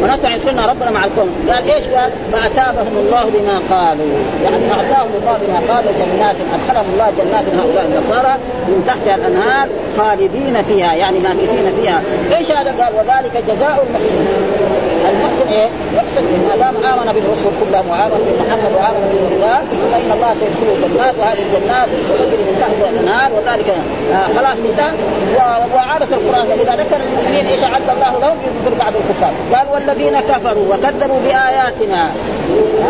ونطمع 0.03 0.35
يدخلنا 0.35 0.65
ربنا 0.65 0.91
مع 0.91 1.05
القوم. 1.05 1.29
قال 1.49 1.71
إيش 1.71 1.87
قال؟ 1.87 2.11
فأثابهم 2.31 2.97
الله 2.97 3.23
بما 3.33 3.77
قالوا. 3.77 4.05
يعني 4.43 4.71
أعطاهم 4.71 5.09
الله 5.21 5.37
بما 5.47 5.73
قالوا 5.73 5.91
جنات 5.91 6.35
أدخلهم 6.53 6.85
الله 6.93 7.11
جنات 7.17 7.45
هؤلاء 7.59 7.85
النصارى 7.85 8.35
من 8.67 8.83
تحتها 8.87 9.15
الأنهار 9.15 9.67
خالدين 9.97 10.63
فيها 10.63 10.93
يعني 10.93 11.19
ماكثين 11.19 11.65
فيها. 11.81 12.01
إيش 12.37 12.51
هذا 12.51 12.71
قال؟ 12.83 12.93
وذلك 12.93 13.43
جزاء 13.47 13.85
المحسنين. 13.87 14.27
يحسن 15.33 15.47
إيه؟ 15.47 15.67
يحسن 15.95 16.23
ما 16.23 16.55
دام 16.55 16.75
آمن 16.93 17.11
بالرسل 17.13 17.49
كلهم 17.61 17.89
وآمن 17.89 18.21
بمحمد 18.27 18.71
وآمن 18.77 19.03
بالرجال 19.11 19.63
فإن 19.91 20.09
الله 20.15 20.33
سيدخله 20.39 20.73
جنات 20.83 21.15
وهذه 21.19 21.41
الجنات 21.47 21.89
تجري 22.19 22.43
من 22.49 22.55
تحتها 22.61 22.89
الأنهار 22.89 23.29
وذلك 23.33 23.69
آه 24.13 24.27
خلاص 24.37 24.57
انتهى. 24.69 24.93
وعادة 25.75 26.11
القرآن 26.17 26.47
إذا 26.63 26.75
ذكر 26.83 26.97
المؤمنين 27.09 27.45
إيش 27.47 27.63
أعد 27.63 27.89
الله 27.95 28.11
لهم؟ 28.21 28.37
يذكر 28.47 28.73
بعض 28.79 28.93
الكفار. 29.01 29.33
قال 29.53 29.67
والذين 29.73 30.19
كفروا 30.19 30.65
وكذبوا 30.71 31.19
بآياتنا 31.25 32.01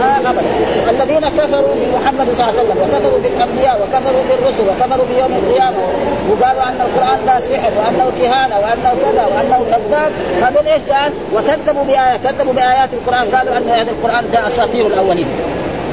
آه 0.03 0.29
أبدا. 0.29 0.51
الذين 0.89 1.25
كفروا 1.39 1.73
بمحمد 1.81 2.27
صلى 2.35 2.43
الله 2.43 2.53
عليه 2.53 2.61
وسلم 2.61 2.77
وكفروا 2.83 3.19
بالأنبياء 3.23 3.75
وكفروا 3.81 4.23
بالرسل 4.29 4.63
وكفروا 4.69 5.05
بيوم 5.11 5.31
القيامة 5.41 5.83
وقالوا 6.29 6.63
أن 6.69 6.79
القرآن 6.87 7.19
لا 7.25 7.39
سحر 7.39 7.71
وأنه 7.79 8.07
كهانة 8.19 8.55
وأنه 8.63 8.91
كذا 9.03 9.23
وأنه 9.31 9.59
كذاب. 9.71 10.11
هذول 10.43 10.67
إيش 10.67 10.83
قال؟ 10.91 11.11
وكذبوا 11.35 11.83
بايات 11.83 12.19
كذبوا 12.37 12.53
بآيات 12.53 12.89
القرآن 12.93 13.35
قالوا 13.35 13.57
أن 13.57 13.69
هذا 13.69 13.91
القرآن 13.91 14.31
ده 14.31 14.47
أساطير 14.47 14.87
الأولين. 14.87 15.27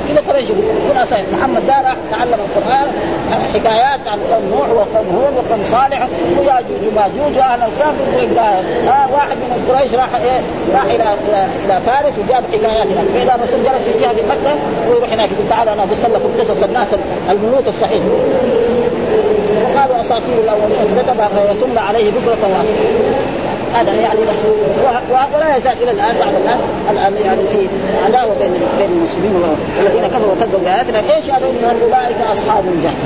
كذا 0.08 0.32
قريش 0.32 0.48
يقول 0.50 0.96
أساطير. 1.02 1.24
محمد 1.32 1.66
ده 1.66 1.74
راح 1.74 1.96
تعلم 2.10 2.38
القرآن 2.48 2.86
حكايات 3.54 4.00
عن 4.08 4.18
قوم 4.30 4.44
نوح 4.50 4.68
وقوم 4.70 5.06
هود 5.16 5.34
وقوم 5.36 5.64
صالح 5.64 6.08
وياجوج 6.38 6.82
وماجوج 6.92 7.38
وأهل 7.38 7.60
الكهف 7.62 7.94
آه 8.88 9.12
واحد 9.12 9.36
من 9.36 9.74
قريش 9.74 9.94
راح 9.94 10.08
إيه؟ 10.14 10.40
راح 10.74 10.84
إلى 10.84 11.04
إلى 11.64 11.80
فارس 11.86 12.12
وجاب 12.18 12.44
حكايات 12.52 12.86
هناك. 12.86 13.06
فإذا 13.14 13.34
الرسول 13.34 13.64
جلس 13.64 13.82
في 13.88 14.00
جهة 14.00 14.14
مكة 14.30 14.54
ويروح 14.88 15.12
هناك 15.12 15.28
يقول 15.32 15.48
تعالوا 15.50 15.72
أنا 15.72 15.82
اقص 15.82 16.04
لكم 16.04 16.30
قصص 16.40 16.62
الناس 16.62 16.88
الملوك 17.30 17.68
الصحيح. 17.68 18.02
وقالوا 19.64 20.00
أساطير 20.00 20.38
الأولين. 20.44 20.76
كتبها 20.98 21.28
فيتم 21.28 21.78
عليه 21.78 22.10
بكرة 22.10 22.48
وأصلا. 22.58 23.39
هذا 23.74 23.92
يعني 23.92 24.20
بس 24.20 24.42
ولا 25.34 25.56
يزال 25.56 25.82
إلى 25.82 25.90
الآن 25.90 26.14
بعض 26.20 26.34
الناس 26.40 26.60
الآن 26.90 27.12
يعني 27.24 27.48
في 27.48 27.68
عداوة 28.04 28.34
بين 28.38 28.52
بين 28.78 28.90
المسلمين 28.90 29.42
والذين 29.78 30.06
كفروا 30.06 30.32
وكذبوا 30.32 30.58
بآياتنا. 30.64 31.14
إيش 31.16 31.30
هذول 31.30 31.54
أولئك 31.82 32.16
أصحاب 32.32 32.64
الجنه 32.64 33.04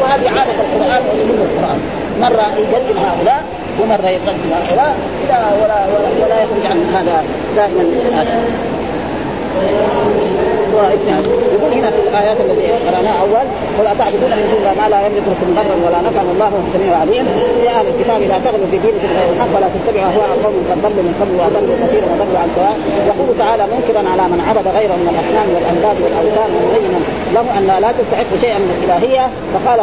وهذه 0.00 0.28
عادة 0.38 0.52
القرآن 0.52 1.02
واسلوب 1.08 1.38
القرآن. 1.48 1.80
مره 2.20 2.58
يقدم 2.58 2.98
هؤلاء 3.06 3.42
ومره 3.80 4.08
يقدم 4.08 4.50
هؤلاء 4.52 4.96
لا 5.28 5.38
ولا 5.62 5.78
ولا, 5.86 6.24
ولا 6.24 6.42
يخرج 6.42 6.64
عن 6.70 6.78
هذا 6.94 7.24
دائما. 7.56 7.84
هذا 8.14 8.42
يقول 10.78 11.57
هنا 11.76 11.88
في 11.94 12.00
الآيات 12.06 12.38
التي 12.44 12.66
قراناها 12.86 13.18
أول 13.24 13.46
ولا 13.78 13.92
تعبدون 14.00 14.32
من 14.38 14.46
دون 14.52 14.66
ما 14.80 14.86
لا 14.92 14.98
يملك 15.06 15.26
لكم 15.32 15.48
ضرا 15.58 15.76
ولا 15.84 15.98
نفعا 16.06 16.24
والله 16.28 16.48
هو 16.54 16.60
السميع 16.66 16.90
العليم. 16.96 17.24
يا 17.66 17.72
أهل 17.78 17.86
الكتاب 17.92 18.20
لا 18.32 18.38
تغلوا 18.44 18.68
في 18.72 18.78
دينكم 18.84 19.08
غير 19.18 19.28
الحق 19.34 19.50
ولا 19.56 19.68
تتبعوا 19.74 20.08
أهواء 20.10 20.30
قوم 20.44 20.56
قد 20.70 20.78
ضلوا 20.84 21.04
من 21.08 21.14
قبل 21.20 21.34
وأضلوا 21.40 21.76
كثيرا 21.82 22.06
وضلوا 22.12 22.40
عن 22.42 22.50
سواء. 22.56 22.76
يقول 23.10 23.28
تعالى 23.42 23.64
منكرا 23.74 24.02
على 24.12 24.24
من 24.32 24.40
عبد 24.48 24.66
غيره 24.76 24.96
من 25.02 25.08
الأصنام 25.14 25.46
والأنداد 25.54 25.96
والأوثان 26.02 26.48
مبينا 26.64 27.00
له 27.36 27.46
أن 27.58 27.64
لا 27.84 27.90
تستحق 27.98 28.30
شيئا 28.44 28.58
من 28.64 28.70
الإلهية. 28.76 29.24
فقال 29.52 29.78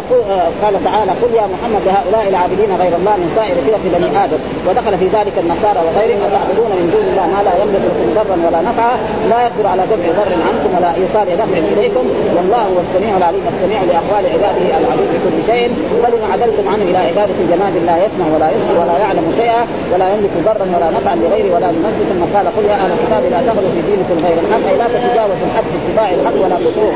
قال 0.63 0.75
تعالى 0.87 1.11
قل 1.21 1.31
يا 1.39 1.45
محمد 1.53 1.83
لهؤلاء 1.87 2.25
العابدين 2.31 2.69
غير 2.81 2.93
الله 2.99 3.15
من 3.21 3.29
سائر 3.37 3.55
فرق 3.67 3.83
بني 3.95 4.09
آدم. 4.23 4.39
ودخل 4.67 4.93
في 5.01 5.07
ذلك 5.17 5.35
النصارى 5.43 5.79
وغيرهم 5.85 6.21
اتعبدون 6.27 6.71
من 6.79 6.87
دون 6.93 7.05
الله 7.11 7.25
ما 7.33 7.41
لا 7.47 7.53
يملك 7.61 7.83
لكم 7.89 8.07
ضرا 8.17 8.37
ولا 8.45 8.59
نفعا 8.69 8.95
لا 9.31 9.39
يقدر 9.47 9.65
على 9.73 9.83
دفع 9.91 10.07
ضر 10.19 10.31
عنكم 10.47 10.69
ولا 10.77 10.89
إيصال 11.01 11.27
دفع 11.43 11.55
إليكم. 11.77 12.05
والله 12.35 12.61
هو 12.71 12.79
السميع 12.85 13.17
العليم 13.17 13.43
السميع 13.53 13.79
لأقوال 13.89 14.23
عباده 14.33 14.61
العليم 14.69 15.07
بكل 15.13 15.37
شيء. 15.51 15.67
فلما 16.03 16.27
عدلتم 16.33 16.65
عنه 16.69 16.83
إلى 16.89 16.97
عبادة 16.97 17.37
جماد 17.51 17.75
لا 17.89 17.95
يسمع 18.05 18.25
ولا 18.35 18.47
يبصر 18.53 18.75
ولا 18.81 18.95
يعلم 19.03 19.25
شيئا 19.41 19.61
ولا 19.93 20.07
يملك 20.13 20.33
ضرا 20.45 20.65
ولا 20.75 20.87
نفعا 20.97 21.15
لغيره 21.15 21.49
ولا 21.55 21.69
لنفسه 21.75 22.03
ثم 22.11 22.23
قال 22.35 22.45
قل 22.55 22.65
يا 22.71 22.75
أهل 22.83 22.91
الكتاب 22.97 23.23
لا 23.33 23.39
تغلوا 23.47 23.71
في 23.75 23.81
دينكم 23.89 24.17
غير 24.25 24.37
الحق 24.43 24.65
أي 24.71 24.77
لا 24.81 24.87
تتجاوزوا 24.93 25.47
الحق 25.49 25.67
في 25.71 25.77
اتباع 25.81 26.07
الحق 26.17 26.37
ولا 26.43 26.57
تطوع 26.65 26.93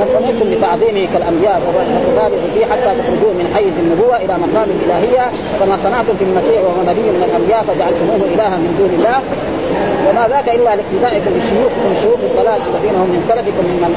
نستمركم 0.00 0.46
بتعظيمه 0.52 1.04
كالأنبياء 1.12 1.56
وتبالغوا 1.64 2.48
فيه 2.54 2.64
حتى 2.70 2.90
تخرجوه 2.98 3.32
من 3.40 3.46
حيز 3.54 3.74
النبوة 3.84 4.16
إلى 4.24 4.34
مقام 4.44 4.68
الالهيه 4.76 5.24
كما 5.60 5.74
صنعتم 5.84 6.14
في 6.18 6.24
المسيح 6.28 6.60
وهو 6.66 6.80
نبي 6.90 7.06
من 7.16 7.22
الأنبياء 7.28 7.62
فجعلتموه 7.68 8.20
إلها 8.34 8.56
من 8.62 8.70
دون 8.78 8.92
الله. 8.98 9.18
وما 10.06 10.24
ذاك 10.28 10.48
إلا 10.56 10.70
لاقتدائكم 10.78 11.30
بشيوخكم 11.36 11.90
شيوخ 12.02 12.20
الصلاه 12.30 12.60
الذين 12.70 12.96
هم 13.02 13.08
من 13.14 13.20
سلفكم 13.30 13.64
ممن 13.70 13.92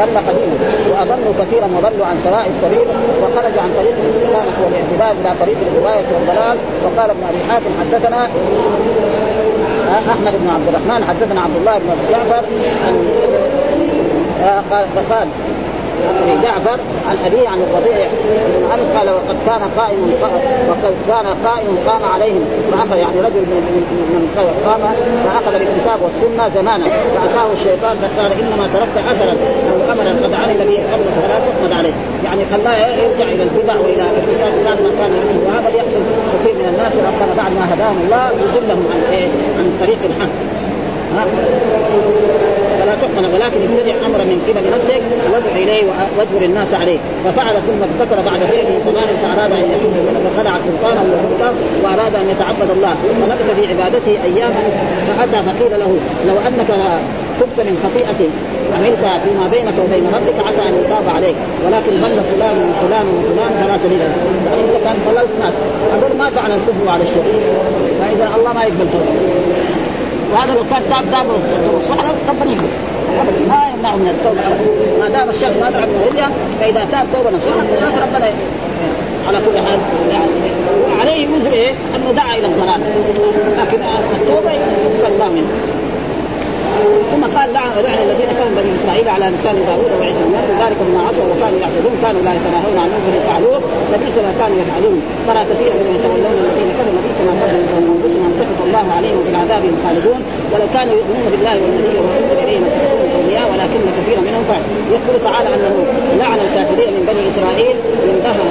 ضل 0.00 0.16
قديما 0.28 0.56
وأضلوا 0.90 1.34
كثيرا 1.40 1.68
وضلوا 1.76 2.06
عن 2.10 2.16
سواء 2.26 2.44
السبيل 2.54 2.88
وخرج 3.22 3.54
عن 3.64 3.70
طريق 3.78 3.94
الاستقامة 4.04 4.56
والاعتدال 4.64 5.14
إلى 5.20 5.32
طريق 5.42 5.58
الغوايه 5.66 6.06
والضلال. 6.14 6.56
وقال 6.84 7.10
ابن 7.10 7.22
أبي 7.30 7.40
حاتم 7.48 7.72
حدثنا 7.80 8.20
أحمد 10.12 10.34
بن 10.42 10.48
عبد 10.54 10.68
الرحمن 10.68 11.04
حدثنا 11.08 11.40
عبد 11.40 11.56
الله 11.56 11.78
بن 11.78 11.88
جعفر 12.10 12.44
عن 12.86 12.94
قال 14.70 14.86
فقال 14.96 15.28
جعفر 16.42 16.78
عن 17.08 17.16
ابيه 17.26 17.48
عن 17.48 17.58
الربيع 17.62 18.06
بن 18.06 18.72
انس 18.72 18.96
قال 18.96 19.08
وقد 19.10 19.36
كان 19.46 19.62
قائم 19.78 20.00
وقد 20.68 20.94
كان 21.08 21.26
قائم 21.46 21.78
قام 21.86 22.04
عليهم. 22.04 22.44
فأخذ 22.72 22.96
يعني 22.96 23.20
رجل 23.20 23.40
من 23.52 23.62
من 24.12 24.22
قام 24.66 24.82
فأخذ 25.24 25.52
بالكتاب 25.52 25.98
والسنة 26.04 26.48
زمانا. 26.54 26.84
فأتاه 26.84 27.48
الشيطان 27.52 27.96
فقال 28.02 28.32
إنما 28.32 28.66
تركت 28.74 28.96
اثرا. 29.12 29.34
أو 29.70 29.92
امرا 29.92 30.12
قد 30.22 30.32
عمل 30.40 30.58
به 30.68 30.78
قبلك 30.92 31.16
فلا 31.24 31.38
تحمد 31.46 31.72
عليه. 31.78 31.92
يعني 32.24 32.42
خلاه 32.52 32.76
يرجع 33.02 33.26
إلى 33.34 33.42
البدع 33.42 33.74
وإلى 33.74 34.02
الاشياء 34.10 34.52
بعد 34.64 34.78
ما 34.84 34.90
كان 34.98 35.10
يؤمن 35.18 35.36
وهذا 35.46 35.68
يحصل 35.76 36.02
كثير 36.34 36.54
من 36.54 36.66
الناس 36.72 36.92
ربنا 37.08 37.32
بعد 37.36 37.52
ما 37.58 37.74
هداهم 37.74 37.98
الله 38.04 38.26
يضلهم 38.56 38.84
عن 38.92 39.12
إيه؟ 39.12 39.28
عن 39.58 39.66
طريق 39.80 39.98
الحق. 40.10 40.34
فلا 42.80 42.94
تحمل 43.02 43.24
ولكن 43.34 43.60
ابتدع 43.68 43.94
امرا 44.06 44.24
من 44.30 44.38
قبل 44.48 44.64
نفسك 44.74 45.02
وادع 45.32 45.52
إليه 45.64 45.82
واجبر 46.18 46.42
الناس 46.50 46.74
عليه. 46.74 46.98
ففعل 47.24 47.54
ثم 47.66 47.80
ابتكر 47.88 48.18
بعد 48.30 48.40
فعله 48.50 48.74
ثمان 48.86 49.08
فأراد 49.22 49.52
أن 49.52 49.66
يكون 49.74 49.94
فخلع 50.24 50.52
سلطانه 50.66 51.02
وملكه 51.12 51.52
وأراد 51.82 52.14
أن 52.22 52.26
يتعبد 52.32 52.70
الله. 52.76 52.94
فنبت 53.20 53.48
في 53.56 53.62
عبادته 53.72 54.14
أياما 54.28 54.62
فأتى 55.08 55.38
فقيل 55.48 55.72
له 55.82 55.90
لو 56.28 56.36
أنك 56.48 56.70
تبت 57.40 57.58
من 57.68 57.74
خطيئه 57.84 58.20
عملتها 58.76 59.14
فيما 59.24 59.46
بينك 59.54 59.76
وبين 59.84 60.04
ربك 60.16 60.38
عسى 60.46 60.62
أن 60.68 60.74
يتاب 60.84 61.06
عليك. 61.16 61.36
ولكن 61.66 61.92
ضل 62.04 62.18
فلان 62.32 62.56
وفلان 62.68 63.06
وفلان 63.16 63.52
فلا 63.60 63.76
سبيل 63.84 63.98
له. 63.98 64.12
انت 64.60 64.84
كان 64.84 64.96
ضللت 65.08 65.32
ناس 65.40 65.54
هذول 65.92 66.12
ماتوا 66.18 66.42
على 66.42 66.54
الكفر 66.54 66.82
وعلى 66.86 67.02
الشرك؟ 67.02 67.34
فإذا 68.00 68.26
الله 68.36 68.52
ما 68.52 68.62
يقبل 68.62 68.86
توبة. 68.92 69.12
وهذا 70.32 70.54
لو 70.54 70.64
كان 70.70 70.82
تاب 70.90 71.04
تاب 71.10 71.26
ربنا 72.30 72.52
يقبل 72.52 73.48
ما 73.48 73.60
يمنعه 73.74 73.96
من 73.96 74.08
التوبة. 74.08 74.40
ما 75.00 75.08
دام 75.08 75.30
الشخص 75.30 75.56
ما 75.60 75.70
تعب 75.70 75.88
من 75.88 76.32
فإذا 76.60 76.84
تاب 76.92 77.06
توبة 77.12 77.30
نصوحا 77.36 77.66
ربنا 78.02 78.26
على 79.28 79.38
كل 79.38 79.58
حال 79.58 79.80
يعني 80.12 80.30
وعليه 80.88 81.28
وزر 81.28 81.52
إيه؟ 81.52 81.74
أنه 81.96 82.12
دعا 82.16 82.36
إلى 82.36 82.46
الضلال. 82.46 82.80
لكن 83.58 83.78
التوبة 84.20 84.50
يقبل 84.50 85.12
الله 85.12 85.28
منه. 85.28 85.79
ثم 87.10 87.22
قال 87.36 87.48
لعن 87.56 87.70
لعن 87.86 87.98
الذين 88.06 88.30
كانوا 88.38 88.54
بني 88.58 88.70
إسرائيل 88.78 89.06
على 89.14 89.26
لسان 89.34 89.56
داوود 89.68 89.90
وعيسى 90.00 90.20
بن 90.26 90.32
مريم. 90.36 90.52
ذلك 90.64 90.78
بما 90.86 91.00
عصوا 91.08 91.28
وكانوا 91.32 91.58
يعتدون 91.64 91.94
كانوا 92.04 92.22
لا 92.26 92.32
يتناهون 92.38 92.76
عن 92.82 92.88
منكر 92.94 93.14
فعلوه 93.28 93.58
لبئس 93.92 94.16
ما 94.26 94.32
كانوا 94.40 94.56
يفعلون. 94.62 94.98
ترى 95.26 95.42
كثيرا 95.50 95.74
من 95.80 95.90
يتولون 95.96 96.36
الذين 96.44 96.68
كفروا. 96.78 96.94
لبئس 96.98 97.18
ما 97.28 97.32
قدموا 97.40 97.66
لهم 97.72 97.86
أنفسهم 97.96 98.22
أن 98.28 98.34
سخط 98.40 98.60
الله 98.66 98.86
عليهم 98.96 99.16
وفي 99.20 99.30
العذاب 99.34 99.62
هم 99.68 99.76
خالدون. 99.84 100.20
ولو 100.52 100.66
كانوا 100.76 100.94
يؤمنون 101.00 101.26
بالله 101.32 101.54
والنبي 101.62 101.94
وما 102.00 102.12
انزل 102.20 102.38
اليهم 102.44 102.64
أولياء 103.18 103.46
ولكن 103.52 103.80
كثيرا 103.98 104.20
منهم 104.28 104.42
فعل 104.50 104.62
يذكر 104.94 105.14
تعالى 105.26 105.48
أنه 105.56 105.74
لعن 106.22 106.38
الكافرين 106.46 106.90
من 106.96 107.02
بني 107.10 107.22
إسرائيل 107.32 107.76
من 108.08 108.16
دهر 108.26 108.48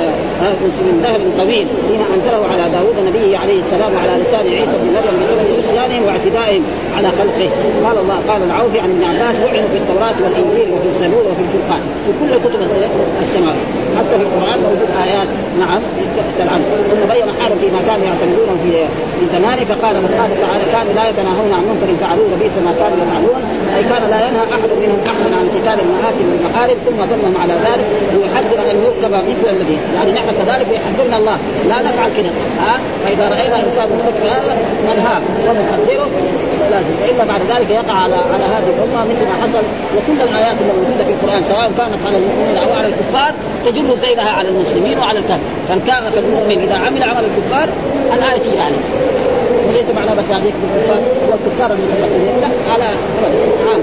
من 0.88 0.96
دهر 1.06 1.20
طويل 1.42 1.68
فيما 1.88 2.06
أنزله 2.16 2.42
على 2.52 2.64
داوود 2.76 2.96
نبيه 3.08 3.38
عليه 3.44 3.60
السلام 3.66 3.92
وعلى 3.96 4.14
لسان 4.22 4.46
عيسى 4.58 4.76
بن 4.82 4.88
مريم 4.96 5.16
بسبب 5.22 5.48
عصيانهم 5.60 6.04
واعتدائهم 6.08 6.64
على 6.98 7.10
خلقه. 7.20 7.50
قال 7.86 7.98
الله 8.04 8.19
قال 8.28 8.44
العوفي 8.44 8.80
عن 8.80 8.90
ابن 8.90 9.04
عباس 9.04 9.36
لعنوا 9.40 9.70
في 9.74 9.78
التوراة 9.78 10.18
والإنجيل 10.24 10.68
وفي 10.74 10.88
الزبور 10.94 11.24
وفي 11.32 11.44
الفرقان 11.48 11.82
في 12.06 12.12
كل 12.20 12.32
كتب 12.46 12.62
السماوات 13.22 13.66
حتى 13.98 14.16
في 14.20 14.24
القرآن 14.28 14.58
موجود 14.68 14.90
آيات 15.06 15.28
نعم 15.60 15.82
تلعن. 16.40 16.62
ثم 16.92 17.02
بين 17.14 17.28
حالا 17.40 17.56
فيما 17.62 17.80
كانوا 17.88 18.06
يعتمدون 18.10 18.50
في 18.64 18.72
في 19.20 19.26
زمانه 19.36 19.64
فقال 19.72 19.96
قال 20.20 20.32
تعالى 20.44 20.66
كانوا 20.76 20.94
لا 20.98 21.04
يتناهون 21.10 21.52
عن 21.58 21.64
منكر 21.70 21.90
فعلوه 22.02 22.28
لبئس 22.34 22.56
ما 22.66 22.74
كانوا 22.80 22.98
يفعلون. 23.04 23.42
أي 23.76 23.84
كان 23.92 24.04
لا 24.14 24.20
ينهى 24.28 24.44
أحد 24.56 24.70
منهم 24.84 25.00
أحدا 25.12 25.30
عن 25.40 25.46
قتال 25.56 25.78
المآثم 25.86 26.26
والمحارم 26.32 26.78
ثم 26.86 27.00
ضمهم 27.12 27.36
على 27.44 27.54
ذلك 27.68 27.86
ويحذر 28.16 28.60
أن 28.72 28.78
يركب 28.86 29.14
مثل 29.32 29.48
الذي. 29.56 29.78
يعني 29.96 30.12
نحن 30.12 30.30
كذلك 30.40 30.68
ويحذرنا 30.72 31.18
الله. 31.22 31.38
لا 31.70 31.78
نفعل 31.88 32.10
كذا 32.18 32.32
ها؟ 32.64 32.76
فإذا 33.04 33.26
رأينا 33.34 33.58
إنسان 33.66 33.88
مرتكب 33.94 34.24
هذا؟ 34.24 34.54
ننهاه 34.88 35.22
ونحذره 35.46 36.10
لازم. 36.72 36.94
وإلا 37.02 37.24
بعد 37.26 37.42
ذلك 37.52 37.70
يقع 37.72 37.94
على 37.94 38.16
على 38.16 38.44
هذه 38.44 38.70
الأمة 38.76 39.06
مثل 39.12 39.26
ما 39.26 39.36
حصل 39.44 39.64
وكل 39.96 40.30
الآيات 40.30 40.62
اللي 40.62 40.74
موجودة 40.74 41.04
في 41.06 41.12
القرآن 41.12 41.44
سواء 41.44 41.72
كانت 41.78 42.06
على 42.06 42.18
المؤمنين 42.18 42.58
أو 42.58 42.74
على 42.78 42.88
الكفار 42.88 43.34
تجر 43.66 43.98
زينها 44.02 44.30
على 44.30 44.50
المسلمين 44.50 45.00
وعلى 45.00 45.20
الكافر 45.20 45.44
فان 45.68 45.80
كان 45.88 46.04
المؤمن 46.18 46.60
إذا 46.66 46.78
عمل 46.86 47.04
عمل 47.04 47.24
الكفار 47.30 47.70
الآية 48.14 48.40
تجري 48.40 48.60
عليه. 48.60 48.84
بس 50.20 50.26
هذيك 50.32 50.54
في 50.88 50.94
الكفار 51.34 51.78
لا 52.42 52.72
على 52.74 52.86
عام 53.70 53.82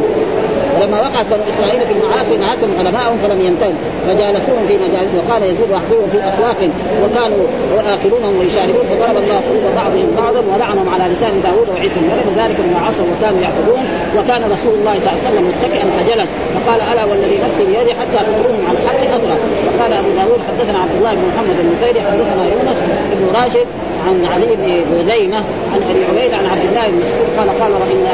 لما 0.82 1.00
وقعت 1.00 1.26
بنو 1.26 1.44
إسرائيل 1.54 1.80
في 1.86 1.92
المعاصي 1.92 2.36
نهاكم 2.36 2.68
علماءهم 2.78 3.16
فلم 3.18 3.40
ينتهوا. 3.40 3.72
فجالسوهم 4.08 4.66
في 4.68 4.74
مجالس 4.74 5.10
وقال 5.18 5.42
يزيد 5.42 5.70
واحذوهم 5.70 6.08
في 6.12 6.18
أسواق 6.18 6.60
وكانوا 7.02 7.46
واكلونهم 7.76 8.38
ويشاربون 8.38 8.84
فضرب 8.90 9.16
الله 9.16 9.38
قلوب 9.48 9.64
بعضهم 9.76 10.08
بعضا 10.16 10.40
ولعنهم 10.54 10.88
على 10.94 11.04
لسان 11.12 11.40
داوود 11.42 11.68
وعيسى. 11.68 12.00
بن 12.00 12.42
ذلك 12.42 12.56
بما 12.64 12.80
عصوا 12.86 13.06
وكانوا 13.12 13.40
يعبدون 13.40 13.82
وكان 14.18 14.42
رسول 14.54 14.74
الله 14.78 14.94
صلى 15.00 15.10
الله 15.10 15.20
عليه 15.20 15.28
وسلم 15.28 15.44
متكئا 15.52 15.86
فجلس 15.96 16.28
فقال 16.54 16.80
ألا 16.80 17.04
والذي 17.04 17.38
نفسي 17.44 17.64
بيدي 17.64 17.92
حتى 18.00 18.18
تدروهم 18.26 18.62
عن 18.68 18.74
الحق 18.80 19.00
اضرب 19.16 19.40
وقال 19.66 19.92
أبو 19.92 20.10
داوود 20.20 20.40
حدثنا 20.48 20.78
عبد 20.84 20.96
الله 20.98 21.12
بن 21.18 21.24
محمد 21.30 21.56
المثيري 21.64 22.00
حدثنا 22.00 22.42
يونس 22.54 22.78
بن 23.18 23.38
راشد 23.38 23.66
عن 24.06 24.24
علي 24.34 24.50
بن 24.60 24.68
بزيمه 24.92 25.42
عن 25.72 25.80
أبي 25.90 26.02
عبيد 26.10 26.32
عن 26.34 26.46
عبد 26.52 26.64
الله 26.70 26.84
بن 26.88 26.98
مسعود 27.02 27.28
قال 27.38 27.48
قال 27.60 27.72
وان 27.72 28.06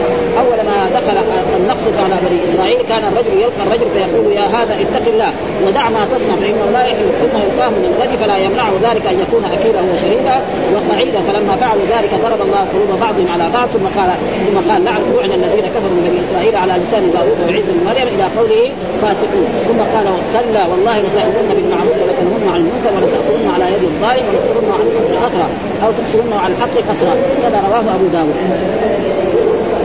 أول 0.43 0.59
ما 0.69 0.79
دخل 0.99 1.17
النقص 1.61 1.85
على 2.05 2.17
بني 2.25 2.39
إسرائيل 2.49 2.81
كان 2.91 3.03
الرجل 3.11 3.35
يلقى 3.45 3.63
الرجل 3.67 3.89
فيقول 3.95 4.33
يا 4.33 4.47
هذا 4.57 4.75
اتق 4.83 5.05
الله 5.13 5.33
ودع 5.67 5.85
ما 5.97 6.03
تصنع 6.13 6.37
فانه 6.43 6.67
لا 6.73 6.83
يحل 6.91 7.09
ثم 7.21 7.35
يلقاه 7.45 7.71
من 7.71 7.85
الغد 7.91 8.13
فلا 8.23 8.37
يمنعه 8.37 8.73
ذلك 8.89 9.07
أن 9.07 9.17
يكون 9.25 9.45
أكيلا 9.45 9.81
وشريكا 9.93 10.37
وقعيدا. 10.75 11.21
فلما 11.29 11.55
فعلوا 11.57 11.83
ذلك 11.95 12.11
ضرب 12.25 12.41
الله 12.47 12.63
قلوب 12.73 13.01
بعضهم 13.01 13.27
على 13.35 13.47
بعض 13.53 13.69
ثم 13.69 13.87
قال 13.99 14.11
ثم 14.47 14.57
قال 14.71 14.85
لعن 14.85 15.03
لعن 15.17 15.33
الذين 15.41 15.67
كفروا 15.75 15.95
من 15.97 16.03
بني 16.09 16.19
إسرائيل 16.27 16.57
على 16.57 16.73
لسان 16.83 17.05
داوود 17.15 17.39
وعيسى 17.47 17.73
بن 17.73 17.85
مريم 17.89 18.09
إلى 18.15 18.27
قوله 18.37 18.63
فاسقون. 19.03 19.47
ثم 19.69 19.81
قال 19.95 20.07
كلا 20.35 20.63
والله 20.71 20.97
لتأمرن 21.05 21.51
بالمعروف 21.57 21.97
ولتنهن 22.43 22.55
عن 22.55 22.61
المنكر 22.61 22.91
ولتأخذن 22.97 23.51
على 23.55 23.65
يد 23.75 23.83
الظالم 23.83 24.25
ولتقولن 24.29 24.73
عن 24.73 24.87
الحق 24.87 25.27
اثرا 25.27 25.49
أو 25.85 25.93
تبصرن 25.93 26.33
على 26.33 26.55
الحق 26.55 26.75
قصرا. 26.91 27.15
هذا 27.45 27.63
رواه 27.69 27.95
أبو 27.95 28.07
داود. 28.13 28.37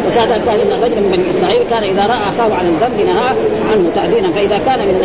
وكذا 0.07 0.33
قال 0.33 0.59
إن 0.61 0.71
الرجل 0.71 0.95
من 0.95 1.11
بني 1.11 1.39
إسرائيل 1.39 1.63
كان 1.69 1.83
إذا 1.83 2.05
رأى 2.05 2.29
أخاه 2.29 2.55
على 2.59 2.67
الذنب 2.67 3.01
نهاه 3.07 3.35
عنه 3.71 3.91
تعديلا 3.95 4.31
فإذا 4.31 4.57
كان 4.65 4.79
من 4.79 5.03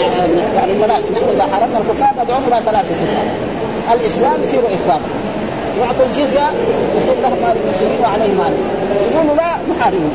يعني 0.56 0.72
نحن 1.12 1.28
إذا 1.34 1.46
حاربنا 1.52 1.78
الكفار 1.78 2.12
ندعوهم 2.22 2.42
إلى 2.48 2.62
ثلاثة 2.62 2.94
قسم 3.02 3.26
الإسلام 3.92 4.42
يصير 4.42 4.60
افراطا 4.60 5.10
يعطوا 5.80 6.06
الجزية 6.06 6.50
يصير 6.96 7.14
لهم 7.22 7.38
مال 7.42 7.56
المسلمين 7.64 8.00
وعليهم 8.02 8.36
مال. 8.38 8.54
يقولوا 9.14 9.36
لا 9.36 9.74
نحاربهم. 9.74 10.12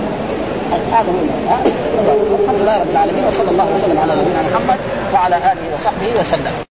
هذا 0.91 1.05
هو. 1.07 2.43
الحمد 2.43 2.61
لله 2.61 2.77
رب 2.81 2.91
العالمين 2.91 3.23
وصلى 3.27 3.51
الله 3.51 3.67
وسلم 3.75 3.99
على 3.99 4.13
نبينا 4.21 4.41
محمد 4.41 4.79
وعلى 5.13 5.35
آله 5.35 5.75
وصحبه 5.75 6.19
وسلم. 6.19 6.66